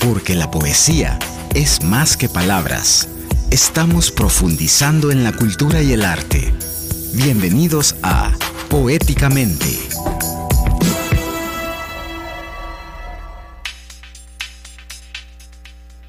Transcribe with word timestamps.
Porque 0.00 0.34
la 0.34 0.50
poesía 0.50 1.18
es 1.54 1.84
más 1.84 2.16
que 2.16 2.30
palabras. 2.30 3.06
Estamos 3.50 4.10
profundizando 4.10 5.10
en 5.10 5.22
la 5.22 5.32
cultura 5.32 5.82
y 5.82 5.92
el 5.92 6.04
arte. 6.04 6.54
Bienvenidos 7.12 7.96
a 8.02 8.32
Poéticamente. 8.70 9.66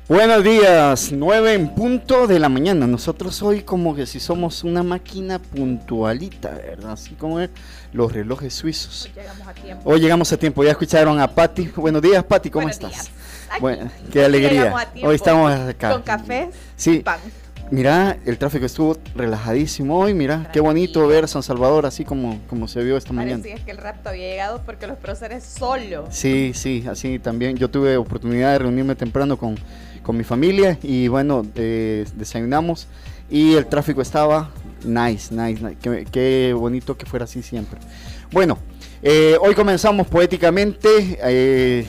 Buenos 0.08 0.44
días, 0.44 1.12
9 1.12 1.53
en 1.53 1.76
punto 1.76 2.27
de 2.27 2.39
la 2.39 2.48
mañana. 2.48 2.88
Nosotros 2.88 3.41
hoy 3.41 3.62
como 3.63 3.94
que 3.94 4.05
si 4.05 4.21
somos 4.21 4.63
una 4.63 4.84
máquina 4.84 5.38
puntualita, 5.39 6.49
¿verdad? 6.49 6.94
Así 6.94 7.16
como 7.16 7.39
los 7.91 8.12
relojes 8.13 8.53
suizos. 8.53 9.09
Hoy 9.09 9.13
llegamos 9.16 9.48
a 9.48 9.53
tiempo. 9.53 9.89
Hoy 9.89 9.99
llegamos 9.99 10.31
a 10.31 10.38
tiempo. 10.38 10.63
Ya 10.63 10.71
escucharon 10.71 11.20
a 11.20 11.27
Patti. 11.27 11.71
Buenos 11.76 12.02
días, 12.02 12.23
Patti, 12.23 12.49
¿cómo 12.49 12.70
estás? 12.70 13.12
Bueno, 13.60 13.90
qué 14.12 14.26
alegría. 14.26 14.73
Hoy 15.04 15.16
estamos 15.16 15.52
acá. 15.52 15.91
Con 15.91 16.02
café 16.04 16.50
sí. 16.76 17.00
pan. 17.00 17.20
Mira, 17.70 18.18
el 18.26 18.38
tráfico 18.38 18.66
estuvo 18.66 18.98
relajadísimo 19.16 19.98
hoy, 19.98 20.14
mira, 20.14 20.50
qué 20.52 20.60
bonito 20.60 21.08
ver 21.08 21.30
San 21.30 21.41
Salvador 21.41 21.86
así 21.86 22.04
como, 22.04 22.38
como 22.50 22.68
se 22.68 22.84
vio 22.84 22.98
esta 22.98 23.14
mañana. 23.14 23.38
Parecía 23.41 23.64
que 23.64 23.72
el 23.72 23.77
rapto 23.77 24.10
había 24.10 24.27
llegado 24.27 24.62
porque 24.66 24.88
los 24.88 24.98
próceres 24.98 25.46
solo. 25.46 26.05
Sí, 26.10 26.52
sí, 26.54 26.84
así 26.90 27.18
también. 27.18 27.55
Yo 27.55 27.70
tuve 27.70 27.96
oportunidad 27.96 28.52
de 28.52 28.60
reunirme 28.60 28.96
temprano 28.96 29.38
con 29.38 29.55
con 30.02 30.18
mi 30.18 30.24
familia 30.24 30.77
y 30.82 31.08
bueno, 31.08 31.44
desayunamos 31.44 32.88
y 33.30 33.54
el 33.54 33.68
tráfico 33.68 34.02
estaba 34.02 34.49
nice, 34.84 35.34
nice, 35.34 35.63
nice. 35.63 36.05
Qué, 36.12 36.54
bonito 36.54 36.98
que 36.98 37.05
fuera 37.05 37.26
así 37.26 37.41
siempre. 37.41 37.80
Bueno, 38.32 38.58
eh, 39.02 39.38
hoy 39.40 39.55
comenzamos 39.55 40.08
poéticamente. 40.08 41.18
Eh, 41.24 41.86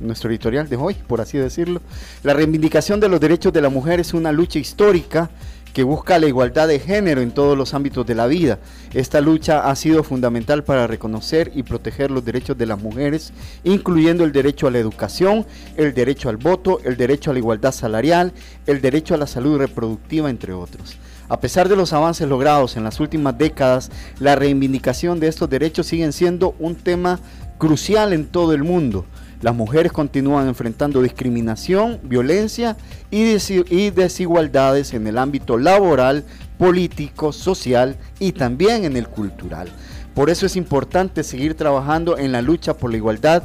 nuestro 0.00 0.30
editorial 0.30 0.68
de 0.68 0.76
hoy, 0.76 0.94
por 0.94 1.20
así 1.20 1.38
decirlo. 1.38 1.80
La 2.22 2.34
reivindicación 2.34 3.00
de 3.00 3.08
los 3.08 3.20
derechos 3.20 3.52
de 3.52 3.60
la 3.60 3.68
mujer 3.68 4.00
es 4.00 4.14
una 4.14 4.32
lucha 4.32 4.58
histórica 4.58 5.30
que 5.76 5.82
busca 5.82 6.18
la 6.18 6.26
igualdad 6.26 6.68
de 6.68 6.78
género 6.78 7.20
en 7.20 7.32
todos 7.32 7.54
los 7.54 7.74
ámbitos 7.74 8.06
de 8.06 8.14
la 8.14 8.26
vida. 8.26 8.58
Esta 8.94 9.20
lucha 9.20 9.68
ha 9.68 9.76
sido 9.76 10.02
fundamental 10.02 10.64
para 10.64 10.86
reconocer 10.86 11.52
y 11.54 11.64
proteger 11.64 12.10
los 12.10 12.24
derechos 12.24 12.56
de 12.56 12.64
las 12.64 12.80
mujeres, 12.80 13.34
incluyendo 13.62 14.24
el 14.24 14.32
derecho 14.32 14.66
a 14.66 14.70
la 14.70 14.78
educación, 14.78 15.44
el 15.76 15.92
derecho 15.92 16.30
al 16.30 16.38
voto, 16.38 16.80
el 16.82 16.96
derecho 16.96 17.30
a 17.30 17.34
la 17.34 17.40
igualdad 17.40 17.72
salarial, 17.72 18.32
el 18.66 18.80
derecho 18.80 19.12
a 19.12 19.18
la 19.18 19.26
salud 19.26 19.58
reproductiva, 19.58 20.30
entre 20.30 20.54
otros. 20.54 20.96
A 21.28 21.40
pesar 21.40 21.68
de 21.68 21.76
los 21.76 21.92
avances 21.92 22.26
logrados 22.26 22.78
en 22.78 22.84
las 22.84 22.98
últimas 22.98 23.36
décadas, 23.36 23.90
la 24.18 24.34
reivindicación 24.34 25.20
de 25.20 25.28
estos 25.28 25.50
derechos 25.50 25.86
siguen 25.86 26.14
siendo 26.14 26.54
un 26.58 26.74
tema 26.74 27.20
crucial 27.58 28.14
en 28.14 28.24
todo 28.24 28.54
el 28.54 28.64
mundo. 28.64 29.04
Las 29.42 29.54
mujeres 29.54 29.92
continúan 29.92 30.48
enfrentando 30.48 31.02
discriminación, 31.02 32.00
violencia 32.02 32.76
y, 33.10 33.90
desigualdades 33.90 34.94
en 34.94 35.06
el 35.06 35.18
ámbito 35.18 35.58
laboral, 35.58 36.24
político, 36.58 37.32
social 37.32 37.96
y 38.18 38.32
también 38.32 38.84
en 38.84 38.96
el 38.96 39.08
cultural. 39.08 39.68
Por 40.14 40.30
eso 40.30 40.46
es 40.46 40.56
importante 40.56 41.22
seguir 41.22 41.54
trabajando 41.54 42.16
en 42.16 42.32
la 42.32 42.40
lucha 42.40 42.74
por 42.74 42.90
la 42.90 42.96
igualdad 42.96 43.42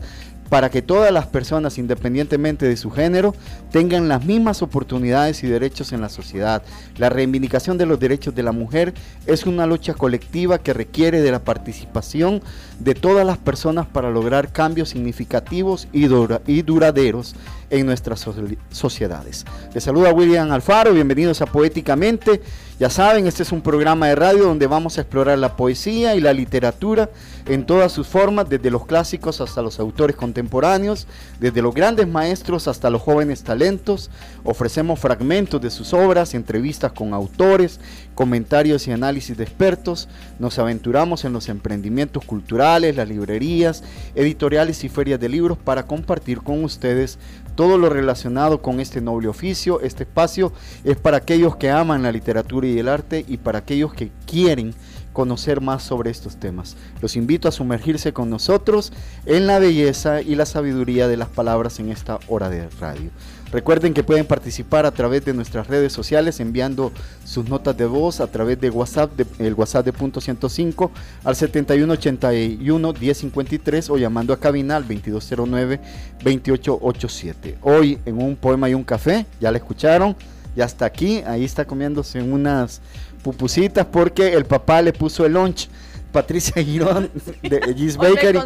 para 0.52 0.69
que 0.69 0.81
todas 0.81 1.13
las 1.13 1.27
personas, 1.27 1.77
independientemente 1.77 2.67
de 2.67 2.75
su 2.75 2.91
género, 2.91 3.33
tengan 3.71 4.09
las 4.09 4.25
mismas 4.25 4.61
oportunidades 4.61 5.45
y 5.45 5.47
derechos 5.47 5.93
en 5.93 6.02
la 6.02 6.09
sociedad. 6.09 6.61
La 6.97 7.08
reivindicación 7.08 7.77
de 7.77 7.85
los 7.85 8.02
derechos 8.02 8.35
de 8.35 8.43
la 8.43 8.52
mujer 8.52 8.93
es 9.27 9.45
una 9.45 9.66
lucha 9.66 9.93
colectiva 9.93 10.58
que 10.58 10.73
requiere 10.73 11.21
de 11.21 11.31
la 11.31 11.39
participación 11.39 12.41
de 12.80 12.95
todas 12.95 13.25
las 13.25 13.38
personas 13.38 13.88
para 13.88 14.11
lograr 14.11 14.52
cambios 14.52 14.89
significativos 14.89 15.88
y, 15.93 16.08
duraderos 16.08 17.33
en 17.72 17.86
nuestras 17.86 18.27
sociedades. 18.69 19.45
Les 19.73 19.83
saluda 19.83 20.14
William 20.14 20.52
Alfaro, 20.52 20.94
bienvenidos 20.94 21.42
a 21.42 21.45
Poéticamente. 21.45 22.42
Ya 22.82 22.89
saben, 22.89 23.27
este 23.27 23.43
es 23.43 23.52
un 23.52 23.61
programa 23.61 24.08
de 24.08 24.15
radio 24.15 24.45
donde 24.45 24.65
vamos 24.65 24.98
a 24.98 25.02
explorar 25.02 25.37
la 25.37 25.55
poesía 25.55 26.15
y 26.15 26.20
la 26.20 26.33
literatura 26.33 27.11
en 27.48 27.64
todas 27.64 27.92
sus 27.92 28.08
formas, 28.08 28.49
desde 28.49 28.71
los 28.71 28.87
clásicos 28.87 29.39
hasta 29.39 29.61
los 29.61 29.80
autores 29.80 30.15
contemporáneos, 30.15 31.05
desde 31.39 31.61
los 31.61 31.76
grandes 31.76 32.08
maestros 32.08 32.67
hasta 32.67 32.89
los 32.89 33.04
jóvenes 33.04 33.43
talentos. 33.43 34.09
Ofrecemos 34.43 34.99
fragmentos 34.99 35.61
de 35.61 35.70
sus 35.70 35.93
obras, 35.93 36.33
entrevistas 36.33 36.92
con 36.92 37.14
autores, 37.14 37.80
comentarios 38.15 38.88
y 38.88 38.92
análisis 38.92 39.38
de 39.38 39.43
expertos. 39.43 40.09
Nos 40.39 40.58
aventuramos 40.58 41.23
en 41.23 41.33
los 41.33 41.49
emprendimientos 41.49 42.26
culturales, 42.26 42.95
las 42.95 43.08
librerías, 43.08 43.83
editoriales 44.15 44.83
y 44.83 44.89
ferias 44.89 45.20
de 45.20 45.30
libros 45.30 45.59
para 45.59 45.86
compartir 45.86 46.39
con 46.39 46.64
ustedes 46.64 47.20
todo 47.56 47.78
lo 47.78 47.89
relacionado 47.89 48.62
con 48.62 48.80
este 48.80 49.02
noble 49.02 49.28
oficio. 49.28 49.82
Este 49.82 50.04
espacio 50.04 50.52
es 50.84 50.98
para 50.98 51.17
aquellos 51.17 51.56
que 51.56 51.70
aman 51.70 52.04
la 52.04 52.12
literatura 52.12 52.67
y 52.67 52.80
el 52.80 52.88
arte 52.88 53.26
y 53.28 53.38
para 53.38 53.60
aquellos 53.60 53.94
que 53.94 54.12
quieren 54.26 54.73
conocer 55.14 55.62
más 55.62 55.84
sobre 55.84 56.10
estos 56.10 56.38
temas. 56.38 56.78
Los 57.02 57.16
invito 57.16 57.48
a 57.48 57.52
sumergirse 57.52 58.14
con 58.14 58.30
nosotros 58.30 58.94
en 59.26 59.48
la 59.48 59.60
belleza 59.60 60.22
y 60.22 60.36
la 60.36 60.45
sabiduría 60.45 61.08
de 61.08 61.17
las 61.17 61.30
palabras 61.30 61.80
en 61.80 61.89
esta 61.89 62.20
hora 62.28 62.50
de 62.50 62.70
radio. 62.80 63.12
Recuerden 63.52 63.94
que 63.94 64.04
pueden 64.04 64.26
participar 64.26 64.86
a 64.86 64.92
través 64.92 65.26
de 65.26 65.34
nuestras 65.34 65.67
redes 65.67 65.92
sociales 65.92 66.39
enviando 66.39 66.94
sus 67.26 67.50
notas 67.50 67.76
de 67.76 67.86
voz 67.86 68.22
a 68.22 68.28
través 68.28 68.60
de 68.62 68.70
WhatsApp, 68.70 69.12
el 69.39 69.54
WhatsApp 69.56 69.86
de 69.86 69.92
punto 69.92 70.22
105 70.22 70.89
al 71.26 71.36
7181 71.36 72.94
1053 72.94 73.89
o 73.89 73.98
llamando 73.98 74.34
a 74.34 74.39
cabina 74.39 74.78
al 74.78 74.84
2209 74.84 75.80
2887. 76.23 77.58
Hoy 77.62 78.00
en 78.06 78.22
un 78.22 78.38
poema 78.38 78.70
y 78.70 78.73
un 78.73 78.86
café, 78.86 79.26
ya 79.42 79.52
la 79.52 79.58
escucharon, 79.58 80.16
ya 80.56 80.64
está 80.64 80.86
aquí, 80.86 81.22
ahí 81.28 81.44
está 81.44 81.66
comiéndose 81.66 82.22
unas 82.22 82.82
pupusitas 83.22 83.86
porque 83.86 84.33
el 84.33 84.45
papá 84.45 84.82
le 84.82 84.94
puso 84.94 85.26
el 85.26 85.33
lunch. 85.33 85.68
Patricia 86.14 86.62
Girón 86.62 87.10
de 87.42 87.73
Gis 87.78 87.95
Bakery 87.95 88.39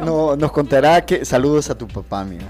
no, 0.00 0.34
nos 0.34 0.50
contará 0.50 1.04
que 1.06 1.24
saludos 1.24 1.70
a 1.70 1.78
tu 1.78 1.86
papá, 1.86 2.24
mira 2.24 2.46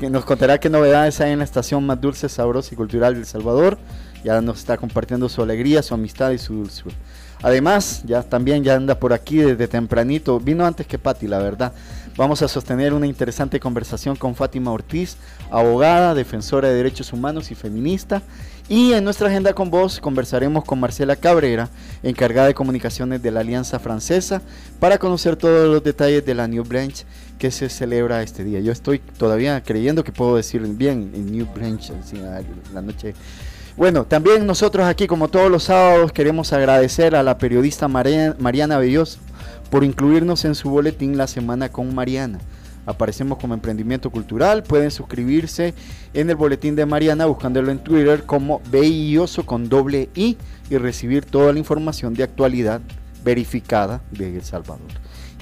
nos 0.00 0.24
contará 0.24 0.58
qué 0.58 0.68
novedades 0.68 1.20
hay 1.20 1.32
en 1.32 1.38
la 1.38 1.44
estación 1.44 1.84
más 1.86 2.00
dulce, 2.00 2.28
sabrosa 2.28 2.74
y 2.74 2.76
cultural 2.76 3.14
de 3.14 3.20
El 3.20 3.26
Salvador. 3.26 3.78
Ya 4.24 4.40
nos 4.40 4.58
está 4.58 4.76
compartiendo 4.76 5.28
su 5.28 5.42
alegría, 5.42 5.82
su 5.82 5.94
amistad 5.94 6.32
y 6.32 6.38
su 6.38 6.54
dulzura. 6.54 6.94
Además, 7.42 8.02
ya 8.04 8.22
también 8.22 8.64
ya 8.64 8.74
anda 8.74 8.98
por 8.98 9.12
aquí 9.12 9.38
desde 9.38 9.68
tempranito. 9.68 10.40
Vino 10.40 10.66
antes 10.66 10.86
que 10.86 10.98
Patti, 10.98 11.26
la 11.26 11.38
verdad. 11.38 11.72
Vamos 12.16 12.42
a 12.42 12.48
sostener 12.48 12.94
una 12.94 13.06
interesante 13.06 13.60
conversación 13.60 14.16
con 14.16 14.34
Fátima 14.34 14.72
Ortiz, 14.72 15.16
abogada, 15.50 16.14
defensora 16.14 16.68
de 16.68 16.74
derechos 16.74 17.12
humanos 17.12 17.50
y 17.50 17.54
feminista. 17.54 18.22
Y 18.68 18.94
en 18.94 19.04
nuestra 19.04 19.28
agenda 19.28 19.52
con 19.52 19.70
vos 19.70 20.00
conversaremos 20.00 20.64
con 20.64 20.80
Marcela 20.80 21.14
Cabrera, 21.14 21.68
encargada 22.02 22.48
de 22.48 22.54
comunicaciones 22.54 23.22
de 23.22 23.30
la 23.30 23.40
Alianza 23.40 23.78
Francesa, 23.78 24.42
para 24.80 24.98
conocer 24.98 25.36
todos 25.36 25.68
los 25.68 25.84
detalles 25.84 26.26
de 26.26 26.34
la 26.34 26.48
New 26.48 26.64
Branch 26.64 27.04
que 27.38 27.52
se 27.52 27.68
celebra 27.68 28.24
este 28.24 28.42
día. 28.42 28.58
Yo 28.58 28.72
estoy 28.72 28.98
todavía 28.98 29.62
creyendo 29.62 30.02
que 30.02 30.10
puedo 30.10 30.34
decir 30.34 30.62
bien 30.62 31.12
en 31.14 31.30
New 31.30 31.46
Branch, 31.54 31.92
la 32.74 32.82
noche. 32.82 33.14
Bueno, 33.76 34.04
también 34.04 34.44
nosotros 34.46 34.84
aquí, 34.86 35.06
como 35.06 35.28
todos 35.28 35.48
los 35.48 35.64
sábados, 35.64 36.10
queremos 36.10 36.52
agradecer 36.52 37.14
a 37.14 37.22
la 37.22 37.38
periodista 37.38 37.86
Mariana 37.86 38.78
Belloso 38.78 39.20
por 39.70 39.84
incluirnos 39.84 40.44
en 40.44 40.56
su 40.56 40.70
boletín 40.70 41.16
La 41.16 41.28
Semana 41.28 41.68
con 41.68 41.94
Mariana. 41.94 42.40
Aparecemos 42.86 43.38
como 43.38 43.54
emprendimiento 43.54 44.10
cultural. 44.10 44.62
Pueden 44.62 44.90
suscribirse 44.90 45.74
en 46.14 46.30
el 46.30 46.36
boletín 46.36 46.76
de 46.76 46.86
Mariana 46.86 47.26
buscándolo 47.26 47.70
en 47.70 47.80
Twitter 47.80 48.24
como 48.24 48.62
Belloso 48.70 49.44
con 49.44 49.68
doble 49.68 50.08
I 50.14 50.38
y 50.70 50.76
recibir 50.78 51.24
toda 51.24 51.52
la 51.52 51.58
información 51.58 52.14
de 52.14 52.22
actualidad 52.22 52.80
verificada 53.24 54.00
de 54.12 54.36
El 54.36 54.42
Salvador. 54.42 54.86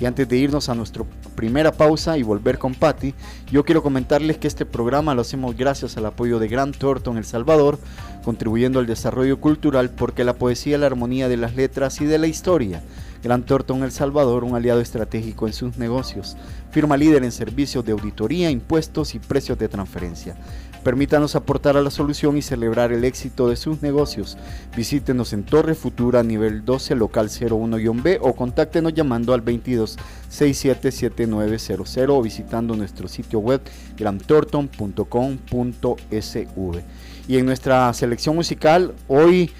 Y 0.00 0.06
antes 0.06 0.28
de 0.28 0.36
irnos 0.36 0.68
a 0.68 0.74
nuestra 0.74 1.04
primera 1.36 1.70
pausa 1.70 2.18
y 2.18 2.24
volver 2.24 2.58
con 2.58 2.74
Patti, 2.74 3.14
yo 3.50 3.64
quiero 3.64 3.82
comentarles 3.82 4.38
que 4.38 4.48
este 4.48 4.66
programa 4.66 5.14
lo 5.14 5.20
hacemos 5.20 5.56
gracias 5.56 5.96
al 5.96 6.06
apoyo 6.06 6.40
de 6.40 6.48
Gran 6.48 6.72
Thornton 6.72 7.16
El 7.16 7.24
Salvador, 7.24 7.78
contribuyendo 8.24 8.80
al 8.80 8.86
desarrollo 8.86 9.38
cultural 9.38 9.90
porque 9.90 10.24
la 10.24 10.34
poesía 10.34 10.74
es 10.74 10.80
la 10.80 10.86
armonía 10.86 11.28
de 11.28 11.36
las 11.36 11.54
letras 11.54 12.00
y 12.00 12.06
de 12.06 12.18
la 12.18 12.26
historia. 12.26 12.82
Gran 13.24 13.42
Thornton 13.42 13.82
El 13.82 13.90
Salvador, 13.90 14.44
un 14.44 14.54
aliado 14.54 14.82
estratégico 14.82 15.46
en 15.46 15.54
sus 15.54 15.78
negocios. 15.78 16.36
Firma 16.70 16.98
líder 16.98 17.24
en 17.24 17.32
servicios 17.32 17.82
de 17.82 17.92
auditoría, 17.92 18.50
impuestos 18.50 19.14
y 19.14 19.18
precios 19.18 19.58
de 19.58 19.68
transferencia. 19.68 20.36
Permítanos 20.84 21.34
aportar 21.34 21.78
a 21.78 21.82
la 21.82 21.90
solución 21.90 22.36
y 22.36 22.42
celebrar 22.42 22.92
el 22.92 23.04
éxito 23.04 23.48
de 23.48 23.56
sus 23.56 23.80
negocios. 23.80 24.36
Visítenos 24.76 25.32
en 25.32 25.44
Torre 25.44 25.74
Futura, 25.74 26.22
nivel 26.22 26.66
12, 26.66 26.96
local 26.96 27.30
01-B 27.30 28.18
o 28.20 28.34
contáctenos 28.34 28.92
llamando 28.92 29.32
al 29.32 29.40
22 29.40 29.96
677900 30.28 31.96
o 32.10 32.20
visitando 32.20 32.76
nuestro 32.76 33.08
sitio 33.08 33.38
web 33.38 33.62
grantorton.com.sv. 33.96 36.82
Y 37.26 37.38
en 37.38 37.46
nuestra 37.46 37.90
selección 37.94 38.36
musical, 38.36 38.94
hoy 39.08 39.50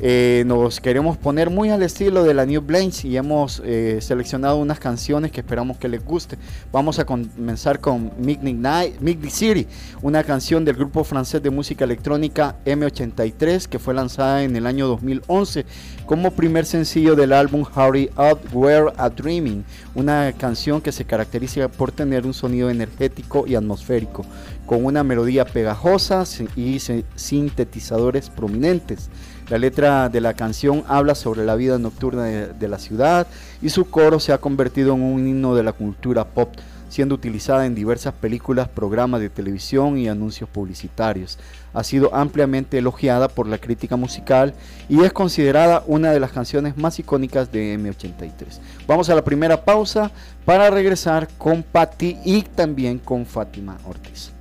Eh, 0.00 0.42
nos 0.46 0.80
queremos 0.80 1.16
poner 1.16 1.50
muy 1.50 1.70
al 1.70 1.82
estilo 1.82 2.24
de 2.24 2.34
la 2.34 2.44
New 2.44 2.60
Blaze 2.60 3.06
y 3.06 3.16
hemos 3.16 3.62
eh, 3.64 3.98
seleccionado 4.00 4.56
unas 4.56 4.80
canciones 4.80 5.30
que 5.30 5.40
esperamos 5.40 5.76
que 5.78 5.88
les 5.88 6.04
guste. 6.04 6.36
Vamos 6.72 6.98
a 6.98 7.06
comenzar 7.06 7.78
con 7.78 8.10
Midnight 8.18 8.96
City, 9.30 9.68
una 10.02 10.24
canción 10.24 10.64
del 10.64 10.74
grupo 10.74 11.04
francés 11.04 11.42
de 11.42 11.50
música 11.50 11.84
electrónica 11.84 12.56
M83 12.64 13.66
que 13.66 13.78
fue 13.78 13.94
lanzada 13.94 14.42
en 14.42 14.56
el 14.56 14.66
año 14.66 14.88
2011 14.88 15.64
como 16.06 16.32
primer 16.32 16.66
sencillo 16.66 17.14
del 17.14 17.32
álbum 17.32 17.64
Hurry 17.64 18.10
Up 18.16 18.40
We're 18.52 18.92
a 18.96 19.08
Dreaming, 19.08 19.64
una 19.94 20.32
canción 20.36 20.80
que 20.80 20.92
se 20.92 21.04
caracteriza 21.04 21.68
por 21.68 21.92
tener 21.92 22.26
un 22.26 22.34
sonido 22.34 22.68
energético 22.68 23.46
y 23.46 23.54
atmosférico, 23.54 24.24
con 24.66 24.84
una 24.84 25.04
melodía 25.04 25.44
pegajosa 25.44 26.24
y 26.56 26.78
sintetizadores 27.14 28.28
prominentes. 28.28 29.08
La 29.50 29.58
letra 29.58 30.08
de 30.08 30.22
la 30.22 30.32
canción 30.32 30.84
habla 30.88 31.14
sobre 31.14 31.44
la 31.44 31.54
vida 31.54 31.78
nocturna 31.78 32.24
de, 32.24 32.68
la 32.68 32.78
ciudad 32.78 33.26
y 33.60 33.68
su 33.68 33.90
coro 33.90 34.18
se 34.18 34.32
ha 34.32 34.38
convertido 34.38 34.94
en 34.94 35.02
un 35.02 35.28
himno 35.28 35.54
de 35.54 35.62
la 35.62 35.72
cultura 35.72 36.24
pop, 36.24 36.48
siendo 36.88 37.14
utilizada 37.14 37.66
en 37.66 37.74
diversas 37.74 38.14
películas, 38.14 38.68
programas 38.68 39.20
de 39.20 39.28
televisión 39.28 39.98
y 39.98 40.08
anuncios 40.08 40.48
publicitarios. 40.48 41.38
Ha 41.74 41.84
sido 41.84 42.14
ampliamente 42.14 42.78
elogiada 42.78 43.28
por 43.28 43.46
la 43.46 43.58
crítica 43.58 43.96
musical 43.96 44.54
y 44.88 45.04
es 45.04 45.12
considerada 45.12 45.84
una 45.86 46.10
de 46.12 46.20
las 46.20 46.32
canciones 46.32 46.78
más 46.78 46.98
icónicas 46.98 47.52
de 47.52 47.78
M83. 47.78 48.60
Vamos 48.86 49.10
a 49.10 49.14
la 49.14 49.24
primera 49.24 49.62
pausa 49.62 50.10
para 50.46 50.70
regresar 50.70 51.28
con 51.36 51.62
Patti 51.62 52.16
y 52.24 52.42
también 52.42 52.98
con 52.98 53.26
Fátima 53.26 53.76
Ortiz. 53.84 54.33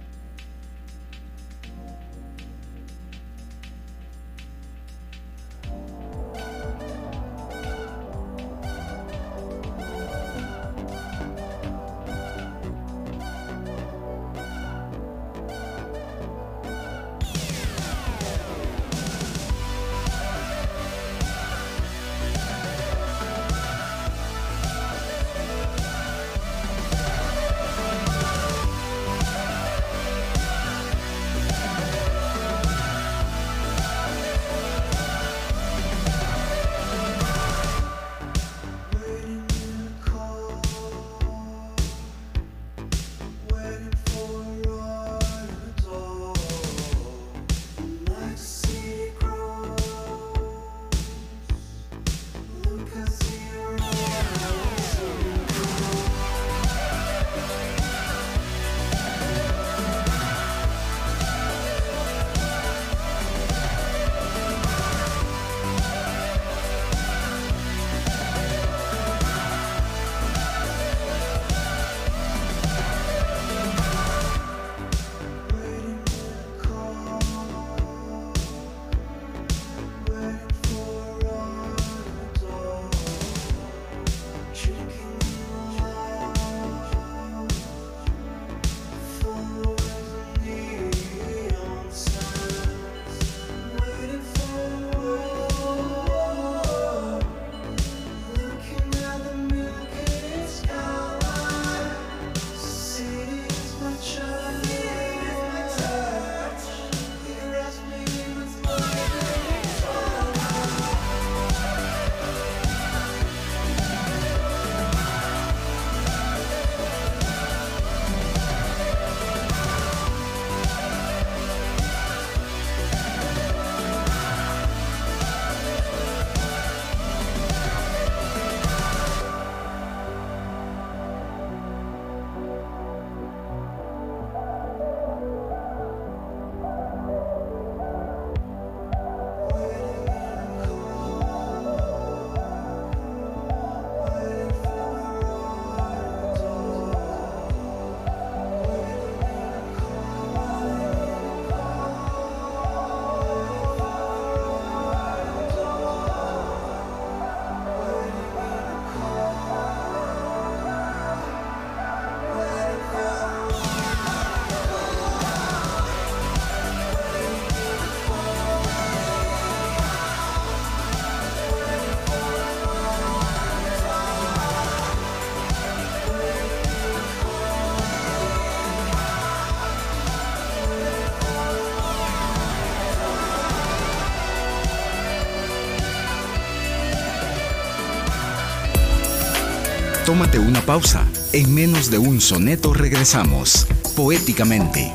Tómate 190.23 190.39
una 190.39 190.61
pausa. 190.61 191.05
En 191.33 191.53
menos 191.53 191.91
de 191.91 191.97
un 191.97 192.21
soneto 192.21 192.73
regresamos, 192.73 193.67
poéticamente. 193.93 194.93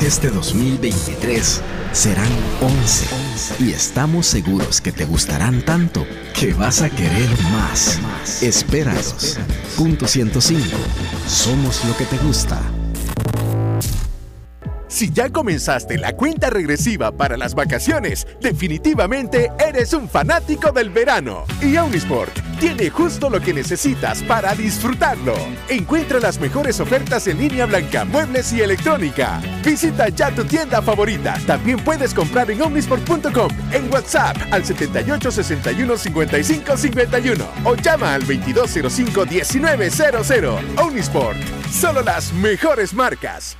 Este 0.00 0.30
2023 0.30 1.62
serán 1.92 2.28
11 2.60 3.06
y 3.58 3.72
estamos 3.72 4.26
seguros 4.26 4.80
que 4.80 4.92
te 4.92 5.04
gustarán 5.04 5.64
tanto 5.64 6.06
que 6.38 6.54
vas 6.54 6.80
a 6.80 6.90
querer 6.90 7.28
más. 7.50 7.98
Espéranos. 8.40 9.36
Punto 9.76 10.06
105. 10.06 10.62
Somos 11.26 11.84
lo 11.84 11.96
que 11.96 12.04
te 12.04 12.18
gusta. 12.18 12.60
Si 15.02 15.10
ya 15.10 15.30
comenzaste 15.30 15.98
la 15.98 16.12
cuenta 16.12 16.48
regresiva 16.48 17.10
para 17.10 17.36
las 17.36 17.56
vacaciones, 17.56 18.24
definitivamente 18.40 19.50
eres 19.58 19.94
un 19.94 20.08
fanático 20.08 20.70
del 20.70 20.90
verano. 20.90 21.44
Y 21.60 21.76
Omnisport 21.76 22.32
tiene 22.60 22.88
justo 22.88 23.28
lo 23.28 23.40
que 23.40 23.52
necesitas 23.52 24.22
para 24.22 24.54
disfrutarlo. 24.54 25.34
Encuentra 25.68 26.20
las 26.20 26.38
mejores 26.38 26.78
ofertas 26.78 27.26
en 27.26 27.38
línea 27.38 27.66
blanca, 27.66 28.04
muebles 28.04 28.52
y 28.52 28.60
electrónica. 28.60 29.42
Visita 29.64 30.08
ya 30.08 30.32
tu 30.32 30.44
tienda 30.44 30.80
favorita. 30.80 31.34
También 31.48 31.80
puedes 31.80 32.14
comprar 32.14 32.48
en 32.52 32.62
omnisport.com, 32.62 33.50
en 33.72 33.92
WhatsApp 33.92 34.36
al 34.52 34.64
78 34.64 35.32
61 35.32 35.96
55 35.96 36.76
51 36.76 37.44
o 37.64 37.74
llama 37.74 38.14
al 38.14 38.20
2205 38.20 39.26
1900. 39.26 40.30
Omnisport, 40.76 41.38
solo 41.72 42.02
las 42.02 42.32
mejores 42.34 42.94
marcas. 42.94 43.56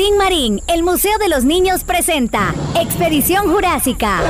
Tin 0.00 0.16
Marín, 0.16 0.62
el 0.66 0.82
Museo 0.82 1.18
de 1.18 1.28
los 1.28 1.44
Niños 1.44 1.84
presenta 1.84 2.54
Expedición 2.80 3.52
Jurásica. 3.52 4.22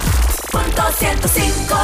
Punto 0.59 0.83
105. 0.99 1.77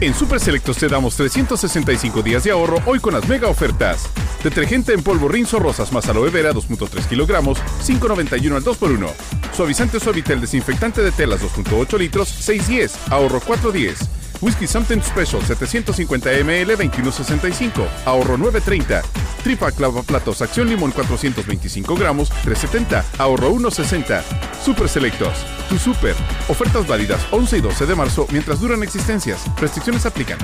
En 0.00 0.14
Super 0.14 0.38
Selectos 0.38 0.76
te 0.76 0.86
damos 0.86 1.16
365 1.16 2.22
días 2.22 2.44
de 2.44 2.52
ahorro 2.52 2.78
hoy 2.86 3.00
con 3.00 3.14
las 3.14 3.26
mega 3.28 3.48
ofertas. 3.48 4.08
Detergente 4.44 4.92
en 4.92 5.02
polvo 5.02 5.26
Rinzo 5.26 5.58
Rosas 5.58 5.90
más 5.92 6.08
aloe 6.08 6.30
vera 6.30 6.52
2.3 6.52 7.08
kilogramos, 7.08 7.58
5.91 7.82 8.54
al 8.54 8.62
2x1. 8.62 9.10
Suavizante 9.56 9.98
Suavitel 9.98 10.40
desinfectante 10.40 11.02
de 11.02 11.10
telas 11.10 11.40
2.8 11.40 11.98
litros, 11.98 12.48
6.10, 12.48 12.92
ahorro 13.10 13.40
4.10. 13.40 14.06
Whisky 14.40 14.66
Something 14.66 15.00
Special 15.00 15.42
750 15.42 16.30
ml 16.44 16.76
21.65, 16.76 17.86
ahorro 18.04 18.36
9.30. 18.36 19.02
Tripa 19.42 19.70
clava 19.72 20.02
platos 20.02 20.42
acción 20.42 20.68
limón 20.68 20.92
425 20.92 21.94
gramos 21.96 22.30
3.70, 22.44 23.02
ahorro 23.18 23.52
1.60. 23.52 24.22
Super 24.62 24.88
Selectos, 24.88 25.44
tu 25.68 25.78
super. 25.78 26.14
Ofertas 26.48 26.86
válidas 26.86 27.20
11 27.30 27.58
y 27.58 27.60
12 27.60 27.86
de 27.86 27.94
marzo 27.94 28.26
mientras 28.30 28.60
duran 28.60 28.82
existencias. 28.82 29.44
Restricciones 29.60 30.06
aplican. 30.06 30.38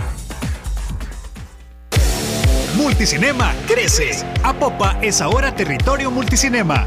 Multicinema 2.76 3.54
crece. 3.66 4.25
Apopa 4.42 4.99
es 5.02 5.20
ahora 5.20 5.54
territorio 5.54 6.11
multicinema. 6.11 6.87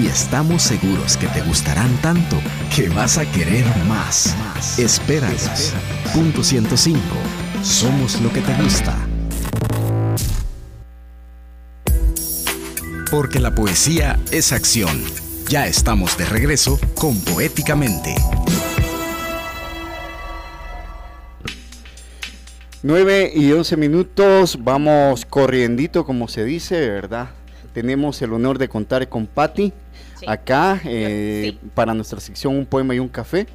y 0.00 0.06
estamos 0.06 0.62
seguros 0.62 1.18
que 1.18 1.26
te 1.26 1.42
gustarán 1.42 1.94
tanto 1.98 2.40
que 2.74 2.88
vas 2.88 3.18
a 3.18 3.30
querer 3.30 3.66
más. 3.88 4.34
Espéranos. 4.78 5.74
Punto 6.14 6.42
105. 6.42 6.98
Somos 7.62 8.22
lo 8.22 8.32
que 8.32 8.40
te 8.40 8.54
gusta. 8.62 9.07
Porque 13.10 13.40
la 13.40 13.54
poesía 13.54 14.18
es 14.30 14.52
acción. 14.52 15.02
Ya 15.48 15.66
estamos 15.66 16.18
de 16.18 16.26
regreso 16.26 16.78
con 16.94 17.18
Poéticamente. 17.24 18.14
9 22.82 23.32
y 23.34 23.50
11 23.52 23.76
minutos, 23.76 24.58
vamos 24.62 25.24
corriendito 25.24 26.04
como 26.04 26.28
se 26.28 26.44
dice, 26.44 26.88
¿verdad? 26.88 27.30
Tenemos 27.72 28.20
el 28.22 28.32
honor 28.32 28.58
de 28.58 28.68
contar 28.68 29.08
con 29.08 29.26
Patti 29.26 29.72
Sí. 30.20 30.26
acá 30.28 30.80
eh, 30.84 31.52
Sí. 31.62 31.68
para 31.74 31.94
nuestra 31.94 32.18
sección 32.20 32.56
Un 32.56 32.66
Poema 32.66 32.94
y 32.94 32.98
un 32.98 33.08
Café. 33.08 33.46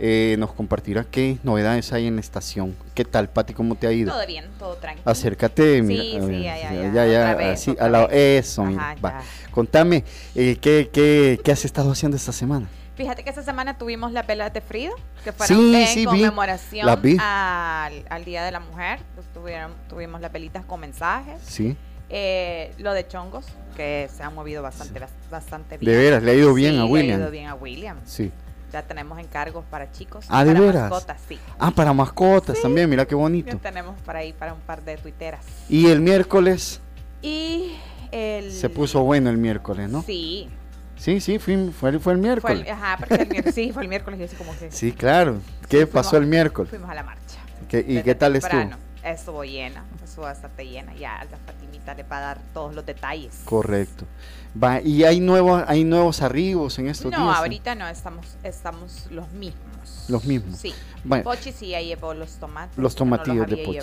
Eh, 0.00 0.36
nos 0.38 0.52
compartirá 0.52 1.04
qué 1.04 1.38
novedades 1.42 1.92
hay 1.92 2.06
en 2.06 2.14
la 2.14 2.20
estación. 2.20 2.76
¿Qué 2.94 3.04
tal, 3.04 3.28
Patti? 3.28 3.52
¿Cómo 3.52 3.74
te 3.74 3.86
ha 3.88 3.92
ido? 3.92 4.12
Todo 4.12 4.26
bien, 4.26 4.44
todo 4.58 4.76
tranquilo. 4.76 5.10
Acércate, 5.10 5.76
Sí, 5.76 5.82
mira, 5.82 6.02
sí, 6.04 6.18
ver, 6.20 6.40
ya, 6.42 6.56
ya, 6.56 6.72
ya, 6.92 7.06
ya, 7.06 7.20
otra 7.20 7.34
vez, 7.34 7.68
otra 7.68 7.84
a 7.84 7.88
la- 7.88 8.04
eso, 8.04 8.64
mira, 8.64 8.90
Ajá, 8.92 8.96
va. 9.04 9.10
ya. 9.22 9.50
Contame, 9.50 10.04
eh, 10.36 10.56
¿qué, 10.60 10.88
qué, 10.92 11.40
qué 11.42 11.50
has 11.52 11.64
estado 11.64 11.90
haciendo 11.90 12.16
esta 12.16 12.30
semana? 12.32 12.68
Fíjate 12.94 13.22
que 13.24 13.30
esta 13.30 13.42
semana 13.42 13.76
tuvimos 13.78 14.12
la 14.12 14.22
vela 14.22 14.50
de 14.50 14.60
Frida, 14.60 14.90
que 15.24 15.32
fueron 15.32 15.56
Sí, 15.58 15.74
en 15.74 15.86
sí, 15.88 16.04
conmemoración 16.04 16.88
al, 16.88 18.04
al 18.08 18.24
Día 18.24 18.44
de 18.44 18.50
la 18.52 18.60
Mujer. 18.60 19.00
Pues 19.14 19.26
tuvieron, 19.32 19.72
tuvimos 19.88 20.20
las 20.20 20.32
velitas 20.32 20.64
con 20.64 20.80
mensajes. 20.80 21.40
Sí, 21.42 21.76
Eh, 22.10 22.72
lo 22.78 22.94
de 22.94 23.06
chongos, 23.06 23.44
que 23.76 24.08
se 24.16 24.22
han 24.22 24.34
movido 24.34 24.62
bastante, 24.62 24.98
bas- 24.98 25.10
bastante 25.30 25.76
bien. 25.76 25.92
de 25.92 25.98
veras, 25.98 26.22
le 26.22 26.30
ha 26.30 26.34
ido 26.34 26.54
bien 26.54 26.72
Sí, 26.72 26.78
a 26.78 26.84
le 26.84 26.90
William. 26.90 27.18
ha 27.18 27.22
ido 27.22 27.30
bien 27.30 27.46
a 27.48 27.54
William. 27.54 27.96
Sí. 28.06 28.32
Ya 28.72 28.82
tenemos 28.82 29.18
encargos 29.18 29.64
para 29.70 29.90
chicos. 29.90 30.26
Ah, 30.28 30.44
¿de 30.44 30.52
para 30.52 30.64
veras? 30.66 30.90
mascotas, 30.90 31.20
sí. 31.28 31.38
Ah, 31.58 31.70
para 31.70 31.92
mascotas 31.92 32.60
también, 32.60 32.88
mira 32.90 33.06
qué 33.06 33.12
Ya 33.14 33.16
bonito. 33.16 33.56
tenemos 33.58 33.98
para 34.02 34.18
ahí 34.18 34.32
para 34.32 34.52
un 34.52 34.60
par 34.60 34.82
de 34.82 34.96
tuiteras. 34.98 35.44
Y 35.68 35.86
el 35.86 36.00
miércoles 36.00 36.80
Y 37.22 37.72
el... 38.12 38.52
se 38.52 38.68
puso 38.68 39.02
bueno 39.02 39.30
el 39.30 39.38
miércoles, 39.38 39.88
¿no? 39.88 40.02
Sí. 40.02 40.48
Sí, 40.96 41.20
sí, 41.20 41.38
fue, 41.38 41.70
fue, 41.70 41.72
fue 41.72 41.92
el 41.92 42.00
Fue 42.00 42.16
miércoles. 42.18 42.60
el, 42.66 42.70
ajá, 42.72 42.96
porque 42.98 43.14
el 43.14 43.28
miércoles, 43.28 43.54
sí, 43.54 43.72
fue 43.72 43.82
el 43.84 43.88
miércoles 43.94 44.20
y 44.20 44.24
así 44.24 44.36
como 44.36 44.56
que... 44.58 44.70
Sí, 44.70 44.92
claro. 44.92 45.38
¿Qué 45.68 45.86
fuimos- 45.86 45.92
pasó 45.92 46.16
el 46.16 46.26
miércoles? 46.26 46.68
Fuimos 46.70 46.90
a 46.90 46.94
la 46.94 47.04
marcha. 47.04 47.38
¿Qué- 47.68 47.84
¿Y 47.86 48.02
qué 48.02 48.14
tal 48.14 48.36
estuvo? 48.36 48.50
temprano. 48.58 48.82
Estuvo 49.04 49.44
llena, 49.44 49.84
estuvo 50.04 50.24
bastante 50.24 50.66
llena. 50.66 50.92
Ya 50.94 51.24
la 51.30 51.36
Fatimita 51.46 51.94
le 51.94 52.02
va 52.02 52.18
a 52.18 52.20
dar 52.20 52.38
todos 52.52 52.74
los 52.74 52.84
detalles. 52.84 53.40
Correcto. 53.44 54.04
Va, 54.62 54.80
y 54.80 55.04
hay 55.04 55.20
nuevos, 55.20 55.62
hay 55.66 55.84
nuevos 55.84 56.22
arribos 56.22 56.78
en 56.78 56.88
estos 56.88 57.12
No, 57.12 57.18
días. 57.18 57.34
¿eh? 57.36 57.38
ahorita 57.38 57.74
no, 57.74 57.86
estamos, 57.88 58.26
estamos 58.42 59.06
los 59.10 59.30
mismos. 59.32 59.64
Los 60.08 60.24
mismos. 60.24 60.58
Sí. 60.58 60.74
Bueno. 61.04 61.22
Pochi 61.24 61.52
sí 61.52 61.68
ya 61.68 61.80
llevó 61.80 62.12
los 62.14 62.32
tomates. 62.38 62.76
Los 62.76 62.94
no 62.94 62.98
tomatillos 62.98 63.46
de 63.46 63.58
Pochi. 63.58 63.78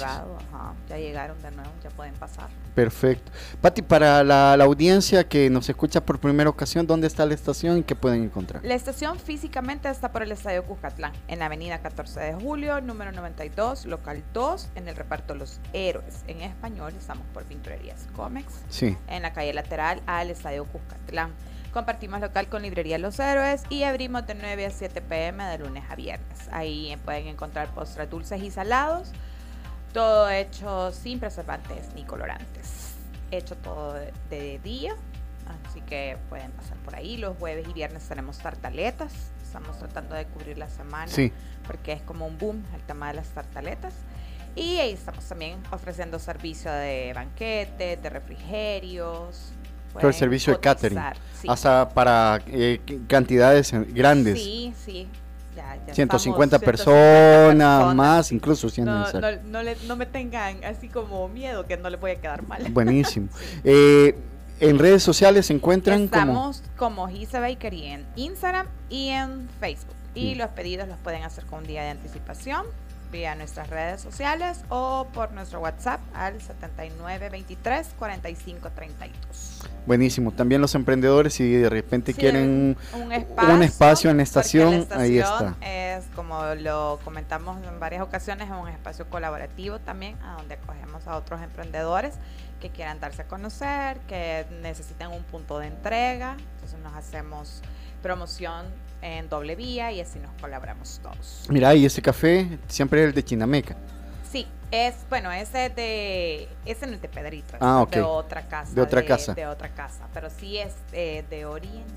Ya 0.89 0.97
llegaron 0.97 1.41
de 1.41 1.51
nuevo, 1.51 1.71
ya 1.83 1.89
pueden 1.91 2.13
pasar. 2.15 2.47
Perfecto. 2.73 3.31
Pati, 3.61 3.81
para 3.81 4.23
la, 4.23 4.57
la 4.57 4.63
audiencia 4.65 5.27
que 5.27 5.49
nos 5.49 5.69
escucha 5.69 6.03
por 6.05 6.19
primera 6.19 6.49
ocasión, 6.49 6.85
¿dónde 6.85 7.07
está 7.07 7.25
la 7.25 7.33
estación 7.33 7.77
y 7.79 7.83
qué 7.83 7.95
pueden 7.95 8.23
encontrar? 8.23 8.63
La 8.65 8.73
estación 8.75 9.17
físicamente 9.19 9.89
está 9.89 10.11
por 10.11 10.23
el 10.23 10.31
Estadio 10.31 10.63
Cuscatlán, 10.65 11.13
en 11.27 11.39
la 11.39 11.45
avenida 11.45 11.79
14 11.79 12.19
de 12.19 12.33
julio, 12.33 12.81
número 12.81 13.11
92, 13.11 13.85
local 13.85 14.23
2, 14.33 14.69
en 14.75 14.87
el 14.87 14.95
reparto 14.95 15.35
Los 15.35 15.59
Héroes. 15.73 16.23
En 16.27 16.41
español 16.41 16.93
estamos 16.97 17.25
por 17.33 17.43
Pinturerías 17.43 18.07
Comex, 18.15 18.51
Sí, 18.69 18.97
en 19.07 19.21
la 19.21 19.31
calle 19.33 19.53
lateral 19.53 20.01
al 20.05 20.29
Estadio 20.29 20.54
Cuscatlán. 20.63 21.33
Compartimos 21.73 22.21
local 22.21 22.47
con 22.47 22.61
Librería 22.61 22.97
Los 22.97 23.19
Héroes 23.19 23.63
y 23.69 23.83
abrimos 23.83 24.25
de 24.25 24.35
9 24.35 24.65
a 24.65 24.69
7 24.69 25.01
pm 25.01 25.43
de 25.43 25.57
lunes 25.57 25.83
a 25.89 25.95
viernes. 25.95 26.47
Ahí 26.53 26.97
pueden 27.03 27.27
encontrar 27.27 27.67
postres 27.73 28.09
dulces 28.09 28.41
y 28.41 28.49
salados, 28.49 29.11
todo 29.91 30.29
hecho 30.29 30.93
sin 30.93 31.19
preservantes 31.19 31.93
ni 31.93 32.05
colorantes. 32.05 32.93
Hecho 33.29 33.57
todo 33.57 33.93
de, 33.93 34.13
de 34.29 34.59
día, 34.59 34.95
así 35.67 35.81
que 35.81 36.17
pueden 36.29 36.51
pasar 36.51 36.77
por 36.77 36.95
ahí. 36.95 37.17
Los 37.17 37.37
jueves 37.37 37.67
y 37.67 37.73
viernes 37.73 38.07
tenemos 38.07 38.37
tartaletas. 38.37 39.11
Estamos 39.43 39.77
tratando 39.77 40.15
de 40.15 40.27
cubrir 40.27 40.57
la 40.57 40.69
semana 40.69 41.07
sí. 41.07 41.33
porque 41.67 41.91
es 41.91 42.01
como 42.03 42.25
un 42.25 42.37
boom 42.37 42.63
el 42.73 42.81
tema 42.83 43.09
de 43.09 43.15
las 43.15 43.27
tartaletas. 43.27 43.93
Y 44.55 44.77
ahí 44.77 44.93
estamos 44.93 45.25
también 45.25 45.61
ofreciendo 45.71 46.19
servicio 46.19 46.71
de 46.71 47.11
banquetes, 47.13 48.01
de 48.01 48.09
refrigerios. 48.09 49.51
Todo 49.99 50.07
el 50.09 50.13
servicio 50.13 50.53
de 50.53 50.59
catering. 50.59 50.97
cotizar, 50.97 51.17
sí. 51.41 51.47
Hasta 51.49 51.89
para 51.89 52.41
eh, 52.47 52.79
cantidades 53.07 53.71
grandes. 53.93 54.41
Sí, 54.41 54.73
sí. 54.85 55.07
Ya, 55.55 55.77
ya 55.87 55.93
150 55.93 56.57
estamos, 56.57 56.65
personas, 56.65 57.95
más, 57.95 58.31
incluso 58.33 58.67
si 58.69 58.81
No, 58.81 59.09
no, 59.11 59.21
no, 59.45 59.63
le- 59.63 59.77
no 59.87 59.95
me 59.95 60.05
tengan 60.05 60.61
así 60.65 60.89
como 60.89 61.27
miedo 61.29 61.65
que 61.65 61.77
no 61.77 61.89
les 61.89 61.99
voy 61.99 62.11
a 62.11 62.15
quedar 62.15 62.43
mal. 62.43 62.61
Buenísimo. 62.71 63.29
Eh, 63.63 64.15
en 64.59 64.79
redes 64.79 65.01
sociales 65.03 65.45
se 65.47 65.53
encuentran 65.53 66.07
como... 66.07 66.21
Estamos 66.23 66.63
como 66.77 67.07
Gisa 67.07 67.39
Bakery 67.39 67.85
en 67.87 68.05
Instagram 68.17 68.67
y 68.89 69.09
en 69.09 69.47
Facebook. 69.59 69.95
Y 70.13 70.35
Mm. 70.35 70.37
los 70.39 70.47
pedidos 70.49 70.87
los 70.87 70.97
pueden 70.97 71.23
hacer 71.23 71.45
con 71.45 71.59
un 71.59 71.67
día 71.67 71.83
de 71.83 71.89
anticipación 71.91 72.65
vía 73.11 73.35
nuestras 73.35 73.69
redes 73.69 74.01
sociales 74.01 74.63
o 74.69 75.07
por 75.13 75.31
nuestro 75.31 75.59
WhatsApp 75.59 76.01
al 76.13 76.41
7923 76.41 77.87
4532. 77.97 79.69
Buenísimo. 79.85 80.31
También 80.31 80.61
los 80.61 80.73
emprendedores, 80.75 81.33
si 81.33 81.51
de 81.51 81.69
repente 81.69 82.13
Sí, 82.13 82.19
quieren 82.19 82.75
un 82.93 83.05
un 83.05 83.63
espacio 83.63 84.09
en 84.09 84.17
la 84.17 84.23
estación, 84.23 84.87
la 84.89 84.97
ahí 84.97 85.19
estación 85.19 85.55
está. 85.59 85.95
Es 85.97 86.05
como 86.15 86.55
lo 86.55 86.99
comentamos 87.03 87.63
en 87.63 87.79
varias 87.79 88.01
ocasiones, 88.01 88.47
es 88.47 88.53
un 88.53 88.67
espacio 88.67 89.09
colaborativo 89.09 89.79
también, 89.79 90.17
a 90.23 90.33
donde 90.37 90.55
acogemos 90.55 91.07
a 91.07 91.15
otros 91.15 91.41
emprendedores 91.41 92.15
que 92.59 92.69
quieran 92.69 92.99
darse 92.99 93.23
a 93.23 93.27
conocer, 93.27 93.99
que 94.07 94.45
necesitan 94.61 95.11
un 95.11 95.23
punto 95.23 95.59
de 95.59 95.67
entrega. 95.67 96.35
Entonces 96.55 96.79
nos 96.79 96.95
hacemos 96.95 97.61
promoción 98.01 98.65
en 99.05 99.29
doble 99.29 99.55
vía 99.55 99.91
y 99.91 100.01
así 100.01 100.19
nos 100.19 100.31
colaboramos 100.41 100.99
todos. 101.03 101.45
Mira, 101.49 101.73
y 101.75 101.85
ese 101.85 102.01
café 102.01 102.57
siempre 102.67 103.01
es 103.03 103.07
el 103.09 103.13
de 103.13 103.23
Chinameca. 103.23 103.75
Sí, 104.31 104.47
es, 104.71 104.95
bueno, 105.09 105.31
ese 105.31 105.67
es 105.67 105.75
de, 105.75 106.49
ese 106.65 106.87
no 106.87 106.93
es 106.93 107.01
de 107.01 107.07
Pedrito, 107.07 107.55
Ah, 107.61 107.85
de 107.89 108.01
otra 108.01 108.47
casa. 108.47 108.73
De 108.73 108.81
otra 108.81 109.05
casa. 109.05 109.33
De 109.33 109.45
otra 109.45 109.69
casa, 109.69 110.07
pero 110.13 110.29
sí 110.29 110.57
es 110.57 110.73
eh, 110.91 111.23
de 111.29 111.45
Oriente. 111.45 111.93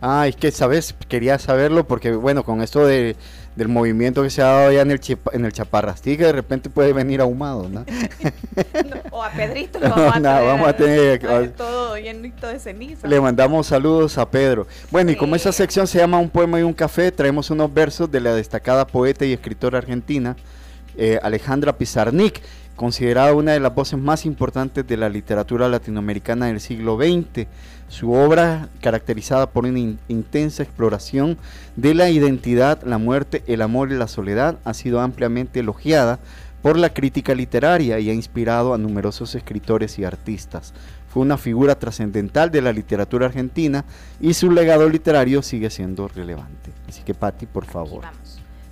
Ah, 0.00 0.26
es 0.26 0.36
que, 0.36 0.50
¿sabes? 0.50 0.94
Quería 1.08 1.38
saberlo 1.38 1.86
porque, 1.86 2.12
bueno, 2.12 2.42
con 2.42 2.62
esto 2.62 2.86
de, 2.86 3.16
del 3.54 3.68
movimiento 3.68 4.22
que 4.22 4.30
se 4.30 4.40
ha 4.40 4.46
dado 4.46 4.68
allá 4.70 4.80
en 4.82 4.90
el, 4.90 5.00
Chipa- 5.00 5.30
en 5.34 5.44
el 5.44 5.52
Chaparrastí, 5.52 6.16
que 6.16 6.24
de 6.24 6.32
repente 6.32 6.70
puede 6.70 6.92
venir 6.94 7.20
ahumado, 7.20 7.68
¿no? 7.68 7.84
No, 8.90 8.96
o 9.18 9.22
a 9.22 9.30
Pedrito 9.30 9.78
lo 9.78 9.88
vamos 9.90 10.16
a 10.16 10.20
no, 10.20 10.22
traer, 10.22 10.46
vamos 10.46 10.68
a 10.68 10.76
tener- 10.76 11.52
todo 11.52 11.96
llenito 11.98 12.46
de 12.48 12.58
ceniza. 12.58 13.06
Le 13.06 13.20
mandamos 13.20 13.66
saludos 13.66 14.16
a 14.18 14.28
Pedro. 14.30 14.66
Bueno, 14.90 15.10
y 15.10 15.16
como 15.16 15.36
esa 15.36 15.52
sección 15.52 15.86
se 15.86 15.98
llama 15.98 16.18
Un 16.18 16.30
poema 16.30 16.58
y 16.60 16.62
un 16.62 16.72
café, 16.72 17.12
traemos 17.12 17.50
unos 17.50 17.72
versos 17.72 18.10
de 18.10 18.20
la 18.20 18.34
destacada 18.34 18.86
poeta 18.86 19.24
y 19.24 19.32
escritora 19.32 19.78
argentina 19.78 20.36
eh, 20.96 21.18
Alejandra 21.22 21.76
Pizarnik, 21.76 22.40
considerada 22.76 23.34
una 23.34 23.52
de 23.52 23.60
las 23.60 23.74
voces 23.74 23.98
más 23.98 24.24
importantes 24.24 24.86
de 24.86 24.96
la 24.96 25.08
literatura 25.08 25.68
latinoamericana 25.68 26.46
del 26.46 26.60
siglo 26.60 26.96
XX. 26.96 27.46
Su 27.88 28.12
obra, 28.12 28.68
caracterizada 28.80 29.50
por 29.50 29.66
una 29.66 29.78
in- 29.78 29.98
intensa 30.08 30.62
exploración 30.62 31.36
de 31.76 31.94
la 31.94 32.08
identidad, 32.08 32.82
la 32.84 32.98
muerte, 32.98 33.42
el 33.48 33.62
amor 33.62 33.90
y 33.90 33.96
la 33.96 34.06
soledad, 34.06 34.58
ha 34.64 34.74
sido 34.74 35.00
ampliamente 35.00 35.60
elogiada 35.60 36.18
por 36.62 36.78
la 36.78 36.92
crítica 36.94 37.34
literaria 37.34 37.98
y 37.98 38.10
ha 38.10 38.12
inspirado 38.14 38.74
a 38.74 38.78
numerosos 38.78 39.34
escritores 39.34 39.98
y 39.98 40.04
artistas. 40.04 40.72
Fue 41.12 41.22
una 41.22 41.36
figura 41.36 41.74
trascendental 41.74 42.50
de 42.52 42.62
la 42.62 42.72
literatura 42.72 43.26
argentina 43.26 43.84
y 44.20 44.34
su 44.34 44.50
legado 44.52 44.88
literario 44.88 45.42
sigue 45.42 45.68
siendo 45.70 46.06
relevante. 46.06 46.70
Así 46.88 47.02
que 47.02 47.14
Patti, 47.14 47.46
por 47.46 47.64
favor. 47.64 48.04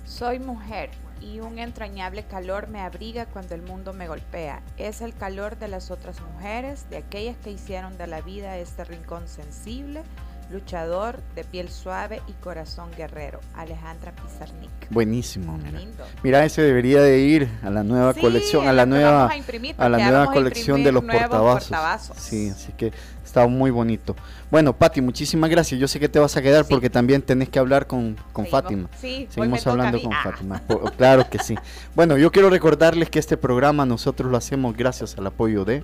Soy 0.05 0.39
mujer 0.39 0.91
y 1.21 1.39
un 1.39 1.59
entrañable 1.59 2.23
calor 2.23 2.67
me 2.67 2.81
abriga 2.81 3.25
cuando 3.25 3.55
el 3.55 3.61
mundo 3.61 3.93
me 3.93 4.07
golpea. 4.07 4.61
Es 4.77 5.01
el 5.01 5.15
calor 5.15 5.57
de 5.57 5.67
las 5.67 5.91
otras 5.91 6.19
mujeres, 6.21 6.89
de 6.89 6.97
aquellas 6.97 7.37
que 7.37 7.51
hicieron 7.51 7.97
de 7.97 8.07
la 8.07 8.21
vida 8.21 8.57
este 8.57 8.83
rincón 8.83 9.27
sensible, 9.27 10.03
luchador, 10.51 11.19
de 11.35 11.43
piel 11.43 11.69
suave 11.69 12.21
y 12.27 12.33
corazón 12.33 12.89
guerrero. 12.97 13.39
Alejandra 13.55 14.11
Pizarnik. 14.13 14.69
Buenísimo, 14.89 15.57
mira. 15.57 15.79
Lindo. 15.79 16.03
Mira, 16.23 16.43
ese 16.45 16.61
debería 16.61 17.01
de 17.01 17.19
ir 17.19 17.49
a 17.63 17.69
la 17.69 17.83
nueva 17.83 18.13
Sí, 18.13 18.21
colección, 18.21 18.67
a 18.67 18.73
la 18.73 18.85
nueva 18.85 19.29
a 19.29 19.37
imprimir, 19.37 19.75
a 19.77 19.87
la 19.89 19.97
nueva 19.99 20.31
colección 20.31 20.83
de 20.83 20.91
los 20.91 21.03
portavasos. 21.03 21.69
portavasos. 21.69 22.17
Sí, 22.17 22.49
así 22.49 22.71
que 22.73 22.91
está 23.23 23.45
muy 23.47 23.69
bonito. 23.69 24.15
Bueno, 24.49 24.75
Patti, 24.75 25.01
muchísimas 25.01 25.49
gracias. 25.51 25.79
Yo 25.79 25.87
sé 25.87 25.99
que 25.99 26.09
te 26.09 26.17
vas 26.17 26.35
a 26.35 26.41
quedar 26.41 26.63
Sí. 26.65 26.69
porque 26.73 26.89
también 26.89 27.21
tenés 27.21 27.49
que 27.49 27.59
hablar 27.59 27.85
con, 27.85 28.15
con 28.33 28.45
Seguimos- 28.45 28.49
Fátima. 28.63 28.89
Sí, 28.99 29.27
Seguimos 29.29 29.67
hablando 29.67 30.01
con 30.01 30.13
Ah. 30.13 30.21
Fátima. 30.23 30.61
Claro 30.97 31.29
que 31.29 31.37
sí. 31.39 31.55
Bueno, 31.95 32.17
yo 32.17 32.31
quiero 32.31 32.49
recordarles 32.49 33.09
que 33.11 33.19
este 33.19 33.37
programa 33.37 33.85
nosotros 33.85 34.31
lo 34.31 34.37
hacemos 34.37 34.75
gracias 34.75 35.15
al 35.17 35.27
apoyo 35.27 35.63
de 35.65 35.83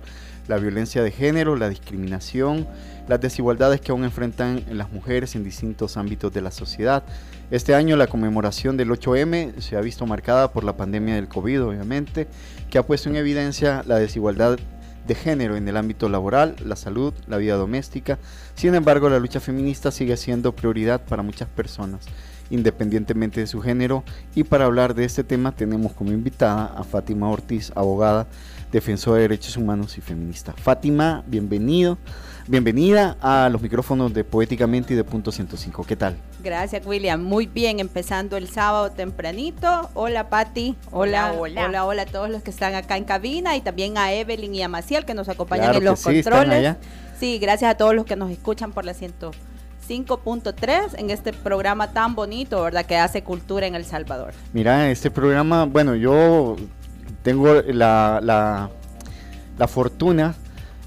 la 0.49 0.59
violencia 0.59 1.03
de 1.03 1.11
género, 1.11 1.57
la 1.57 1.69
discriminación, 1.69 2.67
las 3.09 3.21
desigualdades 3.21 3.81
que 3.81 3.93
aún 3.93 4.05
enfrentan 4.05 4.65
las 4.71 4.91
mujeres 4.93 5.35
en 5.35 5.45
distintos 5.45 5.97
ámbitos 5.97 6.33
de 6.33 6.43
la 6.43 6.51
sociedad. 6.51 7.03
Este 7.51 7.75
año 7.75 7.97
la 7.97 8.07
conmemoración 8.07 8.77
del 8.77 8.91
8M 8.91 9.59
se 9.59 9.77
ha 9.77 9.81
visto 9.81 10.07
marcada 10.07 10.53
por 10.53 10.65
la 10.65 10.77
pandemia 10.77 11.17
del 11.17 11.29
COVID, 11.29 11.65
obviamente, 11.65 12.29
que 12.71 12.79
ha 12.79 12.87
puesto 12.87 13.09
en 13.09 13.17
evidencia 13.17 13.83
la 13.87 13.97
desigualdad 13.97 14.59
de 15.07 15.15
género 15.17 15.57
en 15.57 15.67
el 15.67 15.77
ámbito 15.77 16.09
laboral, 16.09 16.55
la 16.65 16.77
salud, 16.77 17.13
la 17.27 17.37
vida 17.37 17.57
doméstica. 17.57 18.19
Sin 18.55 18.77
embargo, 18.77 19.09
la 19.09 19.19
lucha 19.19 19.41
feminista 19.41 19.91
sigue 19.91 20.17
siendo 20.17 20.55
prioridad 20.55 21.01
para 21.01 21.25
muchas 21.25 21.49
personas, 21.49 22.07
independientemente 22.51 23.41
de 23.41 23.49
su 23.49 23.61
género. 23.61 24.05
Y 24.37 24.45
para 24.45 24.67
hablar 24.67 24.95
de 24.95 25.05
este 25.05 25.25
tema 25.25 25.51
tenemos 25.51 25.93
como 25.95 26.13
invitada 26.13 26.67
a 26.67 26.85
Fátima 26.85 27.29
Ortiz, 27.29 27.73
abogada, 27.75 28.29
defensora 28.73 29.17
de 29.17 29.23
derechos 29.23 29.57
humanos 29.57 29.99
y 29.99 30.01
feminista. 30.01 30.53
Fátima, 30.53 31.23
bienvenido. 31.27 31.99
Bienvenida 32.47 33.17
a 33.21 33.49
los 33.49 33.63
micrófonos 33.63 34.13
de 34.13 34.25
Poéticamente 34.25 34.95
y 34.95 34.97
de 34.97 35.05
Punto 35.05 35.31
105. 35.31 35.85
¿Qué 35.85 35.95
tal? 35.95 36.17
Gracias, 36.43 36.85
William. 36.85 37.23
Muy 37.23 37.47
bien, 37.47 37.79
empezando 37.79 38.37
el 38.37 38.49
sábado 38.49 38.91
tempranito. 38.91 39.89
Hola, 39.95 40.29
Patti. 40.31 40.75
Hola, 40.91 41.33
Hola, 41.37 41.67
hola. 41.69 41.85
hola, 41.85 42.03
a 42.03 42.07
todos 42.07 42.29
los 42.31 42.43
que 42.43 42.51
están 42.51 42.75
acá 42.75 42.97
en 42.97 43.05
cabina 43.05 43.55
y 43.57 43.61
también 43.61 43.97
a 43.99 44.13
Evelyn 44.13 44.53
y 44.55 44.63
a 44.63 44.69
Maciel 44.69 45.05
que 45.05 45.15
nos 45.15 45.29
acompañan 45.29 45.67
Claro 45.67 45.79
en 45.79 45.85
los 45.85 46.01
sí, 46.01 46.17
están 46.17 46.33
controles. 46.33 46.59
allá. 46.59 46.79
Sí, 47.21 47.39
gracias 47.39 47.71
a 47.71 47.77
todos 47.77 47.95
los 47.95 48.05
que 48.05 48.17
nos 48.17 48.31
escuchan 48.33 48.73
por 48.73 48.85
la 48.85 48.95
105.3 48.95 50.99
en 50.99 51.11
este 51.11 51.33
programa 51.33 51.93
tan 51.93 52.15
bonito, 52.15 52.63
¿verdad? 52.63 52.87
Que 52.87 52.97
hace 52.97 53.23
cultura 53.23 53.67
en 53.67 53.75
El 53.75 53.85
Salvador. 53.85 54.33
Mira, 54.53 54.91
este 54.91 55.11
programa, 55.11 55.65
bueno, 55.67 55.95
yo 55.95 56.57
tengo 57.23 57.53
la, 57.63 58.21
la, 58.23 58.71
la 59.59 59.69
fortuna 59.69 60.35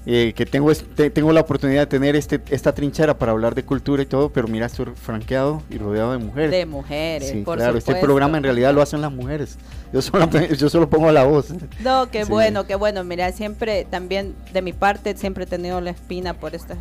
eh, 0.06 0.34
que 0.36 0.44
tengo, 0.44 0.70
este- 0.70 1.08
tengo 1.10 1.32
la 1.32 1.40
oportunidad 1.40 1.80
de 1.80 1.86
tener 1.86 2.14
este, 2.14 2.38
esta 2.50 2.74
trinchera 2.74 3.16
para 3.16 3.32
hablar 3.32 3.54
de 3.54 3.64
cultura 3.64 4.02
y 4.02 4.06
todo, 4.06 4.30
pero 4.30 4.48
mira, 4.48 4.66
estoy 4.66 4.86
franqueado 4.94 5.62
y 5.70 5.78
rodeado 5.78 6.12
de 6.12 6.18
mujeres. 6.18 6.50
De 6.50 6.66
mujeres, 6.66 7.30
Sí, 7.30 7.40
por 7.42 7.56
claro, 7.56 7.78
este 7.78 7.94
programa 7.94 8.36
en 8.36 8.44
realidad 8.44 8.74
lo 8.74 8.82
hacen 8.82 9.00
las 9.00 9.10
mujeres. 9.12 9.56
Yo 9.94 10.02
solo, 10.02 10.28
yo 10.30 10.68
solo 10.68 10.90
pongo 10.90 11.10
la 11.10 11.24
voz. 11.24 11.46
No, 11.80 12.10
qué 12.10 12.24
Sí. 12.24 12.30
bueno, 12.30 12.66
qué 12.66 12.74
bueno. 12.74 13.02
Mira, 13.04 13.32
siempre 13.32 13.86
también 13.90 14.34
de 14.52 14.60
mi 14.60 14.72
parte 14.74 15.16
siempre 15.16 15.44
he 15.44 15.46
tenido 15.46 15.80
la 15.80 15.90
espina 15.90 16.34
por 16.34 16.54
estas 16.54 16.76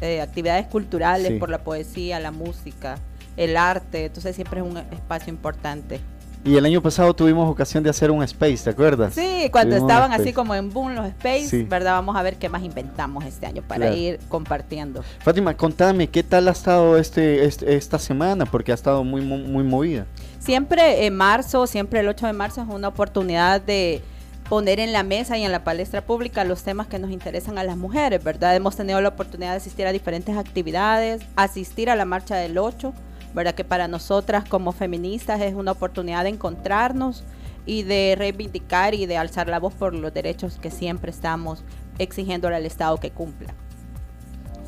eh, 0.00 0.20
actividades 0.20 0.66
culturales, 0.68 1.32
Sí. 1.32 1.38
por 1.40 1.48
la 1.50 1.58
poesía, 1.64 2.20
la 2.20 2.30
música, 2.30 2.98
el 3.36 3.56
arte. 3.56 4.04
Entonces 4.04 4.36
siempre 4.36 4.60
es 4.60 4.66
un 4.66 4.76
espacio 4.76 5.32
importante. 5.32 5.98
Y 6.44 6.56
el 6.56 6.64
año 6.64 6.80
pasado 6.80 7.12
tuvimos 7.14 7.50
ocasión 7.50 7.82
de 7.84 7.90
hacer 7.90 8.10
un 8.10 8.22
space, 8.22 8.58
¿te 8.64 8.70
acuerdas? 8.70 9.12
Sí, 9.14 9.48
cuando 9.50 9.76
Tuvimos 9.76 9.90
estaban 9.90 10.12
así 10.12 10.32
como 10.32 10.54
en 10.54 10.72
boom 10.72 10.94
los 10.94 11.06
space, 11.08 11.48
Sí. 11.48 11.62
¿verdad? 11.64 11.92
Vamos 11.92 12.16
a 12.16 12.22
ver 12.22 12.36
qué 12.36 12.48
más 12.48 12.62
inventamos 12.62 13.24
este 13.24 13.44
año 13.46 13.62
para 13.62 13.86
Claro. 13.86 13.96
ir 13.96 14.20
compartiendo. 14.28 15.02
Fátima, 15.18 15.54
contame, 15.56 16.06
¿qué 16.08 16.22
tal 16.22 16.48
ha 16.48 16.52
estado 16.52 16.96
este, 16.96 17.44
este- 17.44 17.74
esta 17.76 17.98
semana? 17.98 18.46
Porque 18.46 18.72
ha 18.72 18.74
estado 18.74 19.04
muy, 19.04 19.20
mo- 19.20 19.36
muy 19.36 19.62
movida. 19.64 20.06
Siempre 20.38 21.04
en 21.06 21.16
marzo, 21.16 21.66
siempre 21.66 22.00
el 22.00 22.08
8 22.08 22.26
de 22.26 22.32
marzo 22.32 22.62
es 22.62 22.68
una 22.68 22.88
oportunidad 22.88 23.60
de 23.60 24.00
poner 24.48 24.80
en 24.80 24.92
la 24.94 25.02
mesa 25.02 25.36
y 25.36 25.44
en 25.44 25.52
la 25.52 25.64
palestra 25.64 26.00
pública 26.00 26.44
los 26.44 26.62
temas 26.62 26.86
que 26.86 26.98
nos 26.98 27.10
interesan 27.10 27.58
a 27.58 27.64
las 27.64 27.76
mujeres, 27.76 28.24
¿verdad? 28.24 28.56
Hemos 28.56 28.76
tenido 28.76 28.98
la 29.02 29.10
oportunidad 29.10 29.50
de 29.50 29.56
asistir 29.58 29.86
a 29.86 29.92
diferentes 29.92 30.34
actividades, 30.38 31.20
asistir 31.36 31.90
a 31.90 31.96
la 31.96 32.06
marcha 32.06 32.36
del 32.36 32.56
8, 32.56 32.94
¿verdad? 33.34 33.54
Que 33.54 33.64
para 33.64 33.88
nosotras 33.88 34.48
como 34.48 34.72
feministas 34.72 35.40
es 35.40 35.54
una 35.54 35.72
oportunidad 35.72 36.24
de 36.24 36.30
encontrarnos 36.30 37.24
y 37.66 37.82
de 37.82 38.14
reivindicar 38.16 38.94
y 38.94 39.06
de 39.06 39.18
alzar 39.18 39.48
la 39.48 39.58
voz 39.58 39.74
por 39.74 39.94
los 39.94 40.12
derechos 40.12 40.58
que 40.60 40.70
siempre 40.70 41.10
estamos 41.10 41.64
exigiendo 41.98 42.48
al 42.48 42.64
Estado 42.64 42.98
que 42.98 43.10
cumpla. 43.10 43.54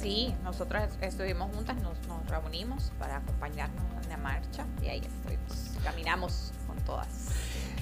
Sí, 0.00 0.34
nosotros 0.44 0.82
estuvimos 1.00 1.54
juntas, 1.54 1.76
nos, 1.82 1.98
nos 2.08 2.26
reunimos 2.28 2.92
para 2.98 3.16
acompañarnos 3.18 3.84
en 4.02 4.08
la 4.08 4.16
marcha 4.16 4.64
y 4.82 4.88
ahí 4.88 5.00
estuvimos, 5.00 5.72
caminamos 5.84 6.52
con 6.66 6.76
todas. 6.84 7.06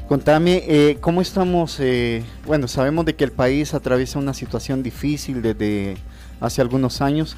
Contame, 0.09 0.63
eh, 0.67 0.99
¿cómo 1.01 1.21
estamos? 1.21 1.79
eh, 1.81 2.25
bueno, 2.47 2.67
sabemos 2.67 3.05
de 3.05 3.15
que 3.15 3.25
el 3.25 3.33
país 3.33 3.75
atraviesa 3.75 4.19
una 4.19 4.35
situación 4.35 4.83
difícil 4.83 5.43
desde 5.43 5.97
hace 6.41 6.61
algunos 6.61 7.01
años. 7.01 7.37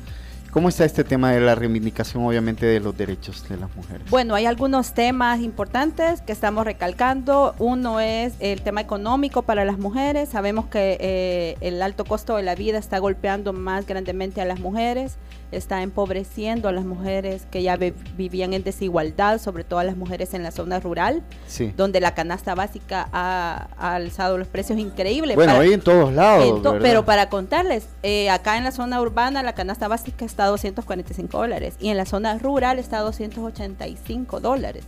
¿Cómo 0.50 0.68
está 0.68 0.84
este 0.84 1.04
tema 1.04 1.30
de 1.30 1.40
la 1.40 1.54
reivindicación, 1.54 2.24
obviamente, 2.24 2.66
de 2.66 2.80
los 2.80 2.96
derechos 2.96 3.48
de 3.48 3.56
las 3.56 3.72
mujeres? 3.76 4.10
Bueno, 4.10 4.34
hay 4.34 4.46
algunos 4.46 4.94
temas 4.94 5.38
importantes 5.40 6.22
que 6.22 6.32
estamos 6.32 6.64
recalcando. 6.64 7.54
Uno 7.60 8.00
es 8.00 8.34
el 8.40 8.60
tema 8.62 8.80
económico 8.80 9.42
para 9.42 9.64
las 9.64 9.78
mujeres. 9.78 10.30
Sabemos 10.30 10.66
que 10.66 10.98
eh, 11.00 11.56
el 11.60 11.80
alto 11.80 12.04
costo 12.04 12.34
de 12.34 12.42
la 12.42 12.56
vida 12.56 12.78
está 12.78 12.98
golpeando 12.98 13.52
más 13.52 13.86
grandemente 13.86 14.40
a 14.40 14.44
las 14.44 14.58
mujeres, 14.58 15.18
está 15.52 15.82
empobreciendo 15.82 16.68
a 16.68 16.72
las 16.72 16.84
mujeres 16.84 17.46
que 17.50 17.62
ya 17.62 17.76
vi- 17.76 17.92
vivían 18.16 18.52
en 18.54 18.62
desigualdad, 18.62 19.38
sobre 19.40 19.64
todo 19.64 19.80
a 19.80 19.84
las 19.84 19.96
mujeres 19.96 20.32
en 20.34 20.42
la 20.42 20.50
zona 20.50 20.78
rural, 20.80 21.22
Sí. 21.46 21.72
donde 21.76 22.00
la 22.00 22.14
canasta 22.14 22.54
básica 22.54 23.08
ha, 23.12 23.68
ha 23.78 23.94
alzado 23.96 24.38
los 24.38 24.48
precios 24.48 24.78
increíbles. 24.78 25.36
Bueno, 25.36 25.52
Para- 25.52 25.64
ahí 25.64 25.72
en 25.72 25.80
todos 25.80 26.12
lados. 26.12 26.44
en 26.44 26.62
to- 26.62 26.72
¿verdad? 26.72 26.86
pero 26.88 27.04
para 27.04 27.28
contarles, 27.28 27.86
eh, 28.02 28.30
acá 28.30 28.58
en 28.58 28.64
la 28.64 28.72
zona 28.72 29.00
urbana 29.00 29.42
la 29.42 29.54
canasta 29.54 29.88
básica 29.88 30.24
está 30.24 30.44
a 30.44 30.48
245 30.48 31.38
dólares 31.38 31.74
y 31.80 31.88
en 31.88 31.96
la 31.96 32.06
zona 32.06 32.38
rural 32.38 32.78
está 32.78 32.98
a 32.98 33.02
285 33.02 34.40
dólares. 34.40 34.84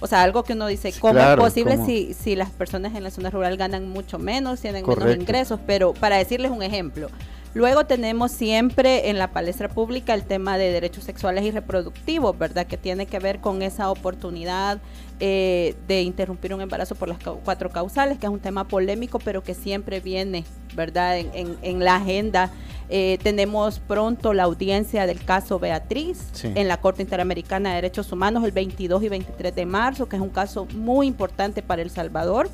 O 0.00 0.06
sea, 0.06 0.22
algo 0.22 0.42
que 0.44 0.52
uno 0.52 0.66
dice, 0.66 0.92
¿cómo 1.00 1.14
claro, 1.14 1.42
es 1.42 1.48
posible 1.48 1.76
¿cómo? 1.76 1.86
si, 1.86 2.12
si 2.14 2.36
las 2.36 2.50
personas 2.50 2.94
en 2.94 3.02
la 3.04 3.10
zona 3.10 3.30
rural 3.30 3.56
ganan 3.56 3.88
mucho 3.88 4.18
menos, 4.18 4.60
tienen 4.60 4.84
menos 4.86 5.14
ingresos? 5.16 5.60
Pero 5.66 5.94
para 5.94 6.16
decirles 6.16 6.50
un 6.50 6.62
ejemplo, 6.62 7.08
luego 7.54 7.86
tenemos 7.86 8.32
siempre 8.32 9.08
en 9.10 9.18
la 9.18 9.28
palestra 9.32 9.68
pública 9.68 10.12
el 10.14 10.24
tema 10.24 10.58
de 10.58 10.70
derechos 10.72 11.04
sexuales 11.04 11.44
y 11.44 11.50
reproductivos, 11.50 12.36
¿verdad? 12.38 12.66
Que 12.66 12.76
tiene 12.76 13.06
que 13.06 13.18
ver 13.20 13.40
con 13.40 13.62
esa 13.62 13.90
oportunidad 13.90 14.78
eh, 15.20 15.74
de 15.86 16.02
interrumpir 16.02 16.52
un 16.52 16.60
embarazo 16.60 16.94
por 16.96 17.08
las 17.08 17.18
cuatro 17.44 17.70
causales, 17.70 18.18
que 18.18 18.26
es 18.26 18.32
un 18.32 18.40
tema 18.40 18.66
polémico, 18.66 19.18
pero 19.20 19.42
que 19.42 19.54
siempre 19.54 20.00
viene, 20.00 20.44
¿verdad? 20.74 21.18
En, 21.18 21.30
en- 21.34 21.58
en 21.62 21.78
la 21.84 21.96
agenda. 21.96 22.50
Eh, 22.90 23.18
tenemos 23.22 23.78
pronto 23.78 24.34
la 24.34 24.42
audiencia 24.42 25.06
del 25.06 25.24
caso 25.24 25.58
Beatriz 25.58 26.28
Sí. 26.32 26.52
en 26.54 26.68
la 26.68 26.76
Corte 26.78 27.00
Interamericana 27.02 27.70
de 27.70 27.76
Derechos 27.76 28.12
Humanos 28.12 28.44
el 28.44 28.52
22 28.52 29.02
y 29.04 29.08
23 29.08 29.54
de 29.54 29.64
marzo, 29.64 30.06
que 30.08 30.16
es 30.16 30.22
un 30.22 30.28
caso 30.28 30.66
muy 30.74 31.06
importante 31.06 31.62
para 31.62 31.80
El 31.80 31.88
Salvador, 31.90 32.50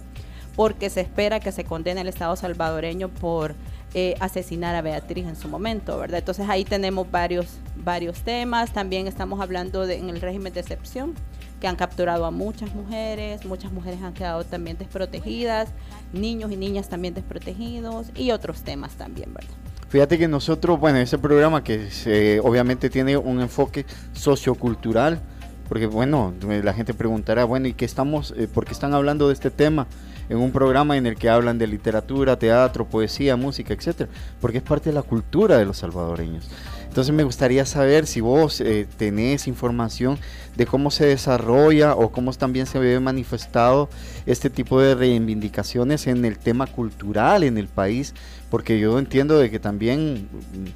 porque 0.54 0.88
se 0.90 1.00
espera 1.00 1.40
que 1.40 1.50
se 1.50 1.64
condene 1.64 2.02
al 2.02 2.08
Estado 2.08 2.36
salvadoreño 2.36 3.08
por 3.08 3.54
eh, 3.94 4.14
asesinar 4.20 4.74
a 4.76 4.82
Beatriz 4.82 5.26
en 5.26 5.36
su 5.36 5.48
momento, 5.48 5.98
¿verdad? 5.98 6.18
Entonces 6.20 6.48
ahí 6.48 6.64
tenemos 6.64 7.10
varios, 7.10 7.46
varios 7.76 8.20
temas. 8.20 8.72
También 8.72 9.06
estamos 9.06 9.40
hablando 9.40 9.86
de, 9.86 9.98
en 9.98 10.10
el 10.10 10.20
régimen 10.20 10.52
de 10.52 10.60
excepción, 10.60 11.14
que 11.60 11.66
han 11.68 11.76
capturado 11.76 12.24
a 12.24 12.30
muchas 12.30 12.74
mujeres, 12.74 13.44
muchas 13.44 13.70
mujeres 13.72 14.00
han 14.02 14.14
quedado 14.14 14.44
también 14.44 14.78
desprotegidas, 14.78 15.68
niños 16.12 16.50
y 16.52 16.56
niñas 16.56 16.88
también 16.88 17.14
desprotegidos 17.14 18.06
y 18.14 18.30
otros 18.30 18.62
temas 18.62 18.92
también, 18.92 19.34
¿verdad? 19.34 19.50
Fíjate 19.88 20.16
que 20.18 20.28
nosotros, 20.28 20.78
bueno, 20.78 20.98
ese 20.98 21.18
programa 21.18 21.64
que 21.64 21.90
se- 21.90 22.38
obviamente 22.40 22.88
tiene 22.90 23.16
un 23.16 23.40
enfoque 23.40 23.84
sociocultural, 24.12 25.20
porque 25.68 25.86
bueno, 25.86 26.32
la 26.62 26.72
gente 26.72 26.94
preguntará, 26.94 27.44
bueno, 27.44 27.66
¿y 27.68 27.74
qué 27.74 27.84
estamos, 27.84 28.32
eh, 28.36 28.48
por 28.48 28.64
qué 28.64 28.72
están 28.72 28.94
hablando 28.94 29.26
de 29.28 29.34
este 29.34 29.50
tema 29.50 29.86
en 30.30 30.38
un 30.38 30.52
programa 30.52 30.96
en 30.96 31.06
el 31.06 31.16
que 31.16 31.28
hablan 31.28 31.58
de 31.58 31.66
literatura, 31.66 32.38
teatro, 32.38 32.86
poesía, 32.86 33.36
música, 33.36 33.74
etcétera? 33.74 34.08
Porque 34.40 34.58
es 34.58 34.64
parte 34.64 34.88
de 34.88 34.94
la 34.94 35.02
cultura 35.02 35.58
de 35.58 35.66
los 35.66 35.76
salvadoreños. 35.76 36.48
Entonces 36.90 37.14
me 37.14 37.22
gustaría 37.22 37.66
saber 37.66 38.06
si 38.06 38.20
vos 38.20 38.60
eh, 38.60 38.84
tenés 38.96 39.46
información 39.46 40.18
de 40.56 40.66
cómo 40.66 40.90
se 40.90 41.06
desarrolla 41.06 41.94
o 41.94 42.10
cómo 42.10 42.32
también 42.32 42.66
se 42.66 42.80
ve 42.80 42.98
manifestado 42.98 43.88
este 44.26 44.50
tipo 44.50 44.80
de 44.80 44.96
reivindicaciones 44.96 46.08
en 46.08 46.24
el 46.24 46.38
tema 46.38 46.66
cultural 46.66 47.44
en 47.44 47.58
el 47.58 47.68
país, 47.68 48.12
porque 48.50 48.80
yo 48.80 48.98
entiendo 48.98 49.38
de 49.38 49.50
que 49.50 49.60
también 49.60 50.28
mm, 50.32 50.66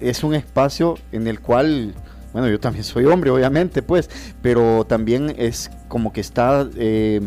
es 0.00 0.24
un 0.24 0.34
espacio 0.34 0.98
en 1.12 1.28
el 1.28 1.38
cual, 1.38 1.94
bueno, 2.32 2.48
yo 2.48 2.58
también 2.58 2.82
soy 2.84 3.04
hombre, 3.04 3.30
obviamente, 3.30 3.80
pues, 3.80 4.10
pero 4.42 4.84
también 4.84 5.32
es 5.38 5.70
como 5.86 6.12
que 6.12 6.20
está 6.20 6.68
eh, 6.76 7.20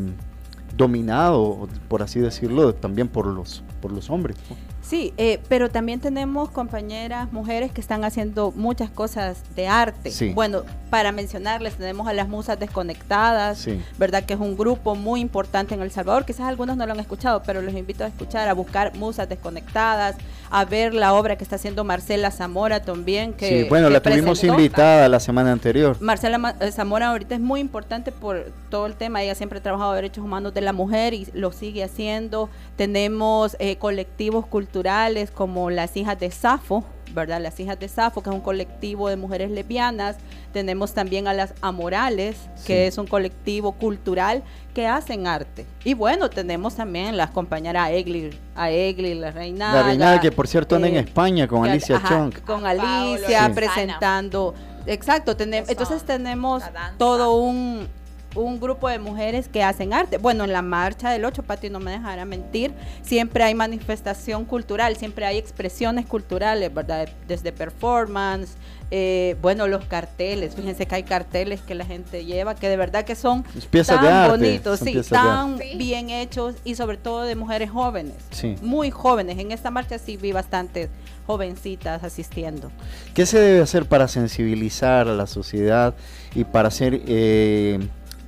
dominado, 0.75 1.67
por 1.87 2.01
así 2.01 2.19
decirlo, 2.19 2.73
también 2.73 3.07
por 3.07 3.27
los, 3.27 3.63
por 3.81 3.91
los 3.91 4.09
hombres. 4.09 4.37
Sí, 4.81 5.13
eh, 5.17 5.39
pero 5.47 5.69
también 5.69 6.01
tenemos 6.01 6.49
compañeras 6.49 7.31
mujeres 7.31 7.71
que 7.71 7.79
están 7.79 8.03
haciendo 8.03 8.51
muchas 8.51 8.89
cosas 8.89 9.41
de 9.55 9.67
arte. 9.67 10.11
Sí. 10.11 10.33
Bueno, 10.33 10.63
para 10.89 11.11
mencionarles, 11.13 11.75
tenemos 11.75 12.05
a 12.07 12.13
las 12.13 12.27
Musas 12.27 12.59
Desconectadas, 12.59 13.59
Sí. 13.59 13.81
¿verdad? 13.97 14.23
Que 14.25 14.33
es 14.33 14.39
un 14.39 14.57
grupo 14.57 14.95
muy 14.95 15.21
importante 15.21 15.73
en 15.73 15.81
El 15.81 15.89
Salvador. 15.91 16.25
Quizás 16.25 16.41
algunos 16.47 16.75
no 16.75 16.85
lo 16.85 16.91
han 16.91 16.99
escuchado, 16.99 17.41
pero 17.45 17.61
los 17.61 17.73
invito 17.75 18.03
a 18.03 18.07
escuchar, 18.07 18.49
a 18.49 18.53
buscar 18.53 18.93
Musas 18.97 19.29
Desconectadas, 19.29 20.15
a 20.55 20.65
ver 20.65 20.93
la 20.93 21.13
obra 21.13 21.35
que 21.35 21.43
está 21.43 21.55
haciendo 21.55 21.83
Marcela 21.83 22.29
Zamora 22.31 22.81
también. 22.83 23.33
Que, 23.33 23.63
sí, 23.63 23.69
bueno, 23.69 23.87
que 23.87 23.93
la 23.93 23.99
tuvimos 24.01 24.39
presentó. 24.39 24.53
invitada 24.59 25.09
la 25.09 25.19
semana 25.19 25.51
anterior. 25.51 25.97
Marcela 25.99 26.37
Ma- 26.37 26.55
eh, 26.59 26.71
Zamora 26.71 27.09
ahorita 27.09 27.35
es 27.35 27.41
muy 27.41 27.59
importante 27.59 28.11
por 28.11 28.51
todo 28.69 28.85
el 28.85 28.95
tema. 28.95 29.23
Ella 29.23 29.33
siempre 29.35 29.59
ha 29.59 29.63
trabajado 29.63 29.93
derechos 29.93 30.23
humanos 30.23 30.53
de 30.53 30.61
la 30.61 30.71
mujer 30.71 31.13
y 31.15 31.27
lo 31.33 31.51
sigue 31.51 31.83
haciendo. 31.83 32.49
Tenemos 32.75 33.55
eh, 33.59 33.77
colectivos 33.77 34.45
culturales 34.45 35.31
como 35.31 35.69
las 35.71 35.97
hijas 35.97 36.19
de 36.19 36.29
Safo, 36.29 36.83
¿verdad? 37.13 37.39
Las 37.41 37.59
hijas 37.59 37.79
de 37.79 37.87
Safo, 37.87 38.21
que 38.21 38.29
es 38.29 38.35
un 38.35 38.41
colectivo 38.41 39.09
de 39.09 39.15
mujeres 39.15 39.51
lesbianas. 39.51 40.17
Tenemos 40.51 40.93
también 40.93 41.27
a 41.27 41.33
las 41.33 41.53
Amorales, 41.61 42.37
que 42.65 42.83
Sí. 42.83 42.87
es 42.87 42.97
un 42.97 43.07
colectivo 43.07 43.71
cultural 43.73 44.43
que 44.73 44.87
hacen 44.87 45.27
arte. 45.27 45.65
Y 45.83 45.93
bueno, 45.93 46.29
tenemos 46.29 46.75
también 46.75 47.15
las 47.17 47.29
compañeras 47.31 47.83
a 47.87 47.91
Egli, 47.91 48.31
a 48.55 48.69
Egli, 48.71 49.13
la 49.13 49.31
reina. 49.31 49.73
La 49.73 49.83
reina 49.83 50.19
que 50.19 50.31
por 50.31 50.47
cierto 50.47 50.75
anda 50.75 50.87
en 50.87 50.97
España 50.97 51.47
con 51.47 51.65
Alicia 51.65 51.97
ajá, 51.97 52.09
Chong. 52.09 52.33
Con 52.45 52.61
Pablo, 52.61 52.81
Alicia 52.83 53.45
Sí. 53.47 53.51
presentando. 53.53 54.53
Exacto, 54.85 55.37
tenem- 55.37 55.61
Eso, 55.63 55.71
entonces 55.71 56.03
tenemos 56.03 56.61
todo 56.97 57.35
un, 57.35 57.87
un 58.35 58.59
grupo 58.59 58.89
de 58.89 58.99
mujeres 58.99 59.47
que 59.47 59.63
hacen 59.63 59.93
arte. 59.93 60.17
Bueno, 60.17 60.43
en 60.43 60.53
la 60.53 60.61
marcha 60.61 61.11
del 61.11 61.25
8, 61.25 61.43
Pati 61.43 61.69
no 61.69 61.79
me 61.79 61.91
dejará 61.91 62.25
mentir, 62.25 62.73
siempre 63.01 63.43
hay 63.43 63.55
manifestación 63.55 64.45
cultural, 64.45 64.95
siempre 64.95 65.25
hay 65.25 65.37
expresiones 65.37 66.05
culturales, 66.05 66.73
¿verdad? 66.73 67.09
Desde 67.27 67.51
performance, 67.51 68.55
eh, 68.91 69.35
bueno, 69.41 69.67
los 69.67 69.85
carteles, 69.85 70.55
fíjense 70.55 70.85
que 70.85 70.95
hay 70.95 71.03
carteles 71.03 71.61
que 71.61 71.73
la 71.73 71.85
gente 71.85 72.25
lleva, 72.25 72.53
que 72.55 72.69
de 72.69 72.77
verdad 72.77 73.05
que 73.05 73.15
son 73.15 73.43
piezas 73.71 73.95
tan 73.97 74.05
de 74.05 74.11
arte, 74.11 74.29
bonitos, 74.37 74.79
son 74.79 74.87
sí, 74.87 74.93
de 74.93 75.03
tan 75.03 75.53
arte. 75.53 75.73
Bien 75.77 76.09
hechos 76.11 76.55
y 76.63 76.75
sobre 76.75 76.97
todo 76.97 77.23
de 77.23 77.35
mujeres 77.35 77.71
jóvenes, 77.71 78.15
Sí. 78.31 78.55
muy 78.61 78.91
jóvenes. 78.91 79.39
En 79.39 79.51
esta 79.51 79.71
marcha 79.71 79.97
sí 79.97 80.17
vi 80.17 80.31
bastantes 80.31 80.89
jovencitas 81.25 82.03
asistiendo. 82.03 82.69
¿Qué 83.15 83.25
se 83.25 83.39
debe 83.39 83.61
hacer 83.61 83.85
para 83.85 84.07
sensibilizar 84.07 85.07
a 85.07 85.13
la 85.13 85.25
sociedad 85.25 85.95
y 86.35 86.43
para 86.43 86.69
ser, 86.69 87.01
eh, 87.07 87.79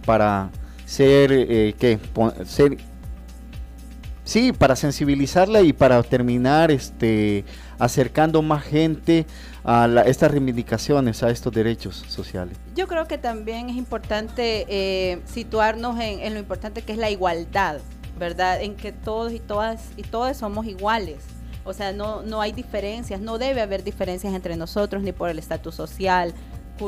para 0.05 0.49
ser, 0.85 1.31
eh, 1.31 1.75
qué, 1.79 1.99
ser, 2.45 2.77
sí, 4.23 4.51
para 4.53 4.75
sensibilizarla 4.75 5.61
y 5.61 5.73
para 5.73 6.01
terminar, 6.03 6.71
este, 6.71 7.43
acercando 7.79 8.41
más 8.41 8.63
gente 8.63 9.25
a 9.63 9.87
la- 9.87 10.03
estas 10.03 10.31
reivindicaciones, 10.31 11.23
a 11.23 11.29
estos 11.29 11.51
derechos 11.53 12.03
sociales? 12.07 12.55
Yo 12.75 12.87
creo 12.87 13.07
que 13.07 13.17
también 13.17 13.69
es 13.69 13.75
importante 13.75 14.65
eh, 14.69 15.21
situarnos 15.25 15.99
en, 15.99 16.19
en 16.21 16.33
lo 16.33 16.39
importante 16.39 16.81
que 16.83 16.91
es 16.93 16.97
la 16.97 17.09
igualdad, 17.09 17.79
¿verdad? 18.17 18.61
En 18.61 18.75
que 18.75 18.91
todos 18.91 19.33
y 19.33 19.39
todas 19.39 19.89
y 19.97 20.03
todos 20.03 20.37
somos 20.37 20.65
iguales. 20.67 21.17
O 21.67 21.73
sea, 21.73 21.91
no, 21.93 22.21
no 22.21 22.41
hay 22.41 22.51
diferencias, 22.51 23.19
no 23.19 23.39
debe 23.39 23.59
haber 23.61 23.83
diferencias 23.83 24.35
entre 24.35 24.55
nosotros 24.55 25.01
ni 25.01 25.11
por 25.11 25.31
el 25.31 25.39
estatus 25.39 25.73
social, 25.73 26.31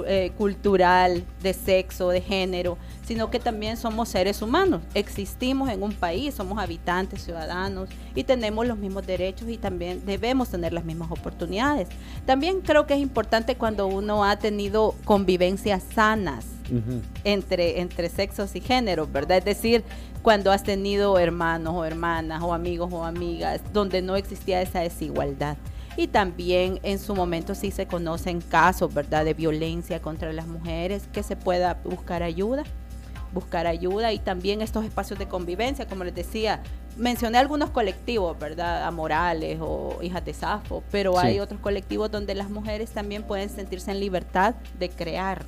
eh, 0.06 0.32
cultural, 0.38 1.24
de 1.42 1.54
sexo, 1.54 2.10
de 2.10 2.22
género, 2.22 2.78
sino 3.06 3.30
que 3.30 3.40
también 3.40 3.78
somos 3.78 4.10
seres 4.10 4.42
humanos. 4.42 4.82
Existimos 4.94 5.70
en 5.70 5.82
un 5.84 5.94
país, 5.94 6.36
somos 6.36 6.60
habitantes, 6.60 7.24
ciudadanos 7.24 7.90
y 8.16 8.24
tenemos 8.24 8.68
los 8.68 8.78
mismos 8.78 9.08
derechos 9.08 9.50
y 9.50 9.58
también 9.58 10.06
debemos 10.06 10.50
tener 10.50 10.74
las 10.74 10.84
mismas 10.84 11.12
oportunidades. 11.12 11.88
También 12.26 12.62
creo 12.62 12.86
que 12.86 12.96
es 12.96 13.00
importante 13.00 13.56
cuando 13.56 13.88
uno 13.88 14.26
ha 14.26 14.38
tenido 14.38 14.96
convivencias 15.06 15.84
sanas 15.94 16.46
entre, 17.24 17.80
entre 17.80 18.10
sexos 18.10 18.56
y 18.56 18.60
géneros, 18.60 19.10
¿verdad? 19.10 19.38
Es 19.38 19.46
decir, 19.46 19.84
cuando 20.22 20.52
has 20.52 20.64
tenido 20.64 21.18
hermanos 21.18 21.74
o 21.74 21.86
hermanas 21.86 22.42
o 22.44 22.54
amigos 22.54 22.92
o 22.92 23.06
amigas 23.06 23.62
donde 23.72 24.02
no 24.02 24.18
existía 24.18 24.62
esa 24.62 24.82
desigualdad. 24.82 25.56
Y 25.98 26.08
también 26.08 26.80
en 26.84 27.00
su 27.00 27.16
momento 27.16 27.56
sí 27.56 27.72
se 27.72 27.88
conocen 27.88 28.40
casos, 28.40 28.94
¿verdad?, 28.94 29.26
de 29.26 29.34
violencia 29.34 30.00
contra 30.02 30.32
las 30.32 30.48
mujeres, 30.48 31.10
que 31.12 31.24
se 31.24 31.36
pueda 31.36 31.80
buscar 31.84 32.24
ayuda. 32.24 32.64
buscar 33.34 33.68
ayuda 33.68 34.14
y 34.14 34.20
también 34.20 34.62
estos 34.62 34.86
espacios 34.86 35.20
de 35.20 35.28
convivencia, 35.28 35.86
como 35.86 36.06
les 36.06 36.16
decía, 36.16 36.62
mencioné 36.96 37.38
algunos 37.38 37.72
colectivos, 37.72 38.40
¿verdad? 38.40 38.84
Amorales 38.88 39.60
o 39.62 40.00
hijas 40.02 40.24
de 40.24 40.34
Safo, 40.34 40.82
pero 40.92 41.12
Sí. 41.12 41.28
hay 41.28 41.40
otros 41.42 41.60
colectivos 41.60 42.10
donde 42.10 42.34
las 42.36 42.50
mujeres 42.50 42.90
también 42.92 43.24
pueden 43.24 43.50
sentirse 43.50 43.92
en 43.92 44.00
libertad 44.00 44.56
de 44.80 44.90
crear. 44.90 45.46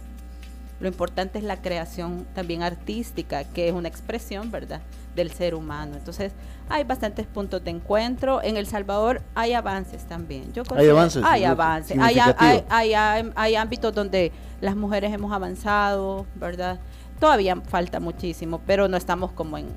Lo 0.79 0.87
importante 0.87 1.37
es 1.39 1.43
la 1.43 1.57
creación 1.61 2.25
también 2.33 2.63
artística, 2.63 3.43
que 3.43 3.67
es 3.67 3.73
una 3.73 3.87
expresión, 3.89 4.49
¿verdad?, 4.51 4.81
del 5.15 5.31
ser 5.31 5.53
humano. 5.55 5.95
Entonces, 5.97 6.31
hay 6.69 6.83
bastantes 6.85 7.25
puntos 7.27 7.61
de 7.63 7.71
encuentro. 7.71 8.41
En 8.41 8.55
El 8.55 8.65
Salvador 8.67 9.21
hay 9.35 9.53
avances 9.53 10.05
también. 10.05 10.53
Yo 10.53 10.63
considero- 10.63 10.91
avances, 10.97 11.23
Hay 11.25 11.43
avances. 11.43 11.97
Hay, 11.99 12.17
hay, 12.19 12.63
hay, 12.69 12.93
hay- 12.93 13.31
hay 13.35 13.55
ámbitos 13.55 13.93
donde 13.93 14.31
las 14.61 14.75
mujeres 14.75 15.11
hemos 15.11 15.33
avanzado, 15.33 16.25
¿verdad? 16.35 16.79
Todavía 17.19 17.57
falta 17.67 17.99
muchísimo, 17.99 18.61
pero 18.65 18.87
no 18.87 18.95
estamos 18.95 19.31
como 19.33 19.57
en 19.57 19.67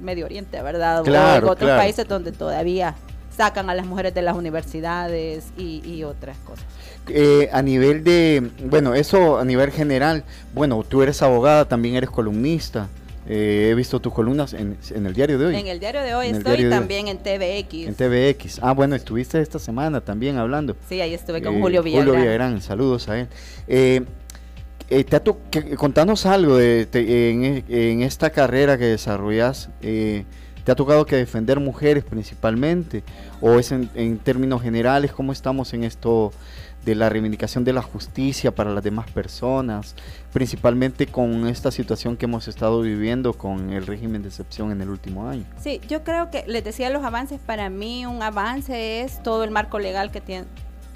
Medio 0.00 0.26
Oriente, 0.26 0.60
¿verdad? 0.62 1.00
O 1.00 1.04
Claro, 1.04 1.46
en 1.46 1.52
otros 1.52 1.66
claro. 1.68 1.80
países 1.80 2.06
donde 2.06 2.32
todavía 2.32 2.94
sacan 3.40 3.70
a 3.70 3.74
las 3.74 3.86
mujeres 3.86 4.12
de 4.12 4.20
las 4.20 4.36
universidades 4.36 5.46
y, 5.56 5.80
y 5.82 6.04
otras 6.04 6.36
cosas. 6.44 6.66
Eh, 7.08 7.48
a 7.50 7.62
nivel 7.62 8.04
de, 8.04 8.50
bueno, 8.66 8.92
eso 8.94 9.38
a 9.38 9.44
nivel 9.46 9.70
general, 9.70 10.24
bueno, 10.54 10.84
tú 10.86 11.02
eres 11.02 11.22
abogada, 11.22 11.64
también 11.66 11.94
eres 11.94 12.10
columnista. 12.10 12.88
Eh, 13.26 13.68
he 13.70 13.74
visto 13.74 13.98
tus 13.98 14.12
columnas 14.12 14.52
en, 14.52 14.76
en 14.94 15.06
el 15.06 15.14
diario 15.14 15.38
de 15.38 15.46
hoy. 15.46 15.56
En 15.56 15.66
el 15.68 15.80
diario 15.80 16.02
de 16.02 16.14
hoy 16.14 16.28
En 16.28 16.36
estoy 16.36 16.58
de 16.58 16.64
hoy. 16.64 16.70
también 16.70 17.08
en 17.08 17.16
TVX. 17.16 17.86
En 17.88 17.94
TVX. 17.94 18.58
Ah, 18.62 18.72
bueno, 18.74 18.94
estuviste 18.94 19.40
esta 19.40 19.58
semana 19.58 20.02
también 20.02 20.36
hablando. 20.36 20.76
Sí, 20.86 21.00
ahí 21.00 21.14
estuve 21.14 21.40
con 21.42 21.54
Eh, 21.56 21.60
Julio 21.62 21.82
Villagrán. 21.82 22.08
Julio 22.08 22.20
Villagrán, 22.22 22.60
saludos 22.60 23.08
a 23.08 23.20
él. 23.20 23.28
Eh, 23.68 24.02
eh, 24.90 25.04
te 25.04 25.16
ha 25.16 25.20
to- 25.24 25.38
que- 25.50 25.76
contanos 25.76 26.26
algo 26.26 26.56
de, 26.58 26.84
te- 26.84 27.30
en, 27.30 27.64
en 27.68 28.02
esta 28.02 28.28
carrera 28.30 28.76
que 28.76 28.84
desarrollas. 28.84 29.70
¿Te 30.64 30.72
ha 30.72 30.74
tocado 30.74 31.06
que 31.06 31.16
defender 31.16 31.58
mujeres 31.60 32.04
principalmente? 32.04 33.02
¿O 33.40 33.58
es 33.58 33.72
en, 33.72 33.88
en 33.94 34.18
términos 34.18 34.62
generales 34.62 35.12
cómo 35.12 35.32
estamos 35.32 35.72
en 35.74 35.84
esto 35.84 36.32
de 36.84 36.94
la 36.94 37.10
reivindicación 37.10 37.62
de 37.64 37.72
la 37.74 37.82
justicia 37.82 38.54
para 38.54 38.70
las 38.70 38.84
demás 38.84 39.10
personas? 39.10 39.94
Principalmente 40.32 41.06
con 41.06 41.46
esta 41.48 41.70
situación 41.70 42.16
que 42.16 42.26
hemos 42.26 42.46
estado 42.48 42.82
viviendo 42.82 43.32
con 43.34 43.72
el 43.72 43.86
régimen 43.86 44.22
de 44.22 44.28
excepción 44.28 44.70
en 44.70 44.80
el 44.82 44.90
último 44.90 45.28
año. 45.28 45.44
Sí, 45.62 45.80
yo 45.88 46.04
creo 46.04 46.30
que 46.30 46.44
les 46.46 46.62
decía 46.62 46.90
los 46.90 47.04
avances. 47.04 47.40
Para 47.40 47.68
mí, 47.70 48.06
un 48.06 48.22
avance 48.22 49.02
es 49.02 49.22
todo 49.22 49.44
el 49.44 49.50
marco 49.50 49.78
legal 49.78 50.10
que 50.10 50.22
tien- 50.22 50.44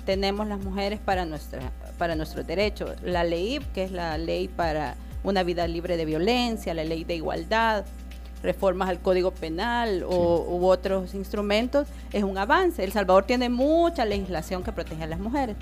tenemos 0.05 0.47
las 0.47 0.61
mujeres 0.61 1.01
para, 1.01 1.25
nuestra, 1.25 1.61
para 1.99 2.15
nuestros 2.15 2.47
derechos. 2.47 2.91
La 3.03 3.25
ley, 3.25 3.61
que 3.75 3.85
es 3.85 3.91
la 3.91 4.19
ley 4.19 4.49
para 4.49 4.97
una 5.23 5.43
vida 5.43 5.67
libre 5.67 5.97
de 5.97 6.05
violencia, 6.05 6.75
la 6.75 6.85
ley 6.85 7.05
de 7.05 7.17
igualdad, 7.17 7.87
reformas 8.45 8.89
al 8.89 9.01
Código 9.01 9.33
Penal 9.33 10.05
o, 10.05 10.47
u 10.49 10.67
otros 10.67 11.15
instrumentos, 11.15 11.89
es 12.13 12.23
un 12.23 12.39
avance. 12.39 12.85
El 12.85 12.93
Salvador 12.93 13.25
tiene 13.25 13.49
mucha 13.49 14.05
legislación 14.05 14.63
que 14.63 14.71
protege 14.71 15.03
a 15.03 15.07
las 15.09 15.19
mujeres. 15.19 15.57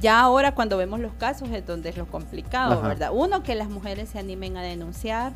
Ya 0.00 0.20
ahora 0.20 0.54
cuando 0.54 0.76
vemos 0.76 1.00
los 1.00 1.12
casos 1.14 1.48
es 1.50 1.66
donde 1.66 1.88
es 1.88 1.96
lo 1.96 2.06
complicado, 2.06 2.74
Ajá. 2.74 2.88
¿verdad? 2.88 3.10
Uno, 3.12 3.42
que 3.42 3.56
las 3.56 3.68
mujeres 3.68 4.10
se 4.10 4.18
animen 4.20 4.56
a 4.56 4.62
denunciar. 4.62 5.32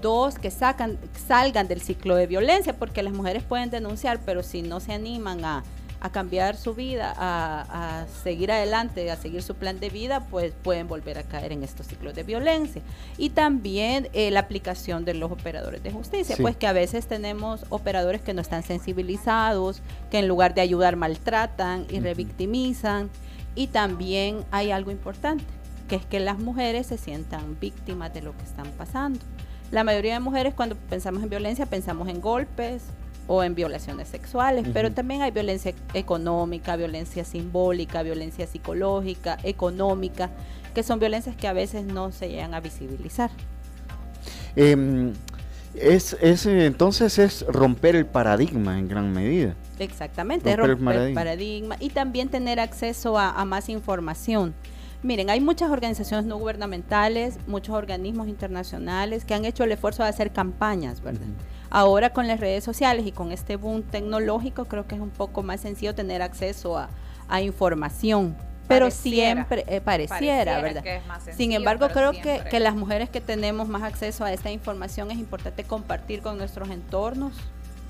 Dos, 0.00 0.36
que 0.36 0.50
sacan, 0.50 0.98
salgan 1.28 1.68
del 1.68 1.80
ciclo 1.80 2.16
de 2.16 2.26
violencia, 2.26 2.72
porque 2.72 3.02
las 3.02 3.12
mujeres 3.12 3.42
pueden 3.42 3.70
denunciar, 3.70 4.18
pero 4.24 4.42
si 4.42 4.62
no 4.62 4.80
se 4.80 4.92
animan 4.92 5.44
a, 5.44 5.62
a 6.04 6.10
cambiar 6.10 6.56
su 6.56 6.74
vida, 6.74 7.14
a, 7.16 8.00
a 8.02 8.06
seguir 8.08 8.50
adelante, 8.50 9.08
a 9.12 9.16
seguir 9.16 9.40
su 9.42 9.54
plan 9.54 9.78
de 9.78 9.88
vida, 9.88 10.26
pues 10.30 10.52
pueden 10.64 10.88
volver 10.88 11.16
a 11.16 11.22
caer 11.22 11.52
en 11.52 11.62
estos 11.62 11.86
ciclos 11.86 12.12
de 12.16 12.24
violencia. 12.24 12.82
Y 13.18 13.30
también 13.30 14.08
eh, 14.12 14.32
la 14.32 14.40
aplicación 14.40 15.04
de 15.04 15.14
los 15.14 15.30
operadores 15.30 15.80
de 15.84 15.92
justicia, 15.92 16.34
Sí. 16.34 16.42
pues 16.42 16.56
que 16.56 16.66
a 16.66 16.72
veces 16.72 17.06
tenemos 17.06 17.64
operadores 17.68 18.20
que 18.20 18.34
no 18.34 18.40
están 18.40 18.64
sensibilizados, 18.64 19.80
que 20.10 20.18
en 20.18 20.26
lugar 20.26 20.54
de 20.54 20.60
ayudar 20.62 20.96
maltratan 20.96 21.86
y 21.88 22.00
revictimizan. 22.00 23.08
Y 23.54 23.68
también 23.68 24.44
hay 24.50 24.72
algo 24.72 24.90
importante, 24.90 25.44
que 25.88 25.94
es 25.96 26.04
que 26.06 26.18
las 26.18 26.38
mujeres 26.38 26.88
se 26.88 26.98
sientan 26.98 27.56
víctimas 27.60 28.12
de 28.12 28.22
lo 28.22 28.36
que 28.36 28.42
están 28.42 28.66
pasando. 28.72 29.20
La 29.70 29.84
mayoría 29.84 30.14
de 30.14 30.20
mujeres 30.20 30.52
cuando 30.54 30.74
pensamos 30.74 31.22
en 31.22 31.28
violencia 31.30 31.64
pensamos 31.66 32.08
en 32.08 32.20
golpes 32.20 32.82
o 33.34 33.42
en 33.42 33.54
violaciones 33.54 34.08
sexuales, 34.08 34.66
pero 34.74 34.92
también 34.92 35.22
hay 35.22 35.30
violencia 35.30 35.72
económica, 35.94 36.76
violencia 36.76 37.24
simbólica, 37.24 38.02
violencia 38.02 38.46
psicológica, 38.46 39.38
económica, 39.42 40.28
que 40.74 40.82
son 40.82 40.98
violencias 40.98 41.34
que 41.34 41.48
a 41.48 41.54
veces 41.54 41.86
no 41.86 42.12
se 42.12 42.28
llegan 42.28 42.52
a 42.52 42.60
visibilizar. 42.60 43.30
Em, 44.54 45.14
es, 45.74 46.14
es, 46.20 46.44
entonces 46.44 47.18
es 47.18 47.46
romper 47.48 47.96
el 47.96 48.04
paradigma 48.04 48.78
en 48.78 48.86
gran 48.86 49.10
medida. 49.10 49.54
Exactamente, 49.78 50.50
es 50.50 50.56
Romper 50.58 50.70
el 50.70 50.76
romper 50.76 51.08
el 51.08 51.14
paradigma. 51.14 51.76
y 51.80 51.88
también 51.88 52.28
tener 52.28 52.60
acceso 52.60 53.18
a, 53.18 53.30
a 53.30 53.46
más 53.46 53.70
información. 53.70 54.52
Miren, 55.02 55.30
hay 55.30 55.40
muchas 55.40 55.70
organizaciones 55.70 56.26
no 56.26 56.36
gubernamentales, 56.36 57.38
muchos 57.46 57.74
organismos 57.74 58.28
internacionales 58.28 59.24
que 59.24 59.32
han 59.32 59.46
hecho 59.46 59.64
el 59.64 59.72
esfuerzo 59.72 60.02
de 60.02 60.10
hacer 60.10 60.32
campañas, 60.32 61.00
¿verdad? 61.00 61.28
Ahora 61.74 62.10
con 62.10 62.26
las 62.26 62.38
redes 62.38 62.62
sociales 62.62 63.06
y 63.06 63.12
con 63.12 63.32
este 63.32 63.56
boom 63.56 63.82
tecnológico 63.82 64.66
creo 64.66 64.86
que 64.86 64.94
es 64.94 65.00
un 65.00 65.08
poco 65.08 65.42
más 65.42 65.62
sencillo 65.62 65.94
tener 65.94 66.20
acceso 66.20 66.76
a, 66.76 66.90
a 67.28 67.40
información. 67.40 68.36
Pero 68.68 68.86
Pareciera. 68.86 69.32
siempre 69.32 69.64
eh, 69.66 69.80
pareciera, 69.80 70.18
Pareciera 70.18 70.60
¿verdad? 70.60 70.82
que 70.82 70.96
es 70.96 71.06
más 71.06 71.22
Sin 71.34 71.52
embargo, 71.52 71.88
creo 71.88 72.12
que, 72.12 72.42
que 72.50 72.60
las 72.60 72.74
mujeres 72.74 73.08
que 73.08 73.22
tenemos 73.22 73.68
más 73.68 73.84
acceso 73.84 74.22
a 74.22 74.32
esta 74.34 74.50
información 74.50 75.10
es 75.10 75.16
importante 75.16 75.64
compartir 75.64 76.20
con 76.20 76.36
nuestros 76.36 76.68
entornos, 76.68 77.32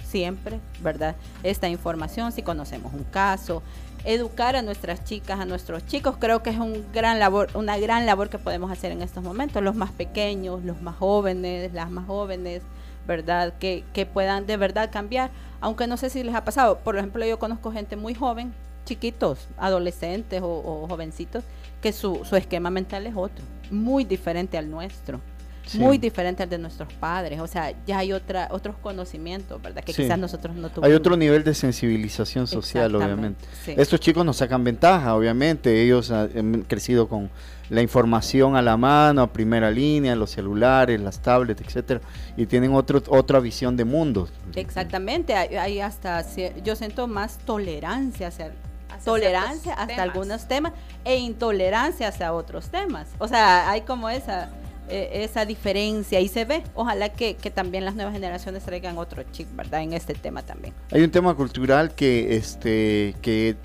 siempre, 0.04 0.60
¿verdad? 0.80 1.16
Esta 1.42 1.68
información, 1.68 2.30
si 2.30 2.42
conocemos 2.42 2.92
un 2.92 3.02
caso, 3.02 3.64
educar 4.04 4.54
a 4.54 4.62
nuestras 4.62 5.04
chicas, 5.04 5.40
a 5.40 5.44
nuestros 5.44 5.84
chicos, 5.86 6.16
creo 6.20 6.40
que 6.44 6.50
es 6.50 6.58
un 6.58 6.86
gran 6.92 7.18
labor, 7.18 7.48
una 7.54 7.78
gran 7.78 8.06
labor 8.06 8.28
que 8.28 8.38
podemos 8.38 8.70
hacer 8.70 8.92
en 8.92 9.02
estos 9.02 9.24
momentos, 9.24 9.60
los 9.60 9.74
más 9.74 9.90
pequeños, 9.90 10.62
los 10.62 10.80
más 10.82 10.94
jóvenes, 10.96 11.72
las 11.72 11.90
más 11.90 12.06
jóvenes, 12.06 12.62
¿verdad? 13.06 13.54
Que, 13.58 13.84
que 13.92 14.06
puedan 14.06 14.46
de 14.46 14.56
verdad 14.56 14.90
cambiar, 14.92 15.30
aunque 15.60 15.86
no 15.86 15.96
sé 15.96 16.10
si 16.10 16.22
les 16.22 16.34
ha 16.34 16.44
pasado, 16.44 16.78
por 16.78 16.96
ejemplo, 16.96 17.24
yo 17.24 17.38
conozco 17.38 17.72
gente 17.72 17.96
muy 17.96 18.14
joven, 18.14 18.52
chiquitos, 18.84 19.48
adolescentes 19.58 20.42
o, 20.42 20.48
o 20.84 20.86
jovencitos, 20.88 21.44
que 21.80 21.92
su, 21.92 22.24
su 22.24 22.36
esquema 22.36 22.70
mental 22.70 23.06
es 23.06 23.14
otro, 23.16 23.44
muy 23.70 24.04
diferente 24.04 24.58
al 24.58 24.70
nuestro. 24.70 25.20
Sí. 25.64 25.78
Muy 25.78 25.96
diferente 25.96 26.42
al 26.42 26.50
de 26.50 26.58
nuestros 26.58 26.92
padres, 26.94 27.38
o 27.38 27.46
sea, 27.46 27.72
ya 27.86 27.98
hay 27.98 28.12
otra, 28.12 28.48
otros 28.50 28.74
conocimientos, 28.82 29.62
¿verdad? 29.62 29.84
Que 29.84 29.92
Sí. 29.92 30.02
quizás 30.02 30.18
nosotros 30.18 30.56
no 30.56 30.68
tuvimos. 30.70 30.88
Hay 30.88 30.92
otro 30.92 31.16
nivel 31.16 31.44
de 31.44 31.54
sensibilización 31.54 32.48
social, 32.48 32.92
obviamente. 32.96 33.44
sí. 33.64 33.72
Estos 33.76 34.00
chicos 34.00 34.26
nos 34.26 34.38
sacan 34.38 34.64
ventaja, 34.64 35.14
obviamente. 35.14 35.80
Ellos 35.80 36.10
ah, 36.10 36.28
han 36.36 36.62
crecido 36.62 37.08
con 37.08 37.30
la 37.72 37.80
información 37.80 38.54
a 38.54 38.60
la 38.60 38.76
mano, 38.76 39.22
a 39.22 39.32
primera 39.32 39.70
línea, 39.70 40.14
los 40.14 40.30
celulares, 40.30 41.00
las 41.00 41.20
tablets, 41.22 41.62
etcétera, 41.62 42.02
y 42.36 42.44
tienen 42.44 42.74
otro, 42.74 43.02
otra 43.08 43.40
visión 43.40 43.78
de 43.78 43.86
mundo. 43.86 44.28
Exactamente, 44.54 45.34
hay, 45.34 45.56
hay 45.56 45.80
hasta, 45.80 46.22
yo 46.62 46.76
siento 46.76 47.08
más 47.08 47.38
tolerancia 47.38 48.28
hacia, 48.28 48.52
Hacia 48.90 49.04
tolerancia 49.06 49.72
hasta 49.72 49.86
temas. 49.86 50.02
algunos 50.02 50.48
temas 50.48 50.74
e 51.02 51.16
intolerancia 51.16 52.08
hacia 52.08 52.34
otros 52.34 52.68
temas. 52.68 53.08
O 53.18 53.26
sea, 53.26 53.70
hay 53.70 53.80
como 53.80 54.10
esa, 54.10 54.50
eh, 54.90 55.22
esa 55.24 55.46
diferencia 55.46 56.20
y 56.20 56.28
se 56.28 56.44
ve. 56.44 56.62
Ojalá 56.74 57.08
que, 57.08 57.36
que 57.36 57.50
también 57.50 57.86
las 57.86 57.94
nuevas 57.94 58.12
generaciones 58.12 58.64
traigan 58.64 58.98
otro 58.98 59.22
chip, 59.32 59.48
¿verdad? 59.56 59.80
En 59.80 59.94
este 59.94 60.12
tema 60.12 60.42
también. 60.42 60.74
Hay 60.90 61.00
un 61.00 61.10
tema 61.10 61.32
cultural 61.34 61.94
que, 61.94 62.36
este, 62.36 63.14
que 63.22 63.56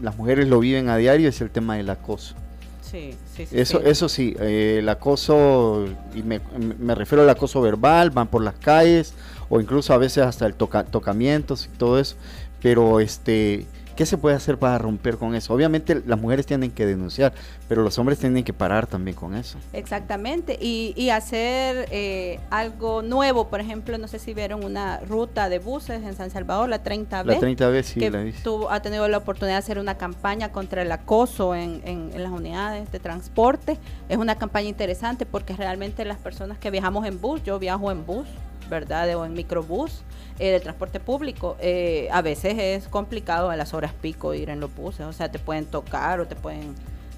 las 0.00 0.16
mujeres 0.16 0.48
lo 0.48 0.60
viven 0.60 0.88
a 0.88 0.96
diario, 0.96 1.28
es 1.28 1.42
el 1.42 1.50
tema 1.50 1.76
del 1.76 1.90
acoso. 1.90 2.34
Sí, 2.94 3.16
sí, 3.34 3.46
sí. 3.46 3.58
Eso, 3.58 3.78
sí. 3.80 3.84
eso 3.88 4.08
sí, 4.08 4.36
eh, 4.38 4.76
el 4.78 4.88
acoso, 4.88 5.84
y 6.14 6.22
me, 6.22 6.40
me 6.78 6.94
refiero 6.94 7.24
al 7.24 7.28
acoso 7.28 7.60
verbal, 7.60 8.10
van 8.10 8.28
por 8.28 8.44
las 8.44 8.54
calles, 8.54 9.14
o 9.48 9.60
incluso 9.60 9.92
a 9.92 9.98
veces 9.98 10.24
hasta 10.24 10.46
el 10.46 10.54
toca, 10.54 10.84
tocamientos 10.84 11.66
y 11.66 11.76
todo 11.76 11.98
eso, 11.98 12.14
pero 12.62 13.00
este, 13.00 13.66
¿qué 13.96 14.06
se 14.06 14.18
puede 14.18 14.36
hacer 14.36 14.58
para 14.58 14.78
romper 14.78 15.16
con 15.16 15.34
eso? 15.34 15.52
Obviamente 15.54 16.02
las 16.06 16.18
mujeres 16.20 16.46
tienen 16.46 16.70
que 16.70 16.86
denunciar, 16.86 17.32
pero 17.68 17.82
los 17.82 17.98
hombres 17.98 18.18
tienen 18.18 18.44
que 18.44 18.52
parar 18.52 18.86
también 18.86 19.16
con 19.16 19.34
eso. 19.34 19.58
Exactamente, 19.72 20.58
y, 20.60 20.92
y 20.96 21.10
hacer 21.10 21.88
eh, 21.90 22.40
algo 22.50 23.02
nuevo, 23.02 23.48
por 23.48 23.60
ejemplo, 23.60 23.96
no 23.98 24.08
sé 24.08 24.18
si 24.18 24.34
vieron 24.34 24.64
una 24.64 24.98
ruta 25.00 25.48
de 25.48 25.58
buses 25.58 26.02
en 26.02 26.14
San 26.16 26.30
Salvador, 26.30 26.68
la 26.68 26.82
30B. 26.82 27.24
La 27.26 27.38
30 27.38 27.68
veces 27.68 27.92
sí 27.94 28.00
que 28.00 28.10
la 28.10 28.24
tuvo- 28.42 28.70
ha 28.70 28.80
tenido 28.82 29.06
la 29.08 29.18
oportunidad 29.18 29.54
de 29.56 29.58
hacer 29.58 29.78
una 29.78 29.96
campaña 29.96 30.50
contra 30.52 30.82
el 30.82 30.90
acoso 30.92 31.54
en, 31.54 31.80
en- 31.84 32.10
en 32.12 32.22
las 32.22 32.32
unidades 32.32 32.90
de 32.90 32.98
transporte. 33.00 33.78
Es 34.08 34.18
una 34.18 34.34
campaña 34.36 34.68
interesante 34.68 35.26
porque 35.26 35.54
realmente 35.54 36.04
las 36.04 36.18
personas 36.18 36.58
que 36.58 36.70
viajamos 36.70 37.06
en 37.06 37.20
bus, 37.20 37.42
yo 37.44 37.58
viajo 37.58 37.90
en 37.92 38.04
bus, 38.04 38.26
¿verdad? 38.68 39.14
O 39.16 39.24
en 39.24 39.34
microbús, 39.34 40.02
eh, 40.38 40.50
de 40.50 40.60
transporte 40.60 41.00
público, 41.00 41.56
eh, 41.60 42.08
a 42.12 42.22
veces 42.22 42.54
es 42.58 42.88
complicado 42.88 43.50
a 43.50 43.56
las 43.56 43.72
horas 43.74 43.92
pico 43.92 44.34
ir 44.34 44.50
en 44.50 44.60
los 44.60 44.74
buses, 44.74 45.06
o 45.06 45.12
sea, 45.12 45.30
te 45.30 45.38
pueden 45.38 45.66
tocar 45.66 46.20
o 46.20 46.26
te 46.26 46.34
pueden 46.36 46.74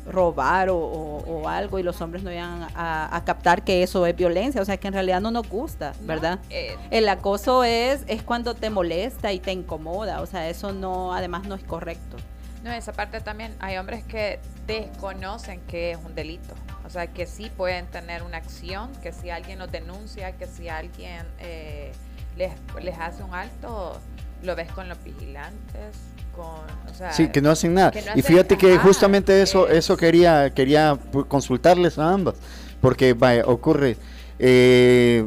robar 0.09 0.69
o, 0.71 0.77
o- 0.77 1.25
o 1.43 1.49
algo 1.49 1.79
y 1.81 1.83
los 1.83 2.01
hombres 2.01 2.23
no 2.23 2.31
llegan 2.31 2.69
a, 2.77 3.15
a 3.17 3.25
captar 3.25 3.65
que 3.65 3.83
eso 3.83 4.07
es 4.07 4.15
violencia, 4.15 4.61
o 4.63 4.65
sea 4.65 4.77
que 4.77 4.87
en 4.87 4.95
realidad 4.95 5.21
no 5.21 5.31
nos 5.33 5.49
gusta, 5.49 5.95
¿verdad? 6.03 6.39
Eh, 6.51 6.77
El 6.91 7.09
acoso 7.09 7.65
es, 7.65 8.05
es 8.07 8.23
cuando 8.23 8.55
te 8.55 8.71
molesta 8.71 9.33
y 9.33 9.41
te 9.41 9.51
incomoda, 9.51 10.21
o 10.21 10.27
sea, 10.27 10.49
eso 10.49 10.73
no, 10.73 11.13
además 11.13 11.47
no 11.49 11.57
es 11.57 11.65
correcto. 11.65 12.17
No, 12.63 12.71
esa 12.73 12.93
parte 12.93 13.21
también, 13.21 13.55
hay 13.61 13.79
hombres 13.79 14.05
que 14.05 14.39
desconocen 14.67 15.61
que 15.63 15.93
es 15.93 15.99
un 16.05 16.15
delito. 16.15 16.55
O 16.85 16.91
sea, 16.91 17.09
que 17.09 17.27
sí 17.27 17.51
pueden 17.57 17.87
tener 17.87 18.23
una 18.23 18.37
acción, 18.39 18.91
que 19.03 19.13
si 19.13 19.31
alguien 19.31 19.59
los 19.59 19.71
denuncia, 19.73 20.33
que 20.33 20.47
si 20.47 20.69
alguien 20.69 21.27
eh, 21.41 21.93
les, 22.37 22.53
les 22.83 22.99
hace 22.99 23.23
un 23.23 23.35
alto, 23.35 23.99
lo 24.43 24.55
ves 24.57 24.71
con 24.73 24.89
los 24.89 25.03
vigilantes, 25.03 25.97
con, 26.35 26.45
o 26.47 26.95
sea, 26.97 27.13
Sí, 27.13 27.29
que 27.29 27.41
no 27.41 27.51
hacen 27.51 27.75
nada. 27.75 27.93
y 28.15 28.23
fíjate 28.23 28.57
que 28.59 28.69
nada, 28.75 28.81
justamente 28.81 29.41
eso, 29.43 29.69
es- 29.69 29.79
eso 29.79 29.97
quería, 29.97 30.53
quería 30.53 30.99
consultarles 31.29 31.99
a 31.99 32.13
ambas, 32.13 32.35
porque 32.81 33.15
vaya, 33.15 33.45
ocurre, 33.47 33.97
eh, 34.39 35.27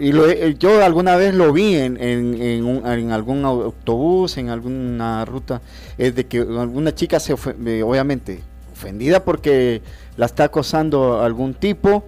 y 0.00 0.12
lo 0.12 0.28
he- 0.28 0.54
yo 0.56 0.84
alguna 0.84 1.16
vez 1.16 1.34
lo 1.34 1.52
vi 1.52 1.76
en, 1.76 1.96
en, 2.00 2.40
en 2.40 2.64
un- 2.64 2.86
en 2.86 3.10
algún 3.12 3.44
autobús, 3.44 4.36
en 4.38 4.48
alguna 4.48 5.24
ruta, 5.24 5.60
es 5.98 6.14
de 6.14 6.26
que 6.26 6.38
alguna 6.38 6.94
chica 6.94 7.18
se 7.20 7.34
ofe- 7.34 7.54
eh, 7.66 7.82
obviamente 7.82 8.40
ofendida 8.72 9.22
porque 9.24 9.82
la 10.16 10.26
está 10.26 10.44
acosando 10.44 11.22
algún 11.22 11.54
tipo 11.54 12.04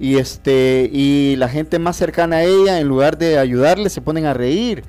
y 0.00 0.16
este 0.16 0.88
y 0.90 1.36
la 1.36 1.48
gente 1.48 1.78
más 1.78 1.96
cercana 1.96 2.36
a 2.36 2.44
ella 2.44 2.80
en 2.80 2.88
lugar 2.88 3.18
de 3.18 3.38
ayudarle 3.38 3.90
se 3.90 4.00
ponen 4.00 4.26
a 4.26 4.34
reír. 4.34 4.82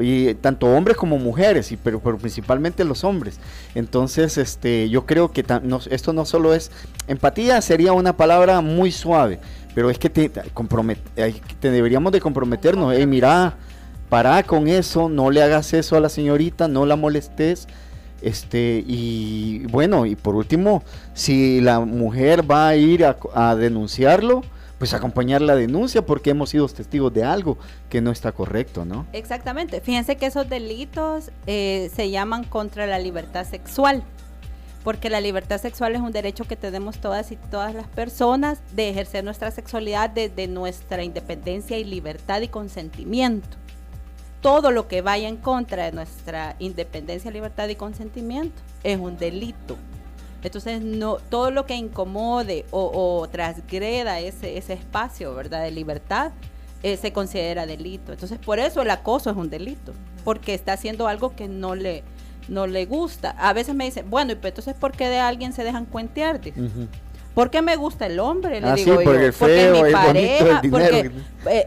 Y 0.00 0.32
tanto 0.36 0.68
hombres 0.68 0.96
como 0.96 1.18
mujeres 1.18 1.70
y 1.70 1.76
pero, 1.76 2.00
pero 2.00 2.16
principalmente 2.16 2.82
los 2.82 3.04
hombres. 3.04 3.38
Entonces 3.74 4.38
este 4.38 4.88
yo 4.88 5.04
creo 5.04 5.32
que 5.32 5.44
esto 5.90 6.12
no 6.14 6.24
solo 6.24 6.54
es 6.54 6.70
empatía 7.08 7.60
sería 7.60 7.92
una 7.92 8.16
palabra 8.16 8.62
muy 8.62 8.90
suave 8.90 9.38
pero 9.74 9.90
es 9.90 9.98
que 9.98 10.10
te, 10.10 10.28
te 10.28 11.70
deberíamos 11.70 12.12
de 12.12 12.20
comprometernos. 12.20 12.94
Hey, 12.96 13.06
mira 13.06 13.56
para 14.08 14.42
con 14.42 14.68
eso 14.68 15.08
no 15.08 15.30
le 15.30 15.42
hagas 15.42 15.72
eso 15.72 15.96
a 15.96 16.00
la 16.00 16.08
señorita 16.08 16.68
no 16.68 16.84
la 16.86 16.96
molestes 16.96 17.66
este 18.22 18.84
y 18.86 19.66
bueno 19.66 20.06
y 20.06 20.16
por 20.16 20.34
último 20.34 20.82
si 21.14 21.60
la 21.60 21.80
mujer 21.80 22.48
va 22.48 22.68
a 22.68 22.76
ir 22.76 23.04
a, 23.04 23.54
denunciarlo 23.56 24.42
pues 24.78 24.94
acompañar 24.94 25.42
la 25.42 25.54
denuncia 25.54 26.04
porque 26.04 26.30
hemos 26.30 26.50
sido 26.50 26.66
testigos 26.68 27.12
de 27.12 27.24
algo 27.24 27.58
que 27.88 28.00
no 28.00 28.10
está 28.10 28.32
correcto 28.32 28.84
no 28.84 29.06
Exactamente. 29.12 29.80
Fíjense 29.80 30.16
que 30.16 30.26
esos 30.26 30.48
delitos 30.48 31.30
eh, 31.46 31.90
se 31.94 32.10
llaman 32.10 32.44
contra 32.44 32.86
la 32.86 32.98
libertad 32.98 33.46
sexual, 33.46 34.02
porque 34.84 35.10
la 35.10 35.20
libertad 35.20 35.60
sexual 35.60 35.94
es 35.94 36.00
un 36.00 36.12
derecho 36.12 36.44
que 36.44 36.56
tenemos 36.56 36.98
todas 36.98 37.30
y 37.32 37.36
todas 37.36 37.74
las 37.74 37.86
personas 37.86 38.60
de 38.74 38.90
ejercer 38.90 39.24
nuestra 39.24 39.50
sexualidad 39.50 40.10
desde 40.10 40.48
nuestra 40.48 41.04
independencia 41.04 41.78
y 41.78 41.84
libertad 41.84 42.40
y 42.40 42.48
consentimiento. 42.48 43.61
Todo 44.42 44.70
lo 44.72 44.88
que 44.88 45.00
vaya 45.00 45.28
en 45.28 45.38
contra 45.38 45.84
de 45.84 45.92
nuestra 45.92 46.56
independencia, 46.58 47.30
libertad 47.30 47.68
y 47.68 47.76
consentimiento 47.76 48.60
es 48.82 48.98
un 48.98 49.16
delito. 49.16 49.78
Entonces, 50.42 50.82
no, 50.82 51.16
todo 51.16 51.50
lo 51.50 51.64
que 51.64 51.76
incomode 51.76 52.66
o, 52.72 52.90
o 52.92 53.28
transgreda 53.28 54.18
ese, 54.18 54.58
ese 54.58 54.72
espacio, 54.72 55.34
¿verdad?, 55.34 55.62
de 55.62 55.70
libertad, 55.70 56.32
eh, 56.82 56.96
se 56.96 57.12
considera 57.12 57.64
delito. 57.64 58.12
Entonces, 58.12 58.38
por 58.38 58.58
eso 58.58 58.82
el 58.82 58.90
acoso 58.90 59.30
es 59.30 59.36
un 59.36 59.48
delito, 59.48 59.92
porque 60.24 60.52
está 60.54 60.72
haciendo 60.72 61.06
algo 61.06 61.36
que 61.36 61.46
no 61.46 61.76
le, 61.76 62.02
no 62.48 62.66
le 62.66 62.86
gusta. 62.86 63.36
A 63.38 63.52
veces 63.52 63.76
me 63.76 63.84
dicen, 63.84 64.10
bueno, 64.10 64.32
y 64.32 64.34
pues, 64.34 64.50
entonces, 64.50 64.74
¿por 64.74 64.90
qué 64.90 65.08
de 65.08 65.20
alguien 65.20 65.52
se 65.52 65.62
dejan 65.62 65.84
cuentear? 65.84 66.40
Dice. 66.40 66.60
¿Por 67.34 67.50
qué 67.50 67.62
me 67.62 67.76
gusta 67.76 68.06
el 68.06 68.20
hombre? 68.20 68.60
Le 68.60 68.68
Ah, 68.68 68.74
digo 68.74 68.94
yo. 69.00 69.04
porque 69.04 69.32
feo, 69.32 69.86
el 69.86 69.94
bonito, 69.94 70.46
el 70.50 70.60
dinero. 70.60 70.70
porque, 70.70 71.10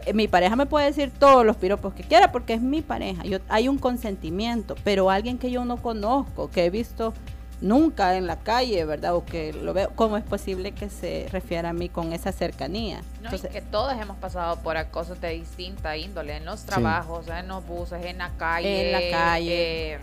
eh, 0.06 0.12
mi 0.14 0.28
pareja 0.28 0.54
me 0.56 0.66
puede 0.66 0.86
decir 0.86 1.10
todos 1.18 1.44
los 1.44 1.56
piropos 1.56 1.92
que 1.94 2.02
quiera 2.04 2.30
porque 2.30 2.54
es 2.54 2.60
mi 2.60 2.82
pareja. 2.82 3.24
Yo, 3.24 3.38
hay 3.48 3.68
un 3.68 3.78
consentimiento, 3.78 4.76
pero 4.84 5.10
alguien 5.10 5.38
que 5.38 5.50
yo 5.50 5.64
no 5.64 5.78
conozco, 5.82 6.50
que 6.50 6.66
he 6.66 6.70
visto 6.70 7.12
nunca 7.60 8.16
en 8.16 8.26
la 8.26 8.36
calle, 8.36 8.84
¿verdad? 8.84 9.14
O 9.16 9.24
que 9.24 9.52
lo 9.54 9.72
veo, 9.72 9.90
¿cómo 9.96 10.16
es 10.18 10.22
posible 10.24 10.72
que 10.72 10.90
se 10.90 11.26
refiera 11.32 11.70
a 11.70 11.72
mí 11.72 11.88
con 11.88 12.12
esa 12.12 12.30
cercanía? 12.30 12.98
No, 12.98 13.04
y 13.22 13.24
Entonces, 13.24 13.50
que 13.50 13.62
todos 13.62 13.94
hemos 14.00 14.18
pasado 14.18 14.56
por 14.62 14.76
acosos 14.76 15.20
de 15.20 15.30
distinta 15.30 15.96
índole, 15.96 16.36
en 16.36 16.44
los 16.44 16.64
trabajos, 16.64 17.26
en 17.28 17.48
los 17.48 17.66
buses, 17.66 18.04
en 18.04 18.18
la 18.18 18.30
calle. 18.36 18.86
En 18.86 18.92
la 18.92 19.18
calle. 19.18 19.94
eh, 19.94 19.98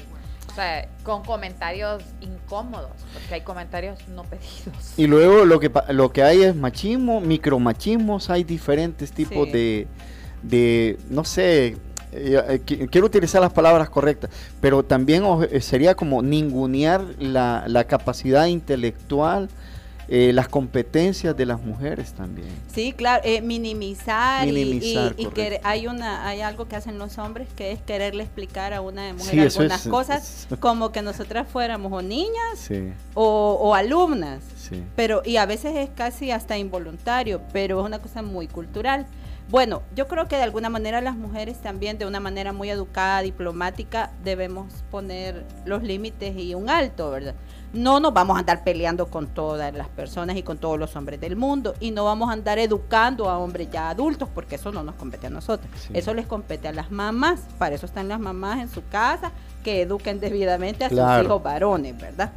o 0.53 0.55
sea, 0.55 0.87
con 1.03 1.23
comentarios 1.23 2.03
incómodos, 2.21 2.91
porque 3.11 3.33
hay 3.33 3.41
comentarios 3.41 3.97
no 4.09 4.21
pedidos. 4.23 4.93
Y 4.97 5.07
luego 5.07 5.45
lo 5.45 5.59
que 5.59 5.71
lo 5.89 6.13
que 6.13 6.21
hay 6.21 6.43
es 6.43 6.55
machismo, 6.55 7.19
micromachismos, 7.21 8.29
hay 8.29 8.43
diferentes 8.43 9.11
tipos 9.11 9.47
Sí. 9.47 9.51
de, 9.51 9.87
de, 10.43 10.97
no 11.09 11.23
sé, 11.23 11.67
eh, 11.67 11.75
eh, 12.47 12.61
qui- 12.63 12.87
quiero 12.91 13.07
utilizar 13.07 13.41
las 13.41 13.51
palabras 13.51 13.89
correctas, 13.89 14.29
pero 14.61 14.83
también 14.83 15.23
eh, 15.49 15.59
sería 15.61 15.95
como 15.95 16.21
ningunear 16.21 17.01
la, 17.17 17.63
la 17.67 17.85
capacidad 17.85 18.45
intelectual, 18.45 19.49
eh, 20.07 20.31
las 20.33 20.47
competencias 20.47 21.35
de 21.35 21.45
las 21.45 21.61
mujeres 21.61 22.13
también. 22.13 22.49
Sí, 22.73 22.93
claro, 22.93 23.21
eh, 23.25 23.41
minimizar, 23.41 24.47
y- 24.47 24.51
Minimizar, 24.51 25.13
y, 25.17 25.25
que 25.27 25.59
hay 25.63 25.87
una 25.87 26.27
hay 26.27 26.41
algo 26.41 26.67
que 26.67 26.75
hacen 26.75 26.97
los 26.97 27.17
hombres 27.17 27.47
que 27.55 27.71
es 27.71 27.81
quererle 27.81 28.23
explicar 28.23 28.73
a 28.73 28.81
una 28.81 29.13
mujer 29.13 29.31
Sí, 29.31 29.39
algunas 29.59 29.85
es- 29.85 29.91
cosas 29.91 30.47
como 30.59 30.91
que 30.91 31.01
nosotras 31.01 31.47
fuéramos 31.47 31.91
o 31.91 32.01
niñas 32.01 32.57
Sí, 32.57 32.91
o, 33.13 33.57
o 33.61 33.75
alumnas. 33.75 34.43
sí. 34.57 34.83
Pero, 34.95 35.21
y 35.25 35.37
a 35.37 35.45
veces 35.45 35.75
es 35.75 35.89
casi 35.89 36.31
hasta 36.31 36.57
involuntario, 36.57 37.41
pero 37.53 37.79
es 37.79 37.85
una 37.85 37.99
cosa 37.99 38.21
muy 38.21 38.47
cultural. 38.47 39.05
Bueno, 39.49 39.81
yo 39.93 40.07
creo 40.07 40.27
que 40.29 40.37
de 40.37 40.43
alguna 40.43 40.69
manera 40.69 41.01
las 41.01 41.15
mujeres 41.17 41.57
también, 41.61 41.97
de 41.97 42.05
una 42.05 42.19
manera 42.21 42.53
muy 42.53 42.69
educada, 42.69 43.21
diplomática, 43.21 44.11
debemos 44.23 44.71
poner 44.89 45.43
los 45.65 45.83
límites 45.83 46.35
y 46.37 46.55
un 46.55 46.69
alto, 46.69 47.11
¿verdad? 47.11 47.35
No 47.73 47.99
nos 47.99 48.13
vamos 48.13 48.37
a 48.37 48.41
andar 48.41 48.63
peleando 48.63 49.07
con 49.07 49.27
todas 49.27 49.73
las 49.73 49.87
personas 49.89 50.35
y 50.37 50.43
con 50.43 50.59
todos 50.59 50.77
los 50.79 50.95
hombres 50.95 51.19
del 51.19 51.35
mundo, 51.35 51.73
y 51.79 51.89
no 51.91 52.05
vamos 52.05 52.29
a 52.29 52.33
andar 52.33 52.59
educando 52.59 53.29
a 53.29 53.39
hombres 53.39 53.69
ya 53.71 53.89
adultos, 53.89 54.29
porque 54.33 54.55
eso 54.55 54.71
no 54.71 54.83
nos 54.83 54.93
compete 54.95 55.25
a 55.27 55.29
nosotros. 55.31 55.67
Sí. 55.79 55.89
Eso 55.95 56.13
les 56.13 56.27
compete 56.27 56.67
a 56.67 56.71
las 56.71 56.91
mamás, 56.91 57.39
para 57.57 57.73
eso 57.73 57.87
están 57.87 58.07
las 58.07 58.19
mamás 58.19 58.59
en 58.59 58.69
su 58.69 58.87
casa, 58.89 59.31
que 59.63 59.81
eduquen 59.81 60.19
debidamente 60.19 60.85
a 60.85 60.89
Claro. 60.89 61.19
sus 61.23 61.25
hijos 61.27 61.43
varones, 61.43 61.97
¿verdad? 61.99 62.31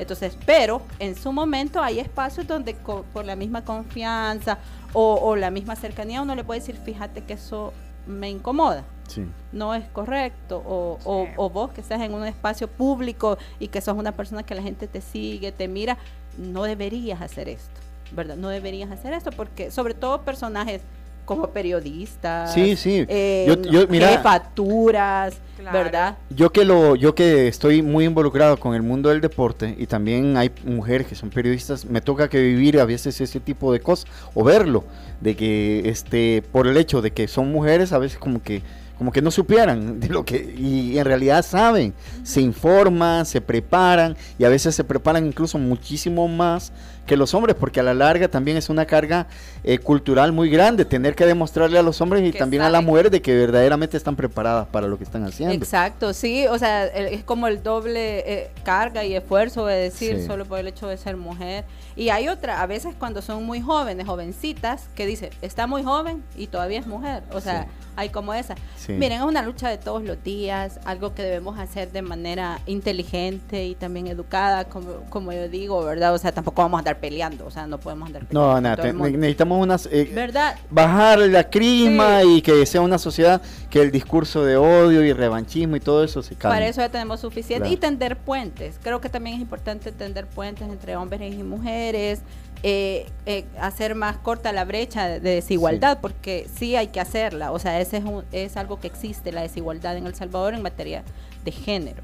Entonces, 0.00 0.36
pero 0.44 0.82
en 0.98 1.14
su 1.14 1.30
momento 1.30 1.82
hay 1.82 2.00
espacios 2.00 2.46
donde 2.48 2.74
co- 2.74 3.04
por 3.12 3.24
la 3.24 3.36
misma 3.36 3.62
confianza 3.64 4.58
o, 4.92 5.14
o 5.22 5.36
la 5.36 5.50
misma 5.50 5.76
cercanía 5.76 6.20
uno 6.22 6.34
le 6.34 6.42
puede 6.42 6.60
decir, 6.60 6.76
fíjate 6.82 7.22
que 7.22 7.34
eso 7.34 7.72
me 8.06 8.28
incomoda, 8.30 8.82
sí. 9.10 9.24
no 9.52 9.74
es 9.74 9.84
correcto. 9.92 10.62
O, 10.66 10.98
o- 11.04 11.28
o 11.36 11.50
vos 11.50 11.72
que 11.72 11.80
estás 11.80 12.00
en 12.00 12.14
un 12.14 12.24
espacio 12.26 12.68
público 12.68 13.36
y 13.58 13.68
que 13.68 13.80
sos 13.80 13.96
una 13.96 14.12
persona 14.12 14.42
que 14.42 14.54
la 14.54 14.62
gente 14.62 14.86
te 14.86 15.00
sigue, 15.00 15.52
te 15.52 15.68
mira, 15.68 15.98
no 16.38 16.62
deberías 16.62 17.20
hacer 17.20 17.48
esto, 17.48 17.80
¿verdad? 18.12 18.36
No 18.36 18.48
deberías 18.48 18.90
hacer 18.90 19.12
esto 19.12 19.30
porque 19.32 19.70
sobre 19.70 19.94
todo 19.94 20.22
personajes 20.22 20.82
como 21.26 21.48
periodistas, 21.50 22.52
Sí, 22.54 22.74
sí. 22.76 23.04
eh, 23.08 23.44
Yo- 23.46 23.62
yo- 23.70 23.86
mira- 23.88 24.08
jefaturas, 24.08 25.34
Claro. 25.58 25.78
¿verdad? 25.78 26.16
Yo 26.30 26.50
que 26.50 26.64
lo, 26.64 26.96
yo 26.96 27.14
que 27.14 27.46
estoy 27.46 27.82
muy 27.82 28.04
involucrado 28.04 28.56
con 28.58 28.74
el 28.74 28.82
mundo 28.82 29.10
del 29.10 29.20
deporte 29.20 29.74
y 29.78 29.86
también 29.86 30.36
hay 30.36 30.50
mujeres 30.64 31.06
que 31.06 31.14
son 31.14 31.30
periodistas, 31.30 31.84
me 31.84 32.00
toca 32.00 32.28
que 32.28 32.40
vivir 32.40 32.80
a 32.80 32.84
veces 32.84 33.20
ese 33.20 33.38
tipo 33.40 33.72
de 33.72 33.80
cosas 33.80 34.10
o 34.34 34.42
verlo, 34.42 34.84
de 35.20 35.36
que 35.36 35.82
este, 35.88 36.42
por 36.50 36.66
el 36.66 36.76
hecho 36.76 37.00
de 37.02 37.12
que 37.12 37.28
son 37.28 37.52
mujeres 37.52 37.92
a 37.92 37.98
veces 37.98 38.18
como 38.18 38.42
que 38.42 38.62
como 39.00 39.12
que 39.12 39.22
no 39.22 39.30
supieran 39.30 39.98
de 39.98 40.10
lo 40.10 40.26
que 40.26 40.36
y 40.58 40.98
en 40.98 41.06
realidad 41.06 41.42
saben, 41.42 41.94
se 42.22 42.42
informan, 42.42 43.24
se 43.24 43.40
preparan 43.40 44.14
y 44.38 44.44
a 44.44 44.50
veces 44.50 44.74
se 44.74 44.84
preparan 44.84 45.24
incluso 45.24 45.56
muchísimo 45.56 46.28
más 46.28 46.70
que 47.06 47.16
los 47.16 47.34
hombres, 47.34 47.56
porque 47.58 47.80
a 47.80 47.82
la 47.82 47.92
larga 47.94 48.28
también 48.28 48.56
es 48.56 48.68
una 48.68 48.86
carga 48.86 49.26
eh, 49.64 49.78
cultural 49.78 50.32
muy 50.32 50.48
grande 50.48 50.84
tener 50.84 51.14
que 51.14 51.26
demostrarle 51.26 51.78
a 51.78 51.82
los 51.82 52.00
hombres 52.00 52.22
y 52.24 52.30
Que 52.32 52.38
también 52.38 52.62
a 52.62 52.70
las 52.70 52.84
mujeres 52.84 53.10
de 53.10 53.20
que 53.20 53.34
verdaderamente 53.34 53.96
están 53.96 54.14
preparadas 54.16 54.68
para 54.68 54.86
lo 54.86 54.96
que 54.96 55.04
están 55.04 55.24
haciendo. 55.24 55.54
Exacto, 55.54 56.12
sí, 56.12 56.46
o 56.46 56.56
sea, 56.58 56.86
es 56.86 57.24
como 57.24 57.48
el 57.48 57.62
doble 57.62 58.20
eh, 58.32 58.50
carga 58.62 59.04
y 59.04 59.14
esfuerzo 59.14 59.66
de 59.66 59.76
decir 59.76 60.18
Sí. 60.20 60.26
solo 60.26 60.44
por 60.44 60.58
el 60.60 60.68
hecho 60.68 60.86
de 60.86 60.96
ser 60.96 61.16
mujer. 61.16 61.64
Y 61.96 62.10
hay 62.10 62.28
otra, 62.28 62.62
a 62.62 62.66
veces 62.66 62.94
cuando 62.98 63.20
son 63.22 63.44
muy 63.44 63.60
jóvenes, 63.60 64.06
jovencitas, 64.06 64.88
que 64.94 65.06
dice, 65.06 65.30
está 65.42 65.66
muy 65.66 65.82
joven 65.82 66.22
y 66.36 66.46
todavía 66.46 66.78
es 66.78 66.86
mujer. 66.86 67.22
O 67.32 67.40
sea, 67.40 67.64
Sí. 67.64 67.68
hay 67.96 68.08
como 68.10 68.32
esa. 68.34 68.54
Sí. 68.76 68.92
Miren, 68.92 69.18
es 69.18 69.24
una 69.24 69.42
lucha 69.42 69.68
de 69.68 69.76
todos 69.78 70.02
los 70.04 70.22
días, 70.22 70.78
algo 70.84 71.12
que 71.14 71.22
debemos 71.22 71.58
hacer 71.58 71.90
de 71.90 72.02
manera 72.02 72.60
inteligente 72.66 73.66
y 73.66 73.74
también 73.74 74.06
educada, 74.06 74.64
como, 74.64 74.92
como 75.10 75.32
yo 75.32 75.48
digo, 75.48 75.82
¿verdad? 75.84 76.14
O 76.14 76.18
sea, 76.18 76.32
tampoco 76.32 76.62
vamos 76.62 76.78
a 76.78 76.80
andar 76.80 76.99
peleando, 77.00 77.46
o 77.46 77.50
sea, 77.50 77.66
no 77.66 77.78
podemos 77.78 78.06
andar 78.08 78.22
No, 78.24 78.28
peleando. 78.28 78.60
nada, 78.60 78.76
te- 78.82 78.92
mundo. 78.92 79.18
necesitamos 79.18 79.62
unas... 79.62 79.86
eh, 79.90 80.10
¿Verdad? 80.14 80.56
bajar 80.70 81.18
la 81.20 81.48
crisma 81.50 82.22
y 82.24 82.42
que 82.42 82.64
sea 82.66 82.80
una 82.80 82.98
sociedad 82.98 83.40
que 83.70 83.80
el 83.80 83.90
discurso 83.90 84.44
de 84.44 84.56
odio 84.56 85.02
y 85.04 85.12
revanchismo 85.12 85.76
y 85.76 85.80
todo 85.80 86.04
eso 86.04 86.22
se 86.22 86.34
calme. 86.36 86.56
Para 86.56 86.68
eso 86.68 86.80
ya 86.80 86.88
tenemos 86.90 87.20
suficiente. 87.20 87.62
Claro. 87.68 87.72
Y 87.74 87.76
tender 87.76 88.16
puentes. 88.16 88.78
Creo 88.82 89.00
que 89.00 89.08
también 89.08 89.36
es 89.36 89.42
importante 89.42 89.92
tender 89.92 90.26
puentes 90.26 90.68
entre 90.68 90.96
hombres 90.96 91.34
y 91.34 91.42
mujeres. 91.42 92.20
eh, 92.62 93.06
eh, 93.24 93.46
hacer 93.58 93.94
más 93.94 94.18
corta 94.18 94.52
la 94.52 94.66
brecha 94.66 95.08
de 95.08 95.20
desigualdad, 95.20 95.98
porque 96.02 96.46
sí 96.58 96.76
hay 96.76 96.88
que 96.88 97.00
hacerla. 97.00 97.52
O 97.52 97.58
sea, 97.58 97.80
ese 97.80 97.96
es, 97.96 98.04
un- 98.04 98.22
es 98.32 98.58
algo 98.58 98.78
que 98.78 98.86
existe, 98.86 99.32
la 99.32 99.40
desigualdad 99.40 99.96
en 99.96 100.06
El 100.06 100.14
Salvador 100.14 100.52
en 100.52 100.60
materia 100.60 101.02
de 101.42 101.52
género. 101.52 102.02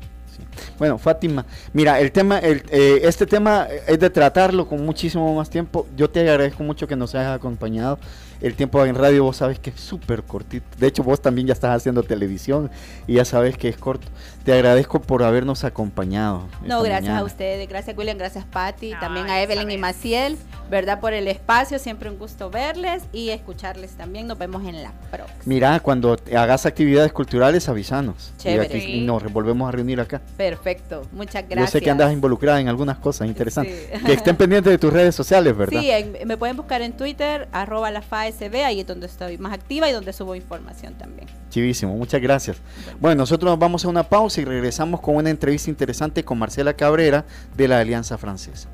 Bueno, 0.78 0.98
Fátima, 0.98 1.44
mira, 1.72 2.00
el 2.00 2.12
tema, 2.12 2.38
el, 2.38 2.62
eh, 2.70 3.00
este 3.02 3.26
tema 3.26 3.66
es 3.86 3.98
de 3.98 4.10
tratarlo 4.10 4.68
con 4.68 4.84
muchísimo 4.84 5.34
más 5.34 5.50
tiempo. 5.50 5.86
Yo 5.96 6.10
te 6.10 6.20
agradezco 6.20 6.62
mucho 6.62 6.86
que 6.86 6.96
nos 6.96 7.14
hayas 7.14 7.36
acompañado. 7.36 7.98
El 8.40 8.54
tiempo 8.54 8.84
en 8.84 8.94
radio, 8.94 9.24
vos 9.24 9.38
sabes 9.38 9.58
que 9.58 9.70
es 9.70 9.80
súper 9.80 10.22
cortito. 10.22 10.66
De 10.78 10.86
hecho, 10.86 11.02
vos 11.02 11.20
también 11.20 11.46
ya 11.46 11.54
estás 11.54 11.74
haciendo 11.74 12.02
televisión 12.02 12.70
y 13.06 13.14
ya 13.14 13.24
sabes 13.24 13.56
que 13.56 13.68
es 13.68 13.78
corto. 13.78 14.06
Te 14.46 14.52
agradezco 14.52 15.02
por 15.02 15.24
habernos 15.24 15.64
acompañado. 15.64 16.46
No, 16.62 16.80
gracias 16.82 17.02
mañana. 17.02 17.18
a 17.18 17.24
ustedes, 17.24 17.68
gracias 17.68 17.98
William, 17.98 18.16
gracias 18.16 18.44
Patti, 18.44 18.92
No, 18.92 19.00
también 19.00 19.28
a 19.28 19.42
Evelyn 19.42 19.68
y. 19.72 19.76
Maciel, 19.76 20.38
¿verdad? 20.70 21.00
Por 21.00 21.14
el 21.14 21.26
espacio, 21.26 21.80
siempre 21.80 22.08
un 22.08 22.16
gusto 22.16 22.48
verles 22.48 23.02
y 23.12 23.30
escucharles 23.30 23.90
también. 23.96 24.28
Nos 24.28 24.38
vemos 24.38 24.64
en 24.64 24.82
la 24.84 24.92
próxima. 25.10 25.42
Mira, 25.46 25.80
cuando 25.80 26.16
te 26.16 26.36
hagas 26.36 26.64
actividades 26.64 27.12
culturales, 27.12 27.68
avisanos. 27.68 28.32
Y, 28.38 28.42
Chévere. 28.42 28.78
aquí- 28.78 28.86
y 28.98 29.00
nos 29.04 29.24
volvemos 29.32 29.68
a 29.68 29.72
reunir 29.72 30.00
acá. 30.00 30.22
Perfecto, 30.36 31.02
muchas 31.10 31.42
gracias. 31.48 31.72
Yo 31.72 31.78
sé 31.78 31.80
que 31.82 31.90
andas 31.90 32.12
involucrada 32.12 32.60
en 32.60 32.68
algunas 32.68 32.98
cosas 32.98 33.26
interesantes. 33.26 33.88
Sí. 33.92 34.00
Que 34.06 34.12
estén 34.12 34.36
pendientes 34.36 34.70
de 34.70 34.78
tus 34.78 34.92
redes 34.92 35.16
sociales, 35.16 35.56
¿verdad? 35.56 35.80
Sí, 35.80 35.90
en- 35.90 36.16
me 36.24 36.36
pueden 36.36 36.56
buscar 36.56 36.82
en 36.82 36.92
Twitter, 36.92 37.48
arroba 37.50 37.90
la 37.90 38.00
FASB, 38.00 38.64
ahí 38.64 38.78
es 38.78 38.86
donde 38.86 39.06
estoy 39.06 39.38
más 39.38 39.52
activa 39.52 39.90
y 39.90 39.92
donde 39.92 40.12
subo 40.12 40.36
información 40.36 40.94
también. 40.94 41.26
Chivísimo, 41.50 41.96
muchas 41.96 42.20
gracias. 42.20 42.58
Bueno, 43.00 43.16
nosotros 43.22 43.50
nos 43.50 43.58
vamos 43.58 43.84
a 43.84 43.88
una 43.88 44.04
pausa 44.04 44.35
y 44.40 44.44
regresamos 44.44 45.00
con 45.00 45.16
una 45.16 45.30
entrevista 45.30 45.70
interesante 45.70 46.24
con 46.24 46.38
Marcela 46.38 46.74
Cabrera 46.74 47.24
de 47.56 47.68
la 47.68 47.80
Alianza 47.80 48.18
Francesa. 48.18 48.68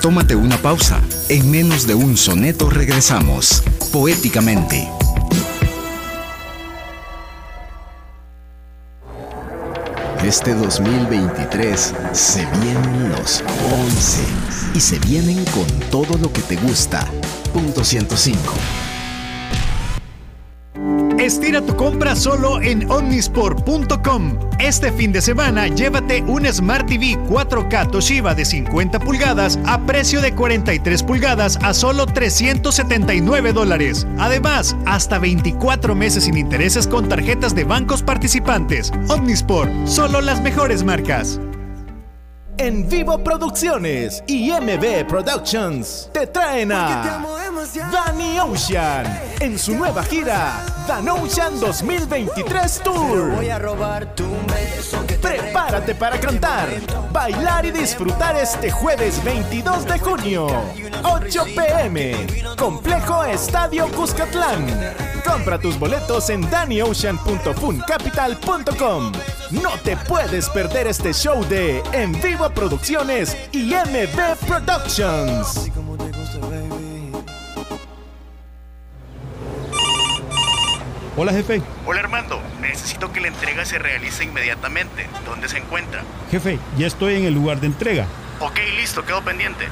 Tómate 0.00 0.36
una 0.36 0.56
pausa. 0.58 1.02
En 1.28 1.50
menos 1.50 1.86
de 1.86 1.94
un 1.94 2.16
soneto 2.16 2.70
regresamos. 2.70 3.62
Poéticamente. 3.92 4.88
Este 10.28 10.54
2023 10.54 11.94
se 12.12 12.44
vienen 12.60 13.08
los 13.12 13.42
11 13.86 14.20
y 14.74 14.80
se 14.80 14.98
vienen 14.98 15.42
con 15.46 15.66
todo 15.90 16.18
lo 16.18 16.30
que 16.30 16.42
te 16.42 16.56
gusta. 16.56 17.08
Punto 17.54 17.82
105. 17.82 18.38
Estira 21.28 21.60
tu 21.60 21.76
compra 21.76 22.16
solo 22.16 22.58
en 22.62 22.90
omnisport.com. 22.90 24.38
Este 24.58 24.90
fin 24.90 25.12
de 25.12 25.20
semana 25.20 25.68
llévate 25.68 26.22
un 26.22 26.46
Smart 26.46 26.88
TV 26.88 27.18
4K 27.28 27.90
Toshiba 27.90 28.34
de 28.34 28.46
50 28.46 28.98
pulgadas 28.98 29.58
a 29.66 29.78
precio 29.78 30.22
de 30.22 30.34
43 30.34 31.02
pulgadas 31.02 31.58
a 31.62 31.74
solo 31.74 32.06
379 32.06 33.52
dólares. 33.52 34.06
Además, 34.16 34.74
hasta 34.86 35.18
24 35.18 35.94
meses 35.94 36.24
sin 36.24 36.38
intereses 36.38 36.86
con 36.86 37.10
tarjetas 37.10 37.54
de 37.54 37.64
bancos 37.64 38.02
participantes. 38.02 38.90
Omnisport, 39.10 39.70
solo 39.86 40.22
las 40.22 40.40
mejores 40.40 40.82
marcas. 40.82 41.38
En 42.58 42.86
Vivo 42.88 43.22
Producciones 43.22 44.24
y 44.26 44.50
MB 44.50 45.06
Productions 45.06 46.10
te 46.12 46.26
traen 46.26 46.72
a 46.72 47.24
Danny 47.92 48.40
Ocean 48.40 49.06
en 49.38 49.56
su 49.56 49.76
nueva 49.76 50.02
gira 50.02 50.66
Dan 50.88 51.08
Ocean 51.08 51.60
2023 51.60 52.80
Tour. 52.82 53.38
Prepárate 55.22 55.94
para 55.94 56.18
cantar, 56.18 56.68
bailar 57.12 57.64
y 57.64 57.70
disfrutar 57.70 58.34
este 58.36 58.72
jueves 58.72 59.22
22 59.22 59.86
de 59.86 59.98
junio, 60.00 60.48
8 61.04 61.44
pm, 61.54 62.26
Complejo 62.56 63.22
Estadio 63.24 63.86
Cuscatlán. 63.92 64.66
Compra 65.24 65.60
tus 65.60 65.78
boletos 65.78 66.28
en 66.30 66.40
dannyocean.funcapital.com. 66.50 69.12
No 69.50 69.78
te 69.82 69.96
puedes 69.96 70.50
perder 70.50 70.86
este 70.88 71.14
show 71.14 71.42
de 71.48 71.82
En 71.92 72.12
Vivo 72.20 72.50
Producciones 72.50 73.34
y 73.50 73.72
MB 73.72 74.36
Productions. 74.46 75.70
Hola 81.16 81.32
jefe. 81.32 81.62
Hola 81.86 82.00
Armando, 82.00 82.42
necesito 82.60 83.10
que 83.10 83.22
la 83.22 83.28
entrega 83.28 83.64
se 83.64 83.78
realice 83.78 84.22
inmediatamente. 84.22 85.06
¿Dónde 85.24 85.48
se 85.48 85.56
encuentra? 85.56 86.02
Jefe, 86.30 86.58
ya 86.76 86.86
estoy 86.86 87.14
en 87.14 87.24
el 87.24 87.32
lugar 87.32 87.58
de 87.58 87.68
entrega. 87.68 88.06
Ok, 88.40 88.58
listo, 88.76 89.02
quedo 89.06 89.22
pendiente. 89.22 89.66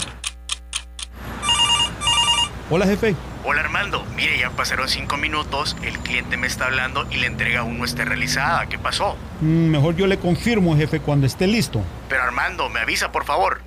Hola 2.70 2.86
jefe. 2.86 3.14
Hola 3.48 3.60
Armando, 3.60 4.04
mire, 4.16 4.40
ya 4.40 4.50
pasaron 4.50 4.88
cinco 4.88 5.16
minutos, 5.16 5.76
el 5.84 5.96
cliente 6.00 6.36
me 6.36 6.48
está 6.48 6.64
hablando 6.66 7.06
y 7.12 7.18
la 7.18 7.26
entrega 7.28 7.60
aún 7.60 7.78
no 7.78 7.84
está 7.84 8.04
realizada. 8.04 8.66
¿Qué 8.66 8.76
pasó? 8.76 9.16
Mm, 9.40 9.68
mejor 9.68 9.94
yo 9.94 10.08
le 10.08 10.18
confirmo 10.18 10.76
jefe 10.76 10.98
cuando 10.98 11.28
esté 11.28 11.46
listo. 11.46 11.80
Pero 12.08 12.24
Armando, 12.24 12.68
me 12.68 12.80
avisa 12.80 13.12
por 13.12 13.24
favor. 13.24 13.60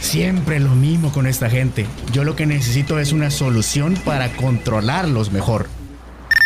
Siempre 0.00 0.60
lo 0.60 0.70
mismo 0.70 1.12
con 1.12 1.26
esta 1.26 1.50
gente. 1.50 1.86
Yo 2.10 2.24
lo 2.24 2.36
que 2.36 2.46
necesito 2.46 2.98
es 2.98 3.12
una 3.12 3.30
solución 3.30 3.96
para 4.02 4.30
controlarlos 4.30 5.30
mejor. 5.30 5.68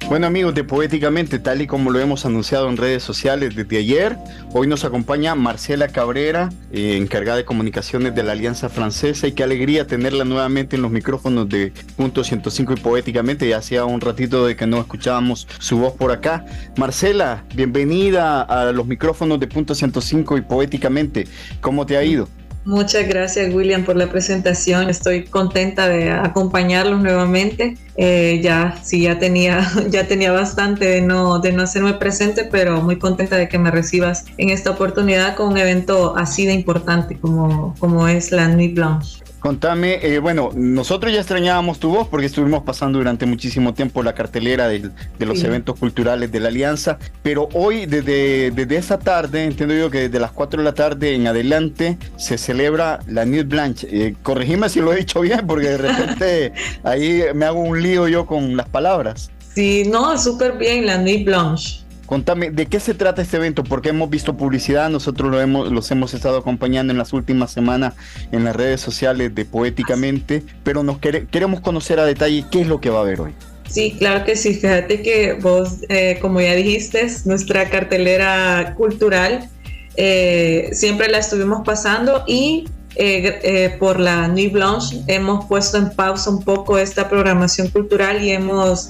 Bueno 0.08 0.26
amigos 0.26 0.54
de 0.54 0.64
Poéticamente, 0.64 1.38
tal 1.38 1.62
y 1.62 1.66
como 1.66 1.90
lo 1.90 1.98
hemos 1.98 2.26
anunciado 2.26 2.68
en 2.68 2.76
redes 2.76 3.02
sociales 3.02 3.56
desde 3.56 3.78
ayer, 3.78 4.18
hoy 4.52 4.66
nos 4.66 4.84
acompaña 4.84 5.34
Marcela 5.34 5.88
Cabrera, 5.88 6.50
eh, 6.72 6.98
encargada 6.98 7.38
de 7.38 7.46
comunicaciones 7.46 8.14
de 8.14 8.22
la 8.22 8.32
Alianza 8.32 8.68
Francesa 8.68 9.26
y 9.26 9.32
qué 9.32 9.42
alegría 9.42 9.86
tenerla 9.86 10.24
nuevamente 10.24 10.76
en 10.76 10.82
los 10.82 10.90
micrófonos 10.90 11.48
de 11.48 11.72
Punto 11.96 12.22
105 12.22 12.74
y 12.74 12.76
Poéticamente, 12.76 13.48
ya 13.48 13.56
hacía 13.56 13.86
un 13.86 14.02
ratito 14.02 14.46
de 14.46 14.56
que 14.56 14.66
no 14.66 14.78
escuchábamos 14.78 15.48
su 15.58 15.78
voz 15.78 15.94
por 15.94 16.12
acá. 16.12 16.44
Marcela, 16.76 17.42
bienvenida 17.54 18.42
a 18.42 18.72
los 18.72 18.86
micrófonos 18.86 19.40
de 19.40 19.46
Punto 19.46 19.74
105 19.74 20.36
y 20.36 20.42
Poéticamente, 20.42 21.26
¿cómo 21.62 21.86
te 21.86 21.96
ha 21.96 22.04
ido? 22.04 22.28
Muchas 22.64 23.06
gracias 23.06 23.52
William 23.52 23.84
por 23.84 23.96
la 23.96 24.08
presentación. 24.08 24.88
Estoy 24.88 25.24
contenta 25.24 25.86
de 25.88 26.10
acompañarlos 26.10 27.02
nuevamente. 27.02 27.76
Eh, 27.96 28.40
ya 28.42 28.80
sí 28.82 29.02
ya 29.02 29.18
tenía 29.18 29.70
ya 29.90 30.06
tenía 30.06 30.32
bastante 30.32 30.86
de 30.86 31.00
no 31.02 31.40
de 31.40 31.52
no 31.52 31.62
hacerme 31.62 31.94
presente, 31.94 32.44
pero 32.44 32.80
muy 32.80 32.98
contenta 32.98 33.36
de 33.36 33.48
que 33.48 33.58
me 33.58 33.70
recibas 33.70 34.24
en 34.38 34.48
esta 34.48 34.70
oportunidad 34.70 35.36
con 35.36 35.48
un 35.48 35.58
evento 35.58 36.16
así 36.16 36.46
de 36.46 36.54
importante 36.54 37.18
como 37.18 37.74
como 37.78 38.08
es 38.08 38.32
la 38.32 38.48
Nuit 38.48 38.74
Blanche. 38.74 39.23
Contame, 39.44 39.98
eh, 40.00 40.20
bueno, 40.20 40.48
nosotros 40.54 41.12
ya 41.12 41.18
extrañábamos 41.18 41.78
tu 41.78 41.90
voz 41.90 42.08
porque 42.08 42.24
estuvimos 42.24 42.62
pasando 42.62 42.96
durante 42.96 43.26
muchísimo 43.26 43.74
tiempo 43.74 44.02
la 44.02 44.14
cartelera 44.14 44.68
de, 44.68 44.90
los 45.18 45.44
eventos 45.44 45.78
culturales 45.78 46.32
de 46.32 46.40
la 46.40 46.48
Alianza, 46.48 46.98
pero 47.22 47.50
hoy 47.52 47.84
desde, 47.84 48.52
desde 48.52 48.76
esa 48.78 48.98
tarde, 48.98 49.44
entiendo 49.44 49.74
yo 49.74 49.90
que 49.90 50.08
desde 50.08 50.18
las 50.18 50.32
4 50.32 50.60
de 50.60 50.64
la 50.64 50.72
tarde 50.72 51.14
en 51.14 51.26
adelante 51.26 51.98
se 52.16 52.38
celebra 52.38 53.00
la 53.06 53.26
Nuit 53.26 53.46
Blanche. 53.46 53.86
Eh, 53.92 54.16
corregime 54.22 54.70
si 54.70 54.80
lo 54.80 54.94
he 54.94 54.96
dicho 54.96 55.20
bien 55.20 55.46
porque 55.46 55.68
de 55.68 55.76
repente 55.76 56.52
ahí 56.82 57.24
me 57.34 57.44
hago 57.44 57.60
un 57.60 57.82
lío 57.82 58.08
yo 58.08 58.24
con 58.24 58.56
las 58.56 58.70
palabras. 58.70 59.30
Sí, 59.54 59.82
no, 59.84 60.16
súper 60.16 60.56
bien, 60.56 60.86
la 60.86 60.96
Nuit 60.96 61.26
Blanche. 61.26 61.83
Contame, 62.14 62.52
¿de 62.52 62.66
qué 62.66 62.78
se 62.78 62.94
trata 62.94 63.22
este 63.22 63.38
evento? 63.38 63.64
Porque 63.64 63.88
hemos 63.88 64.08
visto 64.08 64.36
publicidad, 64.36 64.88
nosotros 64.88 65.32
lo 65.32 65.40
hemos, 65.40 65.72
los 65.72 65.90
hemos 65.90 66.14
estado 66.14 66.38
acompañando 66.38 66.92
en 66.92 66.96
las 66.96 67.12
últimas 67.12 67.50
semanas 67.50 67.94
en 68.30 68.44
las 68.44 68.54
redes 68.54 68.80
sociales 68.80 69.34
de 69.34 69.44
Poéticamente, 69.44 70.44
pero 70.62 70.84
nos 70.84 70.98
queremos 71.00 71.58
conocer 71.58 71.98
a 71.98 72.06
detalle 72.06 72.44
qué 72.52 72.60
es 72.60 72.68
lo 72.68 72.80
que 72.80 72.88
va 72.88 72.98
a 72.98 73.02
haber 73.02 73.20
hoy. 73.20 73.32
Sí, 73.68 73.96
claro 73.98 74.24
que 74.24 74.36
sí. 74.36 74.54
Fíjate 74.54 75.02
que 75.02 75.32
vos, 75.32 75.78
eh, 75.88 76.18
como 76.20 76.40
ya 76.40 76.54
dijiste, 76.54 77.04
nuestra 77.24 77.68
cartelera 77.68 78.74
cultural 78.76 79.50
eh, 79.96 80.68
siempre 80.72 81.08
la 81.08 81.18
estuvimos 81.18 81.62
pasando 81.64 82.22
y 82.28 82.68
eh, 82.94 83.74
por 83.80 83.98
la 83.98 84.28
Nuit 84.28 84.52
Blanche 84.52 85.00
hemos 85.08 85.46
puesto 85.46 85.78
en 85.78 85.90
pausa 85.90 86.30
un 86.30 86.44
poco 86.44 86.78
esta 86.78 87.08
programación 87.08 87.70
cultural 87.70 88.22
y 88.22 88.30
hemos 88.30 88.88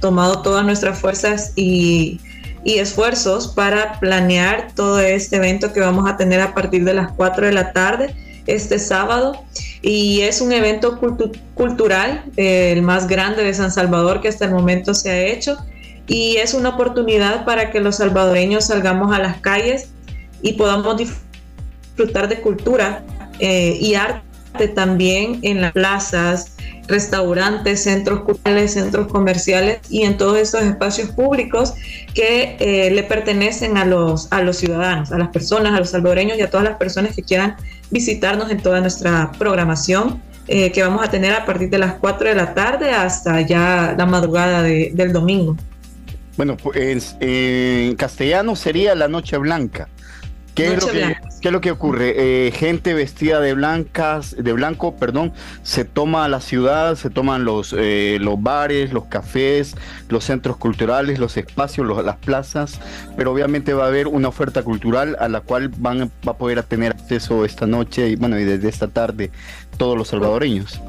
tomado 0.00 0.42
todas 0.42 0.64
nuestras 0.66 0.98
fuerzas 0.98 1.52
y, 1.54 2.18
esfuerzos 2.64 3.48
para 3.48 3.98
planear 3.98 4.72
todo 4.74 5.00
este 5.00 5.36
evento 5.36 5.72
que 5.72 5.80
vamos 5.80 6.08
a 6.08 6.16
tener 6.16 6.40
a 6.40 6.54
partir 6.54 6.84
de 6.84 6.94
las 6.94 7.12
4 7.12 7.46
de 7.46 7.52
la 7.52 7.72
tarde 7.72 8.14
este 8.46 8.78
sábado. 8.78 9.42
Y 9.82 10.20
es 10.20 10.40
un 10.40 10.52
evento 10.52 11.00
cultural, 11.54 12.24
el 12.36 12.82
más 12.82 13.08
grande 13.08 13.42
de 13.42 13.52
San 13.52 13.72
Salvador 13.72 14.20
que 14.20 14.28
hasta 14.28 14.44
el 14.44 14.52
momento 14.52 14.94
se 14.94 15.10
ha 15.10 15.26
hecho. 15.26 15.56
Y 16.06 16.36
es 16.36 16.54
una 16.54 16.70
oportunidad 16.70 17.44
para 17.44 17.70
que 17.70 17.80
los 17.80 17.96
salvadoreños 17.96 18.66
salgamos 18.66 19.14
a 19.14 19.18
las 19.18 19.40
calles 19.40 19.90
y 20.40 20.54
podamos 20.54 20.96
disfrutar 20.96 22.28
de 22.28 22.40
cultura 22.40 23.04
eh, 23.38 23.76
y 23.80 23.94
arte 23.94 24.31
también 24.74 25.38
en 25.42 25.60
las 25.60 25.72
plazas, 25.72 26.56
restaurantes, 26.86 27.84
centros 27.84 28.20
culturales, 28.20 28.74
centros 28.74 29.06
comerciales 29.08 29.80
y 29.88 30.02
en 30.02 30.16
todos 30.16 30.38
esos 30.38 30.62
espacios 30.62 31.10
públicos 31.10 31.74
que 32.14 32.56
eh, 32.58 32.90
le 32.90 33.02
pertenecen 33.02 33.76
a 33.76 33.84
los, 33.84 34.30
a 34.30 34.42
los 34.42 34.56
ciudadanos, 34.56 35.12
a 35.12 35.18
las 35.18 35.28
personas, 35.28 35.74
a 35.74 35.78
los 35.78 35.90
salvadoreños 35.90 36.38
y 36.38 36.42
a 36.42 36.50
todas 36.50 36.64
las 36.64 36.76
personas 36.76 37.14
que 37.16 37.22
quieran 37.22 37.56
visitarnos 37.90 38.50
en 38.50 38.60
toda 38.60 38.80
nuestra 38.80 39.32
programación. 39.38 40.22
Eh, 40.48 40.72
que 40.72 40.82
vamos 40.82 41.06
a 41.06 41.08
tener 41.08 41.32
a 41.32 41.46
partir 41.46 41.70
de 41.70 41.78
las 41.78 41.94
4 41.94 42.30
de 42.30 42.34
la 42.34 42.52
tarde 42.52 42.90
hasta 42.90 43.40
ya 43.42 43.94
la 43.96 44.06
madrugada 44.06 44.60
del 44.64 45.12
domingo. 45.12 45.56
Bueno, 46.36 46.56
pues 46.56 47.16
en 47.20 47.94
castellano 47.94 48.56
sería 48.56 48.96
la 48.96 49.06
Noche 49.06 49.36
Blanca. 49.38 49.88
¿Qué, 50.56 50.74
es 50.74 50.84
lo, 50.84 50.90
que, 50.90 51.16
¿Qué 51.42 51.48
es 51.48 51.52
lo, 51.52 51.60
que, 51.60 51.72
ocurre? 51.72 52.14
Eh, 52.46 52.52
gente 52.52 52.94
vestida 52.94 53.40
de 53.40 53.52
blancas, 53.54 54.36
de 54.38 54.52
blanco, 54.52 54.94
perdón, 54.94 55.32
se 55.64 55.84
toma 55.84 56.28
la 56.28 56.40
ciudad, 56.40 56.94
se 56.94 57.10
toman 57.10 57.44
los, 57.44 57.74
eh, 57.76 58.18
los 58.20 58.40
bares, 58.40 58.92
los 58.92 59.06
cafés, 59.06 59.74
los 60.08 60.22
centros 60.22 60.56
culturales, 60.56 61.18
los 61.18 61.36
espacios, 61.36 62.04
las 62.04 62.16
plazas, 62.18 62.78
pero 63.16 63.32
obviamente 63.32 63.74
va 63.74 63.86
a 63.86 63.88
haber 63.88 64.06
una 64.06 64.28
oferta 64.28 64.62
cultural 64.62 65.16
a 65.18 65.28
la 65.28 65.40
cual 65.40 65.68
van 65.68 66.12
va 66.26 66.30
a 66.30 66.36
poder 66.36 66.62
tener 66.62 66.92
acceso 66.92 67.44
esta 67.44 67.66
noche 67.66 68.08
y 68.08 68.14
bueno 68.14 68.38
y 68.38 68.44
desde 68.44 68.68
esta 68.68 68.86
tarde 68.86 69.32
todos 69.78 69.98
los 69.98 70.08
salvadoreños. 70.08 70.80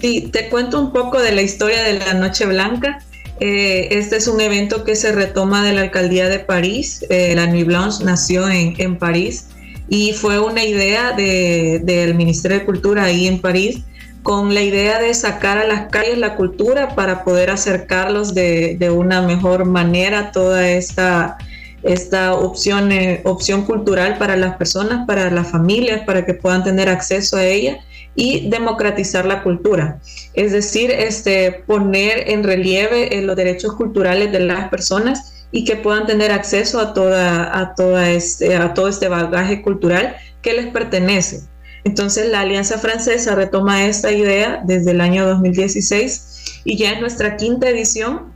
Sí, 0.00 0.28
te 0.32 0.48
cuento 0.48 0.80
un 0.80 0.92
poco 0.92 1.20
de 1.20 1.30
la 1.30 1.42
historia 1.42 1.84
de 1.84 2.00
la 2.00 2.14
Noche 2.14 2.46
Blanca. 2.46 2.98
Eh, 3.40 3.88
este 3.90 4.16
es 4.16 4.28
un 4.28 4.40
evento 4.40 4.84
que 4.84 4.96
se 4.96 5.12
retoma 5.12 5.64
de 5.64 5.72
la 5.72 5.82
alcaldía 5.82 6.28
de 6.28 6.40
París. 6.40 7.04
Eh, 7.10 7.32
la 7.36 7.46
Nuit 7.46 7.66
Blanche 7.66 8.04
nació 8.04 8.48
en, 8.48 8.98
París 8.98 9.46
y 9.88 10.12
fue 10.12 10.38
una 10.38 10.64
idea 10.64 11.12
del 11.12 12.14
Ministerio 12.14 12.60
de 12.60 12.64
Cultura 12.64 13.04
ahí 13.04 13.26
en 13.26 13.40
París 13.40 13.84
con 14.24 14.54
la 14.54 14.62
idea 14.62 14.98
de 15.00 15.12
sacar 15.12 15.58
a 15.58 15.66
las 15.66 15.90
calles 15.90 16.16
la 16.16 16.34
cultura 16.34 16.94
para 16.94 17.24
poder 17.24 17.50
acercarlos 17.50 18.34
de, 18.34 18.90
una 18.90 19.20
mejor 19.20 19.66
manera 19.66 20.32
toda 20.32 20.66
esta, 20.70 21.36
esta 21.82 22.34
opción, 22.34 22.90
eh, 22.90 23.20
opción 23.24 23.66
cultural 23.66 24.16
para 24.16 24.36
las 24.36 24.56
personas, 24.56 25.06
para 25.06 25.30
las 25.30 25.50
familias, 25.50 26.00
para 26.06 26.24
que 26.24 26.32
puedan 26.32 26.64
tener 26.64 26.88
acceso 26.88 27.36
a 27.36 27.44
ella 27.44 27.80
y 28.16 28.48
democratizar 28.48 29.26
la 29.26 29.42
cultura. 29.42 29.98
Es 30.32 30.52
decir, 30.52 30.90
este, 30.90 31.62
poner 31.66 32.30
en 32.30 32.44
relieve 32.44 33.18
eh, 33.18 33.20
los 33.20 33.36
derechos 33.36 33.74
culturales 33.74 34.32
de 34.32 34.40
las 34.40 34.70
personas 34.70 35.33
y 35.54 35.64
que 35.64 35.76
puedan 35.76 36.04
tener 36.04 36.32
acceso 36.32 36.80
a, 36.80 36.92
toda, 36.94 37.56
a, 37.56 37.76
toda 37.76 38.10
este, 38.10 38.56
a 38.56 38.74
todo 38.74 38.88
este 38.88 39.06
bagaje 39.06 39.62
cultural 39.62 40.16
que 40.42 40.52
les 40.52 40.66
pertenece. 40.66 41.42
Entonces 41.84 42.28
la 42.28 42.40
Alianza 42.40 42.76
Francesa 42.76 43.36
retoma 43.36 43.86
esta 43.86 44.10
idea 44.10 44.60
desde 44.64 44.90
el 44.90 45.00
año 45.00 45.24
2016 45.24 46.62
y 46.64 46.76
ya 46.76 46.90
es 46.90 47.00
nuestra 47.00 47.36
quinta 47.36 47.68
edición 47.68 48.32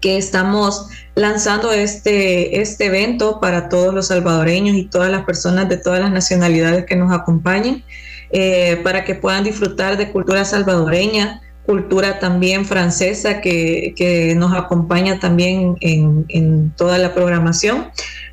que 0.00 0.16
estamos 0.16 0.86
lanzando 1.16 1.72
este, 1.72 2.60
este 2.60 2.86
evento 2.86 3.40
para 3.40 3.68
todos 3.68 3.92
los 3.92 4.06
salvadoreños 4.06 4.76
y 4.76 4.84
todas 4.84 5.10
las 5.10 5.24
personas 5.24 5.68
de 5.68 5.78
todas 5.78 5.98
las 5.98 6.12
nacionalidades 6.12 6.86
que 6.86 6.94
nos 6.94 7.12
acompañen. 7.12 7.82
Eh, 8.30 8.80
para 8.84 9.04
que 9.04 9.16
puedan 9.16 9.42
disfrutar 9.42 9.96
de 9.96 10.10
cultura 10.10 10.44
salvadoreña, 10.44 11.40
cultura 11.66 12.18
también 12.18 12.64
francesa 12.64 13.40
que, 13.40 14.34
nos 14.36 14.54
acompaña 14.54 15.18
también 15.18 15.76
en, 15.80 16.72
toda 16.76 16.98
la 16.98 17.14
programación, 17.14 17.88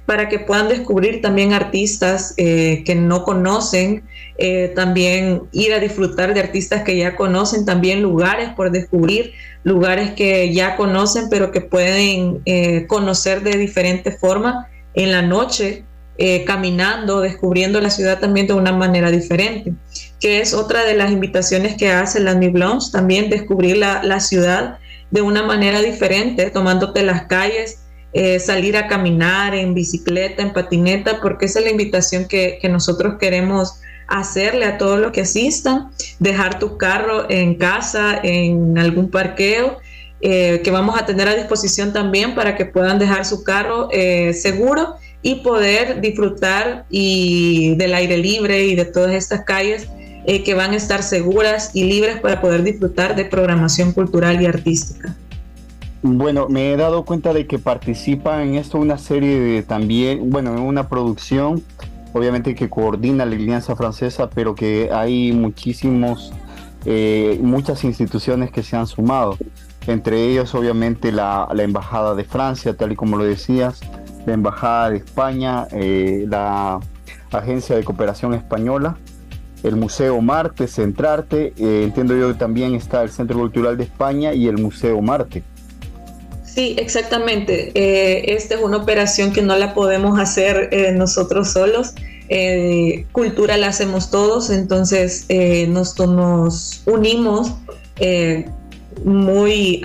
para 0.05 0.29
que 0.29 0.39
puedan 0.39 0.67
descubrir 0.67 1.21
también 1.21 1.53
artistas 1.53 2.33
eh, 2.37 2.83
que 2.85 2.95
no 2.95 3.23
conocen, 3.23 4.03
eh, 4.37 4.71
también 4.75 5.43
ir 5.51 5.73
a 5.73 5.79
disfrutar 5.79 6.33
de 6.33 6.39
artistas 6.39 6.83
que 6.83 6.97
ya 6.97 7.15
conocen, 7.15 7.65
también 7.65 8.01
lugares 8.01 8.49
por 8.49 8.71
descubrir, 8.71 9.33
lugares 9.63 10.11
que 10.11 10.53
ya 10.53 10.75
conocen, 10.75 11.29
pero 11.29 11.51
que 11.51 11.61
pueden 11.61 12.41
conocer 12.87 13.43
de 13.43 13.57
diferente 13.57 14.11
forma 14.11 14.67
en 14.93 15.11
la 15.11 15.21
noche 15.21 15.85
eh, 16.23 16.43
caminando, 16.45 17.21
descubriendo 17.21 17.81
la 17.81 17.89
ciudad 17.89 18.19
también 18.19 18.45
de 18.45 18.53
una 18.53 18.71
manera 18.71 19.09
diferente, 19.09 19.73
que 20.21 20.39
es 20.39 20.53
otra 20.53 20.85
de 20.85 20.93
las 20.93 21.11
invitaciones 21.11 21.75
que 21.75 21.89
hace 21.89 22.19
la 22.19 22.35
Blanche, 22.35 22.91
también 22.91 23.29
descubrir 23.29 23.77
la, 23.77 24.19
ciudad 24.19 24.77
de 25.09 25.21
una 25.21 25.41
manera 25.41 25.81
diferente, 25.81 26.51
tomándote 26.51 27.01
las 27.01 27.23
calles, 27.23 27.79
eh, 28.13 28.39
salir 28.39 28.77
a 28.77 28.87
caminar 28.87 29.55
en 29.55 29.73
bicicleta, 29.73 30.43
en 30.43 30.53
patineta, 30.53 31.19
porque 31.21 31.47
esa 31.47 31.59
es 31.59 31.65
la 31.65 31.71
invitación 31.71 32.25
que, 32.25 32.59
nosotros 32.69 33.15
queremos 33.19 33.81
hacerle 34.07 34.65
a 34.65 34.77
todos 34.77 34.99
los 34.99 35.11
que 35.11 35.21
asistan, 35.21 35.89
dejar 36.19 36.59
tu 36.59 36.77
carro 36.77 37.27
en 37.29 37.55
casa, 37.55 38.19
en 38.21 38.77
algún 38.77 39.09
parqueo, 39.09 39.79
eh, 40.21 40.61
que 40.63 40.69
vamos 40.69 41.01
a 41.01 41.05
tener 41.07 41.27
a 41.27 41.35
disposición 41.35 41.93
también 41.93 42.35
para 42.35 42.55
que 42.55 42.65
puedan 42.65 42.99
dejar 42.99 43.25
su 43.25 43.43
carro 43.43 43.89
seguro 44.33 44.97
y 45.23 45.35
poder 45.35 45.99
disfrutar 45.99 46.85
y 46.91 47.73
del 47.75 47.95
aire 47.95 48.17
libre 48.17 48.65
y 48.65 48.75
de 48.75 48.85
todas 48.85 49.15
estas 49.15 49.45
calles 49.45 49.87
eh, 50.25 50.43
que 50.43 50.53
van 50.53 50.71
a 50.71 50.75
estar 50.75 51.03
seguras 51.03 51.71
y 51.73 51.85
libres 51.85 52.19
para 52.19 52.41
poder 52.41 52.63
disfrutar 52.63 53.15
de 53.15 53.25
programación 53.25 53.91
cultural 53.91 54.41
y 54.41 54.45
artística. 54.45 55.15
Bueno, 56.03 56.47
me 56.49 56.73
he 56.73 56.77
dado 56.77 57.05
cuenta 57.05 57.31
de 57.31 57.45
que 57.45 57.59
participa 57.59 58.43
en 58.43 58.55
esto 58.55 58.79
una 58.79 58.97
serie 58.97 59.39
de 59.39 59.61
también, 59.61 60.31
bueno, 60.31 60.51
en 60.53 60.59
una 60.59 60.89
producción, 60.89 61.63
obviamente 62.13 62.55
que 62.55 62.69
coordina 62.69 63.23
la 63.25 63.35
Alianza 63.35 63.75
Francesa, 63.75 64.29
pero 64.29 64.55
que 64.55 64.89
hay 64.91 65.31
muchísimos, 65.31 66.33
eh, 66.85 67.39
muchas 67.41 67.83
instituciones 67.83 68.51
que 68.51 68.63
se 68.63 68.75
han 68.75 68.87
sumado. 68.87 69.37
entre 69.87 70.23
ellos 70.29 70.53
obviamente 70.53 71.11
la, 71.11 71.47
Embajada 71.57 72.13
de 72.13 72.23
Francia, 72.23 72.75
tal 72.75 72.91
y 72.91 72.95
como 72.95 73.17
lo 73.17 73.23
decías, 73.23 73.79
la 74.25 74.33
Embajada 74.33 74.91
de 74.91 74.97
España, 74.97 75.67
eh, 75.71 76.25
la 76.27 76.79
Agencia 77.31 77.75
de 77.75 77.83
Cooperación 77.83 78.33
Española, 78.35 78.97
el 79.63 79.75
Museo 79.75 80.21
Marte, 80.21 80.67
Centrarte, 80.67 81.53
eh, 81.57 81.83
entiendo 81.83 82.15
yo 82.15 82.29
que 82.29 82.33
también 82.35 82.75
está 82.75 83.03
el 83.03 83.09
Centro 83.09 83.37
Cultural 83.37 83.77
de 83.77 83.83
España 83.83 84.33
y 84.33 84.47
el 84.47 84.57
Museo 84.57 85.01
Marte. 85.01 85.43
Sí, 86.43 86.75
exactamente. 86.77 87.71
Eh, 87.75 88.33
esta 88.35 88.55
es 88.55 88.61
una 88.61 88.77
operación 88.77 89.31
que 89.31 89.41
no 89.41 89.55
la 89.55 89.73
podemos 89.73 90.19
hacer 90.19 90.69
nosotros 90.95 91.51
solos. 91.51 91.93
cultura 93.11 93.57
la 93.57 93.67
hacemos 93.67 94.09
todos, 94.09 94.49
entonces 94.49 95.27
nos, 95.69 95.97
nos 95.97 96.81
unimos 96.85 97.53
muy 99.05 99.81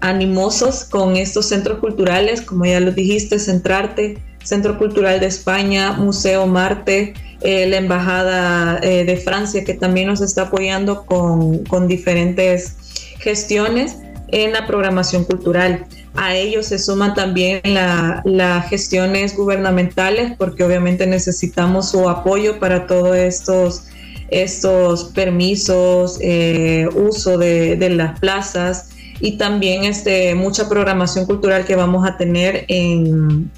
animosos 0.00 0.84
con 0.84 1.16
estos 1.16 1.46
centros 1.46 1.78
culturales, 1.78 2.42
como 2.42 2.66
ya 2.66 2.80
lo 2.80 2.92
dijiste, 2.92 3.38
Centrarte, 3.38 4.18
Centro 4.44 4.78
Cultural 4.78 5.20
de 5.20 5.26
España, 5.26 5.92
Museo 5.92 6.46
Marte, 6.46 7.14
eh, 7.42 7.66
la 7.66 7.76
Embajada 7.78 8.80
eh, 8.82 9.04
de 9.04 9.16
Francia, 9.16 9.64
que 9.64 9.74
también 9.74 10.08
nos 10.08 10.20
está 10.20 10.42
apoyando 10.42 11.04
con, 11.06 11.64
con, 11.64 11.88
diferentes 11.88 12.76
gestiones 13.18 13.96
en 14.28 14.52
la 14.52 14.66
programación 14.66 15.24
cultural. 15.24 15.86
A 16.14 16.34
ellos 16.34 16.66
se 16.66 16.78
suman 16.78 17.14
también 17.14 17.60
las 17.64 18.68
gestiones 18.68 19.36
gubernamentales, 19.36 20.32
porque 20.36 20.64
obviamente 20.64 21.06
necesitamos 21.06 21.90
su 21.90 22.08
apoyo 22.08 22.58
para 22.58 22.86
todos 22.86 23.16
estos 23.16 23.84
estos 24.30 25.04
permisos, 25.04 26.18
eh, 26.20 26.88
uso 26.94 27.36
de, 27.36 27.76
las 27.90 28.18
plazas 28.20 28.90
y 29.20 29.36
también 29.36 29.84
este, 29.84 30.34
mucha 30.34 30.68
programación 30.68 31.26
cultural 31.26 31.64
que 31.64 31.76
vamos 31.76 32.08
a 32.08 32.16
tener 32.16 32.64
en, 32.68 33.50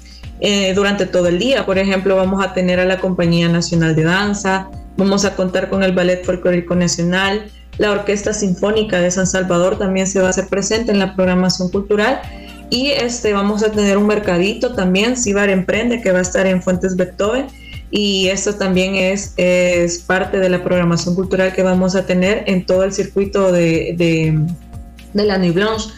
eh, 0.45 0.73
durante 0.73 1.05
todo 1.05 1.27
el 1.27 1.39
día. 1.39 1.65
Por 1.65 1.77
ejemplo, 1.77 2.17
vamos 2.17 2.45
a 2.45 2.53
tener 2.53 2.81
a 2.81 2.85
la 2.85 2.99
Compañía 2.99 3.47
Nacional 3.47 3.95
de 3.95 4.03
Danza, 4.03 4.69
vamos 4.97 5.23
a 5.23 5.37
contar 5.37 5.69
con 5.69 5.83
el 5.83 5.93
Ballet 5.93 6.25
Folclórico 6.25 6.75
Nacional, 6.75 7.45
la 7.77 7.91
Orquesta 7.91 8.33
Sinfónica 8.33 8.99
de 8.99 9.09
San 9.09 9.25
Salvador 9.25 9.79
también 9.79 10.05
se 10.05 10.19
va 10.19 10.27
a 10.27 10.29
hacer 10.31 10.49
presente 10.49 10.91
en 10.91 10.99
la 10.99 11.15
programación 11.15 11.69
cultural 11.69 12.21
y 12.69 12.89
este, 12.89 13.31
vamos 13.31 13.63
a 13.63 13.71
tener 13.71 13.97
un 13.97 14.05
mercadito 14.05 14.73
también, 14.73 15.15
Cibar 15.15 15.49
Emprende, 15.49 16.01
que 16.01 16.11
va 16.11 16.19
a 16.19 16.23
estar 16.23 16.45
en 16.45 16.61
Fuentes 16.61 16.97
Beethoven 16.97 17.47
y 17.89 18.27
esto 18.27 18.55
también 18.55 18.95
es, 18.95 19.33
es 19.37 19.99
parte 19.99 20.39
de 20.39 20.49
la 20.49 20.61
programación 20.61 21.15
cultural 21.15 21.53
que 21.53 21.63
vamos 21.63 21.95
a 21.95 22.05
tener 22.05 22.43
en 22.47 22.65
todo 22.65 22.83
el 22.83 22.91
circuito 22.91 23.49
de, 23.53 23.95
de, 23.97 25.23
la 25.23 25.37
Nuit 25.37 25.53
Blanche. 25.53 25.89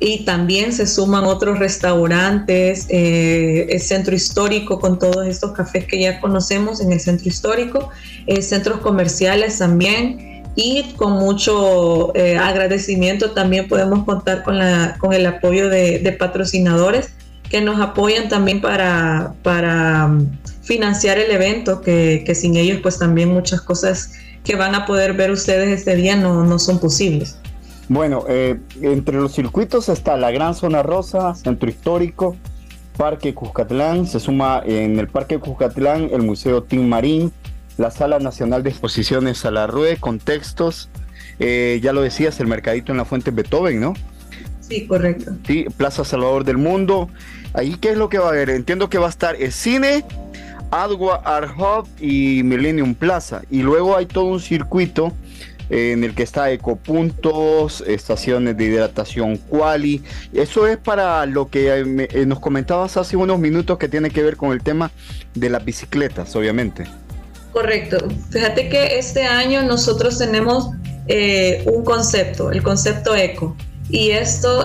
Y 0.00 0.24
también 0.24 0.72
se 0.72 0.86
suman 0.86 1.24
otros 1.24 1.58
restaurantes, 1.58 2.86
eh, 2.88 3.66
el 3.68 3.80
centro 3.80 4.14
histórico 4.14 4.80
con 4.80 4.98
todos 4.98 5.26
estos 5.26 5.52
cafés 5.52 5.84
que 5.84 6.00
ya 6.00 6.20
conocemos 6.20 6.80
en 6.80 6.90
el 6.92 7.00
centro 7.00 7.28
histórico, 7.28 7.90
eh, 8.26 8.40
centros 8.40 8.80
comerciales 8.80 9.58
también, 9.58 10.42
y 10.56 10.94
con 10.96 11.12
mucho 11.12 12.14
eh, 12.16 12.36
agradecimiento 12.36 13.30
también 13.32 13.68
podemos 13.68 14.04
contar 14.04 14.42
con, 14.42 14.58
la, 14.58 14.96
con 14.98 15.12
el 15.12 15.26
apoyo 15.26 15.68
de, 15.68 16.00
de 16.00 16.12
patrocinadores 16.12 17.10
que 17.50 17.60
nos 17.60 17.80
apoyan 17.80 18.28
también 18.28 18.60
para, 18.60 19.34
para 19.42 20.10
financiar 20.62 21.18
el 21.18 21.30
evento, 21.32 21.80
que, 21.82 22.32
sin 22.34 22.56
ellos 22.56 22.78
pues 22.80 22.98
también 22.98 23.28
muchas 23.28 23.60
cosas 23.60 24.12
que 24.44 24.54
van 24.54 24.74
a 24.74 24.86
poder 24.86 25.14
ver 25.14 25.32
ustedes 25.32 25.68
este 25.68 25.96
día 25.96 26.16
no, 26.16 26.44
no 26.44 26.58
son 26.58 26.78
posibles. 26.78 27.36
Bueno, 27.90 28.24
eh, 28.28 28.56
entre 28.82 29.16
los 29.16 29.32
circuitos 29.32 29.88
está 29.88 30.16
la 30.16 30.30
Gran 30.30 30.54
Zona 30.54 30.80
Rosa, 30.80 31.34
Centro 31.34 31.68
Histórico, 31.68 32.36
Parque 32.96 33.34
Cuscatlán, 33.34 34.06
se 34.06 34.20
suma 34.20 34.62
en 34.64 34.96
el 35.00 35.08
Parque 35.08 35.40
Cuscatlán 35.40 36.08
el 36.12 36.22
Museo 36.22 36.62
Tim 36.62 36.86
Marín, 36.86 37.32
la 37.78 37.90
Sala 37.90 38.20
Nacional 38.20 38.62
de 38.62 38.70
Exposiciones 38.70 39.38
Salarrué, 39.38 39.96
Contextos, 39.96 40.88
eh, 41.40 41.80
ya 41.82 41.92
lo 41.92 42.02
decías, 42.02 42.38
el 42.38 42.46
Mercadito 42.46 42.92
en 42.92 42.98
la 42.98 43.04
Fuente 43.04 43.32
Beethoven, 43.32 43.80
¿no? 43.80 43.94
Sí, 44.60 44.86
correcto. 44.86 45.32
Sí, 45.44 45.66
Plaza 45.76 46.04
Salvador 46.04 46.44
del 46.44 46.58
Mundo. 46.58 47.08
Ahí, 47.54 47.74
¿qué 47.74 47.90
es 47.90 47.96
lo 47.96 48.08
que 48.08 48.20
va 48.20 48.26
a 48.26 48.28
haber? 48.28 48.50
Entiendo 48.50 48.88
que 48.88 48.98
va 48.98 49.06
a 49.06 49.10
estar 49.10 49.34
el 49.34 49.50
cine, 49.50 50.04
Adwa 50.70 51.16
Art 51.24 51.50
Hub 51.58 51.88
y 52.00 52.44
Millennium 52.44 52.94
Plaza. 52.94 53.42
Y 53.50 53.62
luego 53.62 53.96
hay 53.96 54.06
todo 54.06 54.26
un 54.26 54.38
circuito 54.38 55.08
eh, 55.08 55.14
en 55.70 56.02
el 56.02 56.14
que 56.14 56.24
está 56.24 56.50
ecopuntos, 56.50 57.82
estaciones 57.86 58.56
de 58.56 58.64
hidratación 58.64 59.36
quali. 59.36 60.02
Eso 60.32 60.66
es 60.66 60.76
para 60.76 61.24
lo 61.26 61.48
que 61.48 61.68
eh, 61.68 62.08
eh, 62.12 62.26
nos 62.26 62.40
comentabas 62.40 62.96
hace 62.96 63.16
unos 63.16 63.38
minutos 63.38 63.78
que 63.78 63.88
tiene 63.88 64.10
que 64.10 64.22
ver 64.22 64.36
con 64.36 64.52
el 64.52 64.62
tema 64.62 64.90
de 65.34 65.48
las 65.48 65.64
bicicletas, 65.64 66.34
obviamente. 66.34 66.84
Correcto. 67.52 68.08
Fíjate 68.30 68.68
que 68.68 68.98
este 68.98 69.24
año 69.24 69.62
nosotros 69.62 70.18
tenemos 70.18 70.70
un 71.66 71.82
concepto, 71.84 72.52
el 72.52 72.62
concepto 72.62 73.16
eco. 73.16 73.56
Y 73.88 74.10
esto 74.10 74.64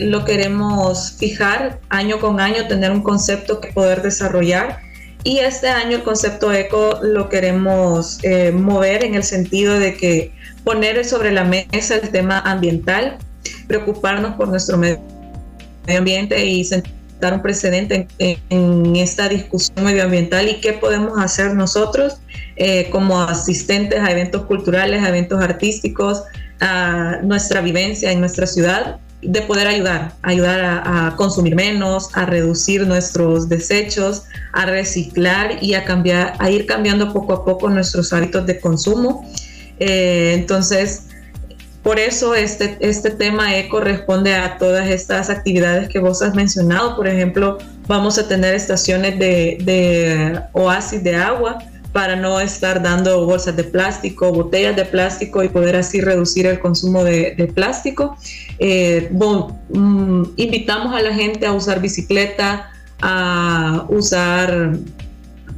lo 0.00 0.24
queremos 0.24 1.12
fijar 1.12 1.78
año 1.88 2.18
con 2.18 2.40
año, 2.40 2.66
tener 2.66 2.90
un 2.90 3.02
concepto 3.02 3.60
que 3.60 3.68
poder 3.68 4.02
desarrollar 4.02 4.89
y 5.24 5.38
este 5.38 5.68
año 5.68 5.98
el 5.98 6.02
concepto 6.02 6.52
eco 6.52 6.98
lo 7.02 7.28
queremos 7.28 8.18
eh, 8.22 8.52
mover 8.52 9.04
en 9.04 9.14
el 9.14 9.22
sentido 9.22 9.78
de 9.78 9.94
que 9.94 10.32
poner 10.64 11.04
sobre 11.04 11.32
la 11.32 11.44
mesa 11.44 11.96
el 11.96 12.08
tema 12.10 12.38
ambiental, 12.40 13.18
preocuparnos 13.66 14.36
por 14.36 14.48
nuestro 14.48 14.78
medio 14.78 15.00
ambiente 15.88 16.44
y 16.44 16.64
sentar 16.64 17.34
un 17.34 17.42
precedente 17.42 18.08
en, 18.18 18.96
esta 18.96 19.28
discusión 19.28 19.84
medioambiental 19.84 20.48
y 20.48 20.60
qué 20.60 20.72
podemos 20.72 21.18
hacer 21.18 21.54
nosotros 21.54 22.18
eh, 22.56 22.88
como 22.90 23.20
asistentes 23.20 24.00
a 24.00 24.10
eventos 24.10 24.44
culturales, 24.46 25.02
a 25.02 25.08
eventos 25.08 25.42
artísticos, 25.42 26.22
a 26.60 27.18
nuestra 27.22 27.60
vivencia 27.60 28.10
en 28.12 28.20
nuestra 28.20 28.46
ciudad 28.46 28.98
de 29.22 29.42
poder 29.42 29.66
ayudar, 29.66 30.14
ayudar 30.22 30.60
a, 30.84 31.14
consumir 31.16 31.54
menos, 31.54 32.08
a 32.14 32.24
reducir 32.26 32.86
nuestros 32.86 33.48
desechos, 33.48 34.24
a 34.52 34.66
reciclar 34.66 35.58
y 35.62 35.74
a 35.74 35.84
cambiar, 35.84 36.34
a 36.38 36.50
ir 36.50 36.66
cambiando 36.66 37.12
poco 37.12 37.32
a 37.34 37.44
poco 37.44 37.68
nuestros 37.68 38.12
hábitos 38.12 38.46
de 38.46 38.60
consumo. 38.60 39.30
Eh, 39.78 40.32
entonces, 40.34 41.04
por 41.82 41.98
eso 41.98 42.34
este, 42.34 42.76
este 42.80 43.10
tema 43.10 43.56
eco 43.56 43.80
responde 43.80 44.34
a 44.34 44.58
todas 44.58 44.88
estas 44.88 45.30
actividades 45.30 45.88
que 45.88 45.98
vos 45.98 46.22
has 46.22 46.34
mencionado. 46.34 46.96
Por 46.96 47.08
ejemplo, 47.08 47.58
vamos 47.86 48.18
a 48.18 48.28
tener 48.28 48.54
estaciones 48.54 49.18
de, 49.18 49.58
de 49.62 50.40
oasis 50.52 51.02
de 51.02 51.16
agua 51.16 51.58
para 51.92 52.14
no 52.14 52.40
estar 52.40 52.82
dando 52.82 53.26
bolsas 53.26 53.56
de 53.56 53.64
plástico, 53.64 54.32
botellas 54.32 54.76
de 54.76 54.84
plástico 54.84 55.42
y 55.42 55.48
poder 55.48 55.76
así 55.76 56.00
reducir 56.00 56.46
el 56.46 56.60
consumo 56.60 57.02
de, 57.02 57.50
plástico. 57.54 58.16
Eh, 58.58 59.08
mm, 59.10 60.22
invitamos 60.36 60.94
a 60.94 61.00
la 61.00 61.12
gente 61.12 61.46
a 61.46 61.52
usar 61.52 61.80
bicicleta, 61.80 62.70
a 63.00 63.86
usar 63.88 64.76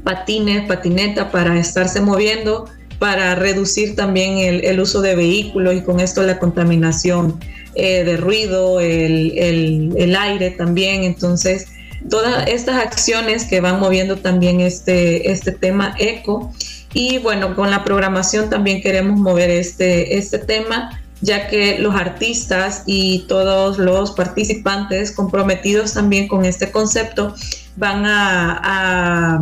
patines, 0.05 0.67
patineta 0.67 1.31
para 1.31 1.59
estarse 1.59 2.01
moviendo, 2.01 2.67
para 2.99 3.35
reducir 3.35 3.95
también 3.95 4.39
el, 4.39 4.81
uso 4.81 5.03
de 5.03 5.15
vehículos 5.15 5.75
y 5.75 5.83
con 5.83 6.01
esto 6.01 6.23
la 6.23 6.39
contaminación 6.39 7.39
eh, 7.75 8.05
de 8.05 8.17
ruido, 8.17 8.81
el, 8.81 9.93
el 9.97 10.17
aire 10.17 10.53
también. 10.53 11.05
Entonces, 11.05 11.67
todas 12.09 12.47
estas 12.49 12.77
acciones 12.77 13.45
que 13.45 13.61
van 13.61 13.81
moviendo 13.81 14.17
también 14.17 14.61
este, 14.61 15.31
este 15.31 15.53
tema 15.53 15.95
eco. 15.99 16.53
Y 16.95 17.19
bueno, 17.19 17.55
con 17.55 17.71
la 17.71 17.85
programación 17.85 18.51
también 18.51 18.83
queremos 18.83 19.19
mover 19.19 19.51
este, 19.51 20.19
este 20.19 20.39
tema, 20.39 21.01
ya 21.21 21.49
que 21.49 21.79
los 21.79 21.95
artistas 21.95 22.83
y 22.87 23.25
todos 23.29 23.79
los 23.79 24.13
participantes 24.13 25.13
comprometidos 25.13 25.95
también 25.95 26.29
con 26.29 26.45
este 26.45 26.71
concepto 26.71 27.35
van 27.77 28.05
a, 28.05 29.39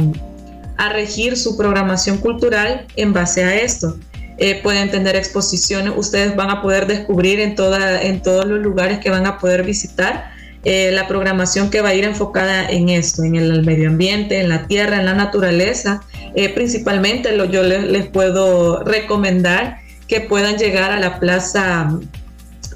a, 0.76 0.88
regir 0.92 1.36
su 1.36 1.56
programación 1.56 2.18
cultural 2.18 2.86
en 2.96 3.12
base 3.12 3.44
a 3.44 3.54
esto. 3.54 3.98
Eh, 4.38 4.60
pueden 4.62 4.90
tener 4.90 5.14
exposiciones, 5.16 5.92
ustedes 5.96 6.34
van 6.34 6.50
a 6.50 6.62
poder 6.62 6.86
descubrir 6.86 7.40
en, 7.40 7.54
toda, 7.54 8.00
en 8.00 8.22
todos 8.22 8.46
los 8.46 8.60
lugares 8.60 8.98
que 8.98 9.10
van 9.10 9.26
a 9.26 9.38
poder 9.38 9.62
visitar 9.62 10.30
eh, 10.64 10.90
la 10.92 11.08
programación 11.08 11.70
que 11.70 11.80
va 11.80 11.90
a 11.90 11.94
ir 11.94 12.04
enfocada 12.04 12.68
en 12.68 12.88
esto, 12.90 13.24
en 13.24 13.36
el 13.36 13.64
medio 13.64 13.88
ambiente, 13.88 14.40
en 14.40 14.48
la 14.48 14.66
tierra, 14.66 14.98
en 14.98 15.06
la 15.06 15.14
naturaleza. 15.14 16.02
Eh, 16.34 16.50
principalmente 16.50 17.36
lo, 17.36 17.46
yo 17.46 17.62
les, 17.62 18.06
puedo 18.08 18.84
recomendar 18.84 19.78
que 20.06 20.20
puedan 20.20 20.58
llegar 20.58 20.92
a 20.92 21.00
la 21.00 21.18
Plaza, 21.18 21.98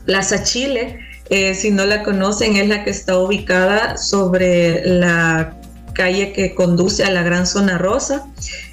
Plaza 0.07 0.43
Chile. 0.43 0.99
Eh, 1.31 1.55
si 1.55 1.71
no 1.71 1.85
la 1.85 2.03
conocen, 2.03 2.57
es 2.57 2.69
la 2.69 2.85
que 2.85 2.91
está 2.91 3.19
ubicada 3.19 3.97
sobre 3.97 4.87
la 4.87 5.57
calle 5.93 6.33
que 6.33 6.55
conduce 6.55 7.05
a 7.05 7.11
la 7.11 7.23
Gran 7.23 7.47
Zona 7.47 7.79
Rosa. 7.79 8.27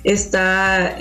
Está 0.03 0.95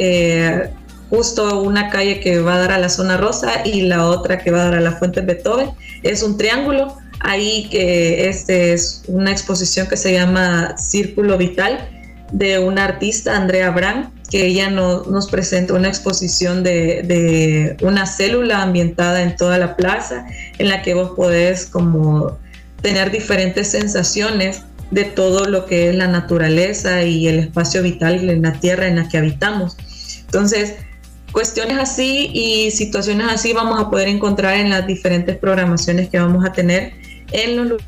justo 1.10 1.60
una 1.60 1.90
calle 1.90 2.20
que 2.20 2.40
va 2.40 2.54
a 2.54 2.58
dar 2.58 2.72
a 2.72 2.78
la 2.78 2.88
zona 2.88 3.16
rosa 3.16 3.62
y 3.64 3.82
la 3.82 4.06
otra 4.06 4.38
que 4.38 4.52
va 4.52 4.62
a 4.62 4.64
dar 4.66 4.74
a 4.74 4.80
la 4.80 4.92
fuente 4.92 5.20
Beethoven. 5.20 5.70
Es 6.02 6.22
un 6.22 6.38
triángulo. 6.38 6.96
Ahí 7.20 7.68
que 7.70 8.28
este 8.28 8.72
es 8.72 9.02
una 9.06 9.30
exposición 9.30 9.86
que 9.86 9.96
se 9.96 10.12
llama 10.12 10.76
Círculo 10.78 11.36
Vital 11.36 11.88
de 12.32 12.58
una 12.58 12.84
artista, 12.84 13.36
Andrea 13.36 13.70
Brand, 13.70 14.10
que 14.30 14.46
ella 14.46 14.70
nos 14.70 15.28
presenta 15.28 15.74
una 15.74 15.88
exposición 15.88 16.62
de, 16.62 17.02
de, 17.02 17.76
una 17.82 18.06
célula 18.06 18.62
ambientada 18.62 19.22
en 19.22 19.36
toda 19.36 19.58
la 19.58 19.76
plaza, 19.76 20.24
en 20.58 20.68
la 20.68 20.82
que 20.82 20.94
vos 20.94 21.12
podés 21.16 21.66
como 21.66 22.38
tener 22.80 23.10
diferentes 23.10 23.68
sensaciones 23.68 24.62
de 24.90 25.04
todo 25.04 25.46
lo 25.46 25.66
que 25.66 25.88
es 25.88 25.94
la 25.94 26.06
naturaleza 26.06 27.02
y 27.02 27.28
el 27.28 27.38
espacio 27.40 27.82
vital 27.82 28.28
en 28.28 28.42
la 28.42 28.52
tierra 28.54 28.86
en 28.86 28.96
la 28.96 29.08
que 29.08 29.18
habitamos. 29.18 29.76
Entonces, 30.20 30.74
cuestiones 31.32 31.78
así 31.78 32.30
y 32.32 32.70
situaciones 32.70 33.26
así 33.30 33.52
vamos 33.52 33.80
a 33.80 33.90
poder 33.90 34.08
encontrar 34.08 34.56
en 34.56 34.70
las 34.70 34.86
diferentes 34.86 35.36
programaciones 35.36 36.08
que 36.08 36.18
vamos 36.18 36.44
a 36.44 36.52
tener 36.52 36.99
en 37.32 37.68
los 37.68 37.82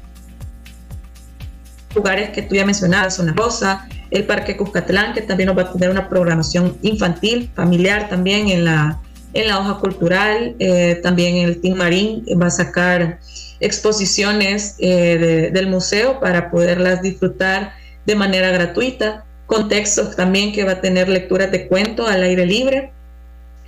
lugares 1.94 2.30
que 2.30 2.42
tú 2.42 2.54
ya 2.54 2.64
mencionabas, 2.64 3.16
Zona 3.16 3.32
Rosa, 3.34 3.86
el 4.10 4.24
Parque 4.24 4.56
Cuscatlán, 4.56 5.14
que 5.14 5.22
también 5.22 5.48
nos 5.48 5.56
va 5.56 5.62
a 5.62 5.72
tener 5.72 5.90
una 5.90 6.08
programación 6.08 6.76
infantil, 6.82 7.50
familiar 7.54 8.08
también 8.08 8.48
en 8.48 8.64
la, 8.64 9.00
en 9.34 9.48
la 9.48 9.58
hoja 9.58 9.78
cultural, 9.78 10.54
eh, 10.58 11.00
también 11.02 11.36
el 11.36 11.60
Team 11.60 11.78
Marín 11.78 12.24
va 12.40 12.46
a 12.46 12.50
sacar 12.50 13.18
exposiciones 13.60 14.76
eh, 14.78 15.50
del 15.52 15.68
museo 15.68 16.20
para 16.20 16.50
poderlas 16.50 17.00
disfrutar 17.00 17.72
de 18.04 18.16
manera 18.16 18.50
gratuita, 18.50 19.24
contextos 19.46 20.16
también 20.16 20.52
que 20.52 20.64
va 20.64 20.72
a 20.72 20.80
tener 20.80 21.08
lecturas 21.08 21.50
de 21.50 21.68
cuento 21.68 22.06
al 22.06 22.22
aire 22.22 22.44
libre. 22.44 22.92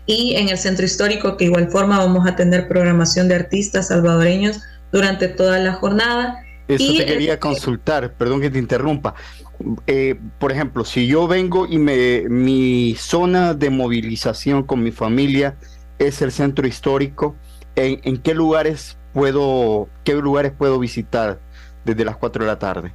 Y 0.07 0.35
en 0.37 0.51
el 0.51 0.59
centro 0.59 0.85
histórico 0.85 1.39
que 1.39 1.45
igual 1.47 1.71
forma 1.71 1.99
vamos 1.99 2.27
a 2.27 2.37
tener 2.37 2.69
programación 2.69 3.29
de 3.29 3.37
artistas 3.37 3.89
salvadoreños 3.89 4.61
durante 4.95 5.27
toda 5.27 5.59
la 5.59 5.73
jornada. 5.73 6.45
Eso 6.69 6.95
te 6.97 7.05
quería 7.05 7.41
consultar, 7.41 8.15
perdón 8.15 8.41
que 8.41 8.49
te 8.49 8.61
interrumpa. 8.61 9.15
Eh, 9.89 10.15
por 10.39 10.53
ejemplo, 10.53 10.85
si 10.85 11.09
yo 11.09 11.27
vengo 11.27 11.67
y 11.67 11.79
me, 11.79 12.23
mi 12.29 12.95
zona 12.97 13.55
de 13.55 13.71
movilización 13.71 14.63
con 14.63 14.85
mi 14.85 14.93
familia 14.93 15.57
es 15.99 16.23
el 16.23 16.31
centro 16.31 16.67
histórico, 16.67 17.35
¿en, 17.75 18.19
qué 18.19 18.35
lugares 18.35 18.97
puedo, 19.13 19.89
qué 20.05 20.15
lugares 20.15 20.53
puedo 20.57 20.79
visitar 20.79 21.41
desde 21.85 22.05
las 22.05 22.17
4 22.17 22.45
de 22.45 22.51
la 22.51 22.59
tarde? 22.61 22.93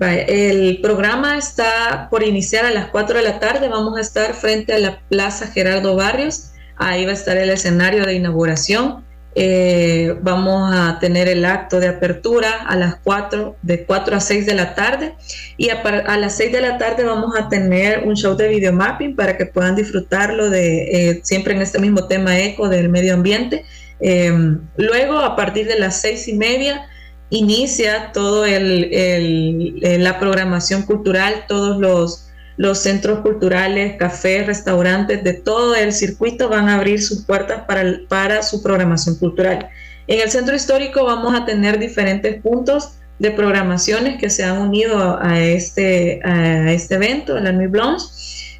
El 0.00 0.80
programa 0.82 1.38
está 1.38 2.08
por 2.10 2.24
iniciar 2.24 2.66
a 2.66 2.72
las 2.72 2.88
4 2.88 3.18
de 3.18 3.22
la 3.22 3.38
tarde. 3.38 3.68
Vamos 3.68 3.96
a 3.96 4.00
estar 4.00 4.34
frente 4.34 4.74
a 4.74 4.80
la 4.80 4.98
Plaza 5.08 5.46
Gerardo 5.46 5.94
Barrios. 5.94 6.50
Ahí 6.76 7.04
va 7.04 7.12
a 7.12 7.14
estar 7.14 7.36
el 7.36 7.50
escenario 7.50 8.04
de 8.04 8.14
inauguración. 8.14 9.03
Eh, 9.36 10.16
vamos 10.22 10.72
a 10.72 10.98
tener 11.00 11.28
el 11.28 11.44
acto 11.44 11.80
de 11.80 11.88
apertura 11.88 12.52
a 12.66 12.76
las 12.76 12.96
4, 13.02 13.56
de 13.62 13.84
4 13.84 14.16
a 14.16 14.20
6 14.20 14.46
de 14.46 14.54
la 14.54 14.74
tarde. 14.74 15.14
Y 15.56 15.70
a, 15.70 16.16
las 16.16 16.36
6 16.36 16.52
de 16.52 16.60
la 16.60 16.78
tarde 16.78 17.04
vamos 17.04 17.34
a 17.36 17.48
tener 17.48 18.04
un 18.06 18.14
show 18.14 18.36
de 18.36 18.48
videomapping 18.48 19.16
para 19.16 19.36
que 19.36 19.46
puedan 19.46 19.76
disfrutarlo 19.76 20.50
de 20.50 21.10
eh, 21.10 21.20
siempre 21.24 21.54
en 21.54 21.62
este 21.62 21.78
mismo 21.78 22.06
tema 22.06 22.38
eco 22.38 22.68
del 22.68 22.88
medio 22.88 23.14
ambiente. 23.14 23.64
Em, 24.00 24.60
luego, 24.76 25.18
a 25.18 25.36
partir 25.36 25.66
de 25.66 25.78
las 25.78 26.00
6 26.00 26.28
y 26.28 26.34
media, 26.34 26.86
inicia 27.30 28.12
todo 28.12 28.44
el, 28.44 29.80
la 29.82 30.18
programación 30.20 30.82
cultural, 30.82 31.44
todos 31.48 31.78
los, 31.80 32.28
los 32.56 32.78
centros 32.78 33.20
culturales, 33.20 33.96
cafés, 33.98 34.46
restaurantes 34.46 35.24
de 35.24 35.34
todo 35.34 35.74
el 35.74 35.92
circuito 35.92 36.48
van 36.48 36.68
a 36.68 36.76
abrir 36.76 37.02
sus 37.02 37.24
puertas 37.24 37.62
para, 37.66 37.82
para 38.08 38.42
su 38.42 38.62
programación 38.62 39.16
cultural. 39.16 39.68
En 40.06 40.20
el 40.20 40.30
centro 40.30 40.54
histórico 40.54 41.04
vamos 41.04 41.34
a 41.34 41.44
tener 41.44 41.78
diferentes 41.78 42.40
puntos 42.42 42.98
de 43.18 43.30
programaciones 43.30 44.18
que 44.18 44.28
se 44.28 44.44
han 44.44 44.58
unido 44.58 45.18
a, 45.20 45.40
este, 45.40 46.20
a 46.24 46.72
este 46.72 46.94
evento, 46.96 47.38
la 47.38 47.52
Nuit 47.52 47.70
Blanche. 47.70 48.06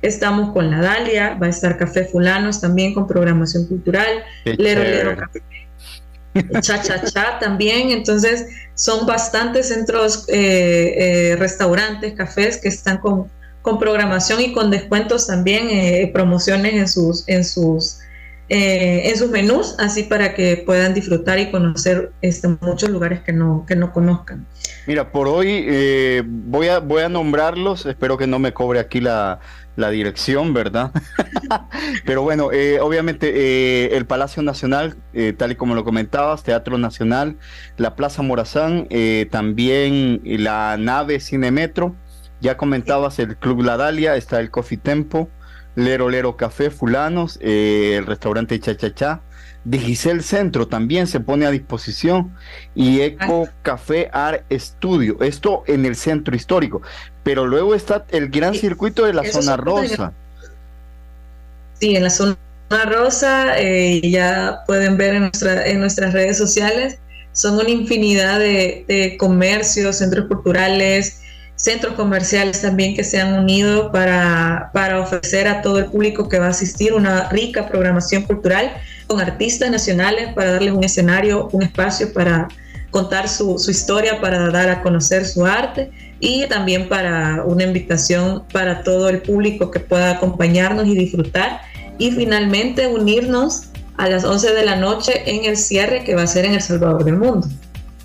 Estamos 0.03 0.53
con 0.53 0.71
la 0.71 0.81
Dalia, 0.81 1.35
va 1.35 1.47
a 1.47 1.51
estar 1.51 1.79
Café 1.79 2.05
Fulanos 2.05 2.61
también 2.61 2.95
con 2.95 3.07
programación 3.07 3.67
cultural, 3.67 4.23
Lero 4.45 4.83
Lero 4.83 5.17
Café 5.17 5.43
Cha 6.61 6.83
Cha 6.83 7.03
Cha 7.03 7.39
también. 7.39 7.91
Entonces, 7.91 8.47
son 8.75 9.07
bastantes 9.07 9.69
centros, 9.69 10.27
eh, 10.29 10.95
eh, 11.33 11.37
restaurantes, 11.37 12.13
cafés 12.15 12.59
que 12.59 12.69
están 12.69 12.99
con, 12.99 13.31
con, 13.65 13.79
programación 13.79 14.41
y 14.41 14.53
con 14.53 14.71
descuentos 14.71 15.27
también, 15.27 15.69
eh, 15.71 16.11
promociones 16.13 16.75
en 16.75 16.89
sus, 16.89 17.29
en 17.29 17.45
sus 17.45 17.99
en 18.47 19.17
sus 19.17 19.31
menús, 19.31 19.75
así 19.79 20.03
para 20.03 20.35
que 20.35 20.63
puedan 20.67 20.93
disfrutar 20.93 21.39
y 21.39 21.51
conocer 21.51 22.13
este, 22.21 22.47
muchos 22.61 22.91
lugares 22.91 23.21
que 23.23 23.33
no, 23.33 23.65
que 23.67 23.75
no 23.75 23.91
conozcan. 23.91 24.47
Mira, 24.87 25.11
por 25.11 25.29
hoy 25.29 25.67
voy, 26.23 26.69
a, 26.69 26.79
voy 26.79 27.03
a 27.03 27.09
nombrarlos, 27.09 27.87
espero 27.87 28.19
que 28.19 28.27
no 28.27 28.39
me 28.39 28.53
cobre 28.53 28.81
aquí 28.81 29.01
la, 29.01 29.41
la 29.77 29.91
dirección, 29.91 30.55
¿verdad? 30.55 30.93
Pero 32.05 32.23
bueno, 32.23 32.53
eh, 32.53 32.81
obviamente 32.81 33.33
eh, 33.35 33.97
el 33.97 34.07
Palacio 34.07 34.43
Nacional, 34.43 34.97
eh, 35.13 35.33
tal 35.37 35.53
y 35.53 35.57
como 35.57 35.75
lo 35.75 35.85
comentabas, 35.85 36.43
Teatro 36.43 36.79
Nacional, 36.79 37.37
la 37.77 37.97
Plaza 37.97 38.23
Morazán, 38.23 38.89
también 39.31 40.21
la 40.25 40.77
nave 40.79 41.21
Cinemetro, 41.21 41.95
ya 42.45 42.59
comentabas 42.59 43.19
el 43.21 43.39
Club 43.39 43.63
La 43.63 43.79
Dalia, 43.79 44.17
está 44.17 44.39
el 44.39 44.51
Coffee 44.51 44.77
Tempo, 44.77 45.31
Lero 45.77 46.11
Lero 46.11 46.37
Café, 46.37 46.69
Fulanos, 46.69 47.39
el 47.41 48.05
restaurante 48.05 48.61
Cha 48.61 48.77
Cha 48.77 48.95
Cha, 48.95 49.23
Digicel 49.65 50.23
Centro 50.23 50.69
también 50.69 51.07
se 51.07 51.21
pone 51.21 51.47
a 51.47 51.51
disposición 51.51 52.37
y 52.75 53.01
Eco 53.01 53.49
Café 53.63 54.11
Art 54.13 54.45
Studio, 54.53 55.17
esto 55.23 55.65
en 55.67 55.87
el 55.87 55.97
centro 55.97 56.37
histórico, 56.37 56.83
pero 57.23 57.47
luego 57.47 57.75
está 57.75 58.05
el 58.11 58.29
gran 58.29 58.55
circuito 58.55 59.07
de 59.07 59.15
la 59.15 59.25
zona 59.25 59.57
rosa. 59.57 60.13
Sí, 61.81 61.97
en 61.97 62.03
la 62.03 62.11
zona 62.11 62.37
rosa 62.85 63.59
eh, 63.59 64.03
ya 64.03 64.65
pueden 64.67 64.99
ver 64.99 65.15
en, 65.15 65.21
nuestra, 65.23 65.67
en 65.67 65.81
nuestras 65.81 66.13
redes 66.13 66.37
sociales, 66.37 66.99
son 67.33 67.55
una 67.55 67.71
infinidad 67.71 68.39
de, 68.39 68.85
de 68.87 69.17
comercios, 69.17 69.97
centros 69.97 70.27
culturales, 70.29 71.23
centros 71.57 71.95
comerciales 71.95 72.63
también 72.63 72.95
que 72.95 73.05
se 73.05 73.21
han 73.21 73.35
unido 73.35 73.93
para, 73.93 74.71
para 74.73 75.01
ofrecer 75.01 75.47
a 75.47 75.63
todo 75.63 75.79
el 75.79 75.87
público 75.87 76.29
que 76.29 76.39
va 76.39 76.47
a 76.47 76.51
asistir 76.51 76.93
una 76.93 77.29
rica 77.29 77.69
programación 77.69 78.23
cultural 78.23 78.73
con 79.07 79.21
artistas 79.21 79.71
nacionales 79.71 80.33
para 80.35 80.53
darles 80.53 80.73
un 80.73 80.85
escenario, 80.85 81.49
un 81.53 81.63
espacio 81.63 82.13
para 82.13 82.49
contar 82.91 83.29
su, 83.29 83.57
historia, 83.69 84.21
para 84.21 84.51
dar 84.51 84.69
a 84.69 84.81
conocer 84.81 85.27
su 85.27 85.45
arte 85.45 85.91
y 86.21 86.47
también 86.47 86.89
para 86.89 87.43
una 87.45 87.65
invitación 87.65 88.45
para 88.53 88.85
todo 88.85 89.09
el 89.09 89.21
público 89.21 89.71
que 89.73 89.81
pueda 89.81 90.13
acompañarnos 90.13 90.87
y 90.87 90.95
disfrutar 90.95 91.61
y 91.99 92.13
finalmente 92.13 92.87
unirnos 92.87 93.65
a 93.97 94.09
las 94.09 94.25
11 94.25 94.53
de 94.53 94.65
la 94.65 94.77
noche 94.77 95.23
en 95.27 95.45
el 95.45 95.57
cierre 95.57 96.05
que 96.05 96.15
va 96.15 96.23
a 96.23 96.27
ser 96.27 96.45
en 96.45 96.55
El 96.55 96.63
Salvador 96.63 97.05
del 97.05 97.17
Mundo. 97.17 97.49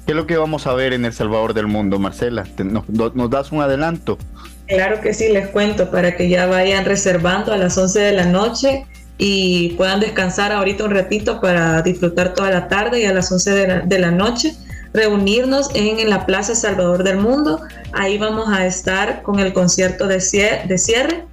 ¿Qué 0.09 0.13
es 0.13 0.17
lo 0.17 0.25
que 0.25 0.37
vamos 0.37 0.65
a 0.65 0.73
ver 0.73 0.93
en 0.93 1.05
El 1.05 1.13
Salvador 1.13 1.53
del 1.53 1.67
Mundo, 1.67 1.99
Marcela? 1.99 2.43
¿Nos, 2.63 3.29
das 3.29 3.51
un 3.51 3.61
adelanto? 3.61 4.17
Claro 4.65 5.01
que 5.01 5.13
sí, 5.13 5.29
les 5.31 5.49
cuento 5.49 5.91
para 5.91 6.17
que 6.17 6.27
ya 6.27 6.47
vayan 6.47 6.83
reservando 6.83 7.53
a 7.53 7.57
las 7.57 7.77
11 7.77 7.99
de 7.99 8.13
la 8.13 8.25
noche 8.25 8.87
y 9.19 9.75
puedan 9.77 9.99
descansar 9.99 10.51
ahorita 10.51 10.85
un 10.85 10.95
ratito 10.95 11.39
para 11.39 11.83
disfrutar 11.83 12.33
toda 12.33 12.49
la 12.49 12.67
tarde 12.67 13.01
y 13.01 13.05
a 13.05 13.13
las 13.13 13.31
11 13.31 13.83
de 13.85 13.99
la, 13.99 14.09
noche 14.09 14.55
reunirnos 14.93 15.69
en, 15.75 16.09
la 16.09 16.25
Plaza 16.25 16.55
Salvador 16.55 17.03
del 17.03 17.17
Mundo. 17.17 17.61
Ahí 17.93 18.17
vamos 18.17 18.49
a 18.49 18.65
estar 18.65 19.21
con 19.21 19.37
el 19.39 19.53
concierto 19.53 20.07
de 20.07 20.21
cierre. 20.21 21.25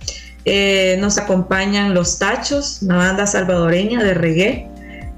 Eh, 0.44 0.98
nos 1.00 1.16
acompañan 1.16 1.94
Los 1.94 2.18
Tachos, 2.18 2.82
una 2.82 2.98
banda 2.98 3.26
salvadoreña 3.26 4.04
de 4.04 4.12
reggae, 4.12 4.68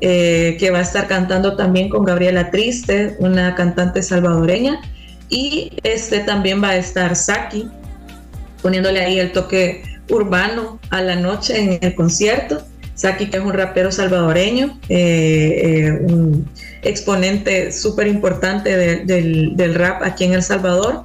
eh, 0.00 0.56
que 0.58 0.70
va 0.70 0.78
a 0.78 0.82
estar 0.82 1.06
cantando 1.06 1.56
también 1.56 1.88
con 1.88 2.04
Gabriela 2.04 2.50
Triste, 2.50 3.16
una 3.18 3.54
cantante 3.54 4.02
salvadoreña. 4.02 4.80
Y 5.28 5.72
este 5.82 6.20
también 6.20 6.62
va 6.62 6.70
a 6.70 6.76
estar 6.76 7.14
Saki, 7.14 7.68
poniéndole 8.62 9.00
ahí 9.00 9.18
el 9.18 9.32
toque 9.32 9.82
urbano 10.08 10.78
a 10.90 11.02
la 11.02 11.16
noche 11.16 11.58
en 11.58 11.78
el 11.82 11.94
concierto. 11.94 12.62
Saki, 12.98 13.26
que 13.26 13.36
es 13.36 13.44
un 13.44 13.52
rapero 13.52 13.92
salvadoreño, 13.92 14.76
eh, 14.88 15.60
eh, 15.62 15.98
un 16.02 16.50
exponente 16.82 17.70
súper 17.70 18.08
importante 18.08 18.76
del, 18.76 19.74
rap 19.76 20.02
aquí 20.02 20.24
en 20.24 20.32
El 20.32 20.42
Salvador. 20.42 21.04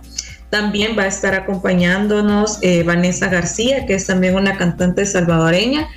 También 0.49 0.97
va 0.97 1.03
a 1.03 1.07
estar 1.07 1.35
acompañándonos 1.35 2.57
eh, 2.63 2.81
Vanessa 2.81 3.27
García, 3.27 3.85
que 3.85 3.93
es 3.93 4.07
también 4.07 4.33
una 4.33 4.57
cantante 4.57 5.05
salvadoreña. 5.05 5.87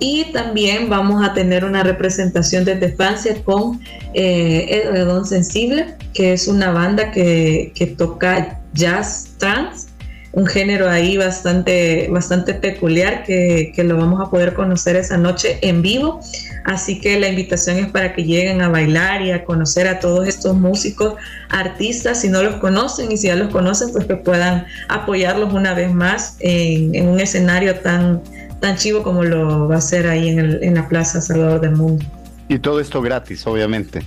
Y 0.00 0.32
también 0.32 0.88
vamos 0.88 1.22
a 1.22 1.34
tener 1.34 1.64
una 1.64 1.82
representación 1.82 2.64
desde 2.64 2.90
Francia 2.92 3.36
con 3.44 3.80
Edredón 4.14 5.26
Sensible, 5.26 5.94
que 6.14 6.32
es 6.32 6.48
una 6.48 6.72
banda 6.72 7.12
que, 7.12 7.72
que 7.74 7.86
toca 7.86 8.58
jazz 8.72 9.28
trance 9.38 9.90
un 10.32 10.46
género 10.46 10.88
ahí 10.88 11.16
bastante, 11.16 12.08
bastante 12.10 12.54
peculiar 12.54 13.24
que, 13.24 13.72
que, 13.74 13.82
lo 13.82 13.96
vamos 13.96 14.20
a 14.20 14.30
poder 14.30 14.54
conocer 14.54 14.94
esa 14.96 15.16
noche 15.16 15.58
en 15.62 15.82
vivo. 15.82 16.20
Así 16.64 17.00
que 17.00 17.18
la 17.18 17.28
invitación 17.28 17.78
es 17.78 17.88
para 17.88 18.14
que 18.14 18.22
lleguen 18.22 18.62
a 18.62 18.68
bailar 18.68 19.22
y 19.22 19.32
a 19.32 19.44
conocer 19.44 19.88
a 19.88 19.98
todos 19.98 20.28
estos 20.28 20.56
músicos, 20.56 21.14
artistas, 21.48 22.20
si 22.20 22.28
no 22.28 22.42
los 22.42 22.56
conocen 22.56 23.10
y 23.10 23.16
si 23.16 23.26
ya 23.26 23.34
los 23.34 23.48
conocen, 23.48 23.90
pues 23.90 24.06
que 24.06 24.16
puedan 24.16 24.66
apoyarlos 24.88 25.52
una 25.52 25.74
vez 25.74 25.92
más 25.92 26.36
en, 26.38 26.94
en 26.94 27.08
un 27.08 27.18
escenario 27.18 27.80
tan, 27.80 28.22
tan 28.60 28.76
chivo 28.76 29.02
como 29.02 29.24
lo 29.24 29.68
va 29.68 29.76
a 29.76 29.80
ser 29.80 30.06
ahí 30.06 30.28
en, 30.28 30.38
el, 30.38 30.62
en 30.62 30.74
la 30.74 30.88
Plaza 30.88 31.20
Salvador 31.20 31.60
del 31.60 31.72
Mundo. 31.72 32.04
Y 32.48 32.58
todo 32.58 32.80
esto 32.80 33.00
gratis, 33.00 33.46
obviamente. 33.46 34.02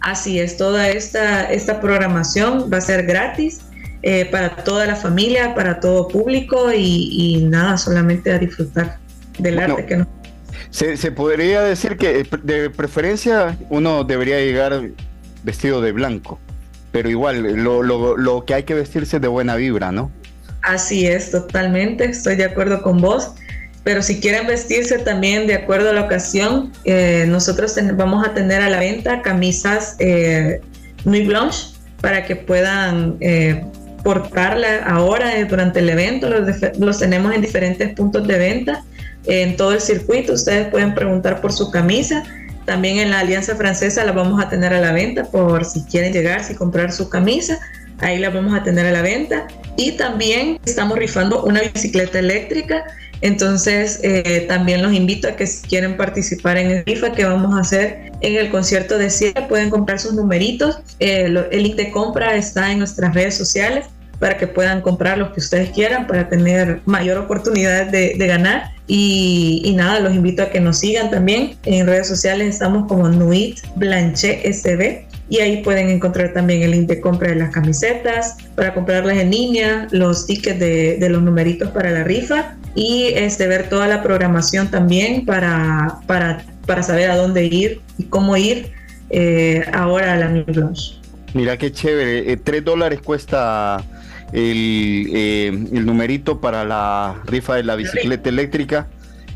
Así 0.00 0.38
es, 0.38 0.56
toda 0.56 0.88
esta, 0.88 1.50
esta 1.50 1.80
programación 1.80 2.70
va 2.72 2.78
a 2.78 2.80
ser 2.80 3.06
gratis 3.06 3.60
eh, 4.02 4.26
para 4.30 4.54
toda 4.56 4.84
la 4.86 4.96
familia, 4.96 5.54
para 5.54 5.80
todo 5.80 6.08
público 6.08 6.70
y, 6.74 7.46
nada, 7.48 7.78
solamente 7.78 8.30
a 8.32 8.38
disfrutar 8.38 8.98
del 9.38 9.58
arte 9.58 9.86
que 9.86 9.96
nos... 9.96 10.08
Se, 10.70 10.96
se 10.96 11.12
podría 11.12 11.62
decir 11.62 11.96
que 11.96 12.20
eh, 12.20 12.26
de 12.42 12.68
preferencia 12.68 13.56
uno 13.70 14.04
debería 14.04 14.38
llegar 14.40 14.90
vestido 15.42 15.80
de 15.80 15.92
blanco, 15.92 16.38
pero 16.92 17.08
igual 17.08 17.42
lo, 17.62 17.82
lo, 17.82 18.16
lo 18.16 18.44
que 18.44 18.54
hay 18.54 18.64
que 18.64 18.74
vestirse 18.74 19.20
de 19.20 19.28
buena 19.28 19.56
vibra, 19.56 19.92
¿no? 19.92 20.10
Así 20.62 21.06
es, 21.06 21.30
totalmente, 21.30 22.04
estoy 22.04 22.36
de 22.36 22.44
acuerdo 22.44 22.82
con 22.82 23.00
vos 23.00 23.34
pero 23.84 24.02
si 24.02 24.18
quieren 24.18 24.46
vestirse 24.46 24.98
también 24.98 25.46
de 25.46 25.54
acuerdo 25.54 25.90
a 25.90 25.92
la 25.92 26.02
ocasión, 26.02 26.72
eh, 26.84 27.26
nosotros 27.28 27.78
vamos 27.94 28.26
a 28.26 28.32
tener 28.32 28.62
a 28.62 28.70
la 28.70 28.80
venta 28.80 29.20
camisas 29.22 29.96
eh, 29.98 30.60
Nuit 31.04 31.26
Blanche 31.26 31.74
para 32.00 32.24
que 32.24 32.34
puedan 32.34 33.16
eh, 33.20 33.62
portarla 34.02 34.84
ahora 34.84 35.36
eh, 35.38 35.46
durante 35.46 35.80
el 35.80 35.88
evento. 35.88 36.28
Los, 36.78 36.98
tenemos 36.98 37.34
en 37.34 37.40
diferentes 37.40 37.94
puntos 37.94 38.26
de 38.26 38.38
venta 38.38 38.84
en 39.26 39.56
todo 39.56 39.72
el 39.72 39.80
circuito. 39.80 40.34
Ustedes 40.34 40.68
pueden 40.68 40.94
preguntar 40.94 41.40
por 41.40 41.52
su 41.52 41.70
camisa. 41.70 42.22
También 42.66 42.98
en 42.98 43.10
la 43.10 43.20
Alianza 43.20 43.56
Francesa 43.56 44.04
la 44.04 44.12
vamos 44.12 44.42
a 44.42 44.48
tener 44.48 44.72
a 44.72 44.80
la 44.80 44.92
venta 44.92 45.24
por 45.24 45.64
si 45.64 45.82
quieren 45.84 46.12
llegar, 46.12 46.44
si 46.44 46.54
comprar 46.54 46.92
su 46.92 47.08
camisa. 47.08 47.58
Ahí 48.00 48.18
la 48.18 48.30
vamos 48.30 48.54
a 48.54 48.62
tener 48.62 48.86
a 48.86 48.92
la 48.92 49.02
venta. 49.02 49.46
Y 49.76 49.92
también 49.92 50.58
estamos 50.64 50.98
rifando 50.98 51.42
una 51.44 51.62
bicicleta 51.62 52.18
eléctrica 52.18 52.84
entonces, 53.20 54.00
eh, 54.02 54.44
también 54.48 54.82
los 54.82 54.92
invito 54.92 55.28
a 55.28 55.36
que 55.36 55.46
si 55.46 55.66
quieren 55.66 55.96
participar 55.96 56.56
en 56.56 56.70
el 56.70 56.84
rifa 56.84 57.12
que 57.12 57.24
vamos 57.24 57.54
a 57.54 57.60
hacer 57.60 58.12
en 58.20 58.36
el 58.36 58.50
concierto 58.50 58.98
de 58.98 59.10
cierre, 59.10 59.46
pueden 59.48 59.70
comprar 59.70 59.98
sus 59.98 60.14
numeritos. 60.14 60.78
Eh, 61.00 61.34
el 61.50 61.62
link 61.62 61.76
de 61.76 61.90
compra 61.90 62.36
está 62.36 62.70
en 62.72 62.78
nuestras 62.78 63.14
redes 63.14 63.36
sociales 63.36 63.86
para 64.18 64.38
que 64.38 64.46
puedan 64.46 64.80
comprar 64.80 65.18
los 65.18 65.30
que 65.30 65.40
ustedes 65.40 65.70
quieran 65.70 66.06
para 66.06 66.28
tener 66.28 66.80
mayor 66.84 67.18
oportunidad 67.18 67.86
de, 67.86 68.14
ganar. 68.18 68.72
Y, 68.86 69.72
nada, 69.76 70.00
los 70.00 70.14
invito 70.14 70.42
a 70.42 70.50
que 70.50 70.60
nos 70.60 70.78
sigan 70.78 71.10
también. 71.10 71.56
En 71.64 71.86
redes 71.86 72.06
sociales 72.06 72.48
estamos 72.48 72.86
como 72.86 73.08
Nuit 73.08 73.58
Blanche 73.76 74.40
SB 74.52 75.06
y 75.30 75.40
ahí 75.40 75.62
pueden 75.62 75.88
encontrar 75.88 76.32
también 76.34 76.62
el 76.62 76.72
link 76.72 76.88
de 76.88 77.00
compra 77.00 77.30
de 77.30 77.36
las 77.36 77.50
camisetas 77.50 78.36
para 78.54 78.74
comprarlas 78.74 79.16
en 79.16 79.30
línea, 79.30 79.88
los 79.90 80.26
tickets 80.26 80.60
de 80.60 81.08
los 81.08 81.22
numeritos 81.22 81.70
para 81.70 81.90
la 81.90 82.04
rifa 82.04 82.56
y 82.74 83.12
este, 83.14 83.46
ver 83.46 83.68
toda 83.68 83.86
la 83.86 84.02
programación 84.02 84.70
también 84.70 85.24
para, 85.24 85.98
para, 86.06 86.44
para 86.66 86.82
saber 86.82 87.10
a 87.10 87.16
dónde 87.16 87.46
ir 87.46 87.80
y 87.98 88.04
cómo 88.04 88.36
ir 88.36 88.72
eh, 89.10 89.64
ahora 89.72 90.14
a 90.14 90.16
la 90.16 90.28
New 90.28 90.44
Blanche. 90.44 90.96
Mira 91.34 91.56
qué 91.56 91.72
chévere, 91.72 92.32
eh, 92.32 92.36
tres 92.36 92.64
dólares 92.64 93.00
cuesta 93.00 93.84
el, 94.32 95.08
eh, 95.12 95.48
el 95.48 95.86
numerito 95.86 96.40
para 96.40 96.64
la 96.64 97.16
rifa 97.26 97.56
de 97.56 97.64
la 97.64 97.76
bicicleta 97.76 98.28
eléctrica 98.28 98.88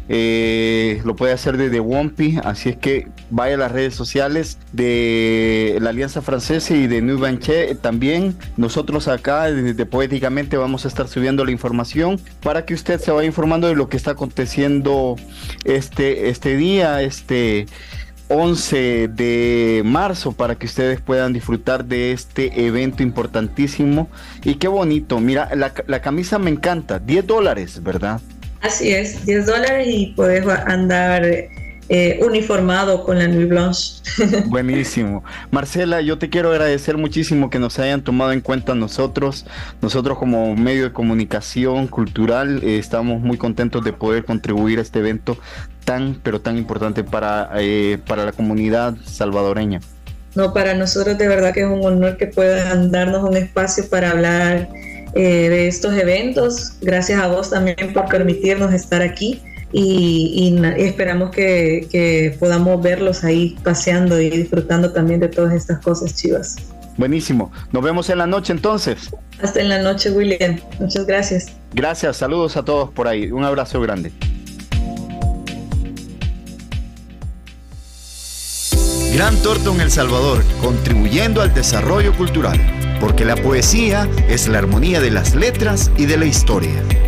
eh, 0.09 1.03
lo 1.05 1.17
puede 1.17 1.33
hacer 1.33 1.57
desde 1.57 1.81
Wompi, 1.81 2.39
así 2.43 2.71
es 2.71 2.77
que 2.77 3.09
vaya 3.31 3.57
a 3.57 3.59
las 3.59 3.73
redes 3.73 3.95
sociales 3.95 4.59
de 4.73 5.79
la 5.81 5.91
Alianza 5.91 6.23
Francesa 6.23 6.75
y 6.75 6.87
de 6.87 7.03
New 7.03 7.19
Banche 7.19 7.75
también. 7.75 8.37
Nosotros 8.57 9.09
acá 9.09 9.51
desde 9.51 9.87
Poéticamente 9.87 10.57
vamos 10.57 10.85
a 10.85 10.89
estar 10.89 11.09
subiendo 11.09 11.45
la 11.45 11.51
información 11.51 12.21
para 12.43 12.65
que 12.65 12.75
usted 12.75 13.01
se 13.01 13.11
vaya 13.11 13.27
informando 13.27 13.69
de 13.69 13.75
lo 13.75 13.89
que 13.89 13.97
está 13.97 14.13
aconteciendo 14.13 15.17
este, 15.65 16.31
este 16.31 16.57
día, 16.57 17.03
este 17.03 17.67
11 18.29 19.09
de 19.09 19.83
marzo 19.85 20.33
para 20.33 20.55
que 20.55 20.67
ustedes 20.67 21.01
puedan 21.01 21.33
disfrutar 21.33 21.85
de 21.85 22.13
este 22.13 22.67
evento 22.67 23.03
importantísimo. 23.03 24.09
Y 24.45 24.57
qué 24.57 24.69
bonito, 24.69 25.21
mira, 25.21 25.55
la, 25.55 25.73
la 25.87 26.01
camisa 26.01 26.39
me 26.39 26.51
encanta, 26.51 26.99
10 26.99 27.27
dólares, 27.27 27.83
¿verdad? 27.83 28.21
Así 28.61 28.93
es, 28.93 29.25
10 29.25 29.47
dólares 29.47 29.87
y 29.89 30.07
puedes 30.17 30.47
andar 30.47 31.25
eh, 31.91 32.21
uniformado 32.23 33.03
con 33.05 33.19
la 33.19 33.29
Nuit 33.29 33.49
Blanche. 33.49 34.03
Buenísimo. 34.47 35.25
Marcela, 35.51 36.03
yo 36.03 36.19
te 36.19 36.29
quiero 36.29 36.51
agradecer 36.51 36.99
muchísimo 36.99 37.49
que 37.49 37.59
nos 37.59 37.79
hayan 37.79 38.03
tomado 38.03 38.33
en 38.33 38.43
cuenta 38.43 38.75
nosotros. 38.75 39.47
Nosotros 39.81 40.19
como 40.19 40.55
medio 40.55 40.85
de 40.85 40.93
comunicación 40.93 41.87
cultural 41.87 42.63
eh, 42.63 42.79
estamos 42.79 43.23
muy 43.23 43.39
contentos 43.39 43.85
de 43.85 43.95
poder 43.95 44.25
contribuir 44.27 44.81
a 44.81 44.83
este 44.83 44.99
evento 44.99 45.39
tan, 45.85 46.21
pero 46.23 46.43
tan 46.43 46.59
importante 46.59 47.05
para, 47.05 47.49
eh, 47.57 47.99
para 48.07 48.27
la 48.27 48.33
comunidad 48.33 48.95
salvadoreña. 49.05 49.81
No, 50.35 50.53
para 50.53 50.75
nosotros 50.75 51.17
de 51.17 51.27
verdad 51.27 51.55
que 51.55 51.61
es 51.61 51.67
un 51.67 51.85
honor 51.87 52.19
que 52.19 52.27
puedan 52.27 52.91
darnos 52.91 53.23
un 53.27 53.37
espacio 53.37 53.89
para 53.89 54.11
hablar 54.11 54.69
eh, 55.19 55.49
de 55.49 55.67
estos 55.67 55.95
eventos. 55.95 56.75
Gracias 56.81 57.21
a 57.21 57.27
vos 57.27 57.51
también 57.51 57.93
por 57.93 58.07
permitirnos 58.07 58.73
estar 58.73 59.03
aquí 59.03 59.43
y, 59.73 60.57
esperamos 60.77 61.33
que, 61.33 62.37
podamos 62.39 62.81
verlos 62.81 63.25
ahí 63.25 63.57
paseando 63.65 64.21
y 64.21 64.31
disfrutando 64.31 64.93
también 64.93 65.19
de 65.19 65.27
todas 65.27 65.55
estas 65.55 65.81
cosas 65.81 66.15
chivas. 66.15 66.55
Buenísimo. 66.97 67.51
Nos 67.73 67.83
vemos 67.83 68.09
en 68.11 68.19
la 68.19 68.29
noche 68.29 68.53
entonces. 68.53 69.11
Hasta 69.43 69.61
en 69.61 69.71
la 69.71 69.83
noche, 69.83 70.13
William. 70.13 70.61
Muchas 70.79 71.05
gracias. 71.05 71.49
Gracias. 71.75 72.17
Saludos 72.17 72.57
a 72.57 72.65
todos 72.65 72.91
por 72.91 73.09
ahí. 73.09 73.33
Un 73.33 73.43
abrazo 73.43 73.81
grande. 73.81 74.13
Gran 79.13 79.35
Torto 79.43 79.75
El 79.81 79.91
Salvador, 79.91 80.45
contribuyendo 80.63 81.43
al 81.43 81.53
desarrollo 81.53 82.17
cultural 82.17 82.61
porque 83.01 83.25
la 83.25 83.37
poesía 83.37 84.09
es 84.29 84.49
la 84.49 84.59
armonía 84.59 85.01
de 85.01 85.11
las 85.11 85.35
letras 85.35 85.91
y 85.97 86.07
de 86.07 86.17
la 86.17 86.25
historia. 86.27 87.08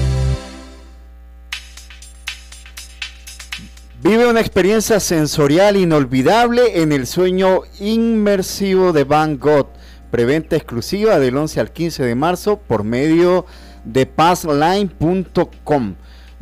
Vive 4.03 4.27
una 4.27 4.39
experiencia 4.39 4.99
sensorial 4.99 5.77
inolvidable 5.77 6.81
en 6.81 6.91
el 6.91 7.05
sueño 7.05 7.61
inmersivo 7.79 8.93
de 8.93 9.03
Van 9.03 9.37
Gogh. 9.37 9.67
Preventa 10.09 10.55
exclusiva 10.55 11.19
del 11.19 11.37
11 11.37 11.59
al 11.59 11.71
15 11.71 12.03
de 12.05 12.15
marzo 12.15 12.57
por 12.57 12.83
medio 12.83 13.45
de 13.85 14.07
passline.com. 14.07 15.93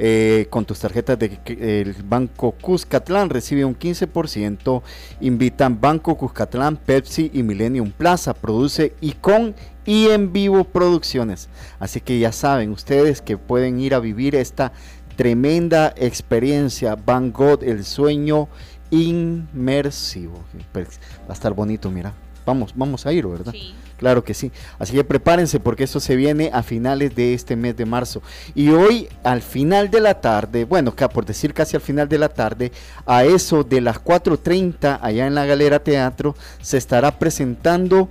Eh, 0.01 0.47
con 0.49 0.63
tus 0.63 0.79
tarjetas 0.79 1.19
del 1.19 1.93
Banco 2.05 2.53
Cuscatlán 2.53 3.29
recibe 3.29 3.65
un 3.65 3.77
15%. 3.77 4.81
Invitan 5.19 5.81
Banco 5.81 6.15
Cuscatlán, 6.15 6.77
Pepsi 6.77 7.29
y 7.33 7.43
Millennium 7.43 7.91
Plaza. 7.91 8.33
Produce 8.33 8.93
Icon 9.01 9.53
y 9.85 10.07
en 10.07 10.31
vivo 10.31 10.63
producciones. 10.63 11.49
Así 11.77 11.99
que 11.99 12.19
ya 12.19 12.31
saben 12.31 12.71
ustedes 12.71 13.21
que 13.21 13.37
pueden 13.37 13.81
ir 13.81 13.93
a 13.93 13.99
vivir 13.99 14.35
esta 14.35 14.71
tremenda 15.19 15.93
experiencia. 15.97 16.95
Van 16.95 17.33
Gogh, 17.33 17.61
el 17.61 17.83
sueño 17.83 18.47
inmersivo. 18.89 20.45
Pues, 20.71 20.97
va 21.27 21.31
a 21.31 21.33
estar 21.33 21.51
bonito, 21.51 21.91
mira. 21.91 22.13
Vamos, 22.45 22.71
vamos 22.73 23.05
a 23.05 23.11
ir, 23.11 23.27
¿verdad? 23.27 23.53
Claro 23.97 24.23
que 24.23 24.33
sí. 24.33 24.49
Así 24.79 24.93
que 24.93 25.03
prepárense 25.03 25.59
porque 25.59 25.83
eso 25.83 25.99
se 25.99 26.15
viene 26.15 26.51
a 26.53 26.63
finales 26.63 27.13
de 27.17 27.33
este 27.33 27.57
mes 27.57 27.75
de 27.75 27.85
marzo. 27.85 28.21
Y 28.55 28.69
hoy, 28.69 29.09
al 29.25 29.41
final 29.41 29.91
de 29.91 29.99
la 29.99 30.21
tarde, 30.21 30.63
bueno, 30.63 30.95
por 30.95 31.25
decir 31.25 31.53
casi 31.53 31.75
al 31.75 31.81
final 31.81 32.07
de 32.07 32.17
la 32.17 32.29
tarde, 32.29 32.71
a 33.05 33.25
eso 33.25 33.65
de 33.65 33.81
las 33.81 34.01
4.30 34.01 34.99
allá 35.01 35.27
en 35.27 35.35
la 35.35 35.45
Galera 35.45 35.83
Teatro, 35.83 36.33
se 36.61 36.77
estará 36.77 37.19
presentando 37.19 38.07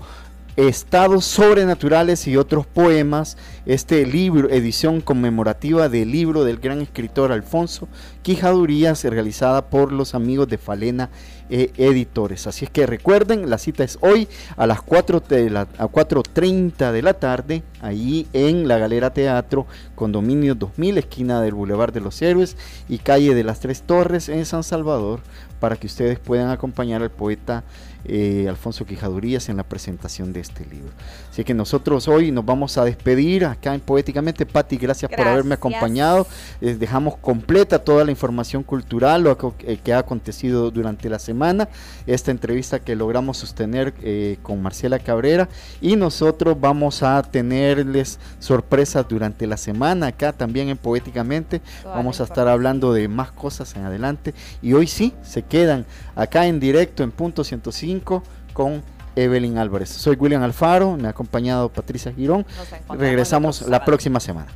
Estados 0.58 1.24
sobrenaturales 1.24 2.26
y 2.26 2.36
otros 2.36 2.66
poemas, 2.66 3.36
este 3.64 4.04
libro, 4.04 4.50
edición 4.50 5.00
conmemorativa 5.00 5.88
del 5.88 6.10
libro 6.10 6.42
del 6.42 6.58
gran 6.58 6.80
escritor 6.80 7.30
Alfonso 7.30 7.86
Quijadurías, 8.22 9.04
realizada 9.04 9.70
por 9.70 9.92
los 9.92 10.16
amigos 10.16 10.48
de 10.48 10.58
Falena 10.58 11.10
eh, 11.48 11.70
Editores. 11.76 12.48
Así 12.48 12.64
es 12.64 12.72
que 12.72 12.86
recuerden, 12.86 13.48
la 13.48 13.58
cita 13.58 13.84
es 13.84 13.98
hoy 14.00 14.26
a 14.56 14.66
las 14.66 14.82
4 14.82 15.20
de 15.28 15.48
4.30 15.48 16.90
de 16.90 17.02
la 17.02 17.14
tarde, 17.14 17.62
ahí 17.80 18.26
en 18.32 18.66
la 18.66 18.78
Galera 18.78 19.14
Teatro, 19.14 19.64
Condominio 19.94 20.56
2000, 20.56 20.98
esquina 20.98 21.40
del 21.40 21.54
Boulevard 21.54 21.92
de 21.92 22.00
los 22.00 22.20
Héroes 22.20 22.56
y 22.88 22.98
calle 22.98 23.32
de 23.36 23.44
las 23.44 23.60
Tres 23.60 23.82
Torres 23.82 24.28
en 24.28 24.44
San 24.44 24.64
Salvador, 24.64 25.20
para 25.60 25.76
que 25.76 25.86
ustedes 25.86 26.18
puedan 26.18 26.50
acompañar 26.50 27.00
al 27.02 27.10
poeta 27.12 27.62
eh, 28.04 28.46
Alfonso 28.48 28.86
Quijadurías 28.86 29.48
en 29.48 29.56
la 29.56 29.64
presentación 29.64 30.32
de 30.32 30.40
este 30.40 30.64
libro. 30.64 30.90
Así 31.30 31.44
que 31.44 31.54
nosotros 31.54 32.08
hoy 32.08 32.30
nos 32.30 32.44
vamos 32.44 32.78
a 32.78 32.84
despedir 32.84 33.44
acá 33.44 33.74
en 33.74 33.80
Poéticamente. 33.80 34.46
Patti, 34.46 34.76
gracias, 34.76 35.10
por 35.10 35.26
haberme 35.26 35.54
acompañado. 35.54 36.26
Les 36.60 36.78
dejamos 36.78 37.16
completa 37.16 37.78
toda 37.78 38.04
la 38.04 38.10
información 38.10 38.62
cultural, 38.62 39.24
lo 39.24 39.36
que, 39.36 39.78
eh, 39.84 39.92
ha 39.92 39.98
acontecido 39.98 40.70
durante 40.70 41.08
la 41.08 41.18
semana, 41.18 41.68
esta 42.06 42.30
entrevista 42.30 42.78
que 42.78 42.94
logramos 42.94 43.38
sostener 43.38 43.94
eh, 44.02 44.38
con 44.42 44.62
Marcela 44.62 44.98
Cabrera 44.98 45.48
y 45.80 45.96
nosotros 45.96 46.56
vamos 46.60 47.02
a 47.02 47.22
tenerles 47.22 48.18
sorpresas 48.38 49.06
durante 49.08 49.46
la 49.46 49.56
semana 49.56 50.08
acá 50.08 50.32
también 50.32 50.68
en 50.68 50.76
Poéticamente. 50.76 51.60
vamos 51.84 52.20
a 52.20 52.24
estar 52.24 52.48
hablando 52.48 52.92
de 52.92 53.08
más 53.08 53.32
cosas 53.32 53.74
en 53.76 53.84
adelante 53.84 54.34
y 54.62 54.72
hoy 54.72 54.86
sí 54.86 55.14
se 55.22 55.42
quedan 55.42 55.84
acá 56.14 56.46
en 56.46 56.60
directo 56.60 57.02
en 57.02 57.10
punto 57.10 57.44
105 57.44 57.87
con 58.52 58.82
Evelyn 59.16 59.58
Álvarez. 59.58 59.88
Soy 59.88 60.16
William 60.16 60.42
Alfaro, 60.42 60.96
me 60.96 61.08
ha 61.08 61.10
acompañado 61.10 61.68
Patricia 61.70 62.12
Girón. 62.12 62.46
Regresamos 62.90 63.62
la 63.62 63.84
próxima 63.84 64.20
semana. 64.20 64.48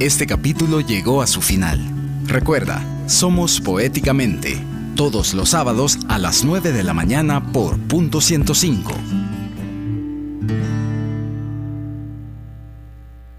Este 0.00 0.26
capítulo 0.26 0.80
llegó 0.80 1.22
a 1.22 1.26
su 1.26 1.40
final. 1.40 1.80
Recuerda, 2.26 2.82
somos 3.06 3.60
Poéticamente, 3.60 4.62
todos 4.94 5.34
los 5.34 5.50
sábados 5.50 5.98
a 6.08 6.18
las 6.18 6.44
9 6.44 6.72
de 6.72 6.84
la 6.84 6.94
mañana 6.94 7.52
por 7.52 7.78
punto 7.78 8.20
105 8.20 8.92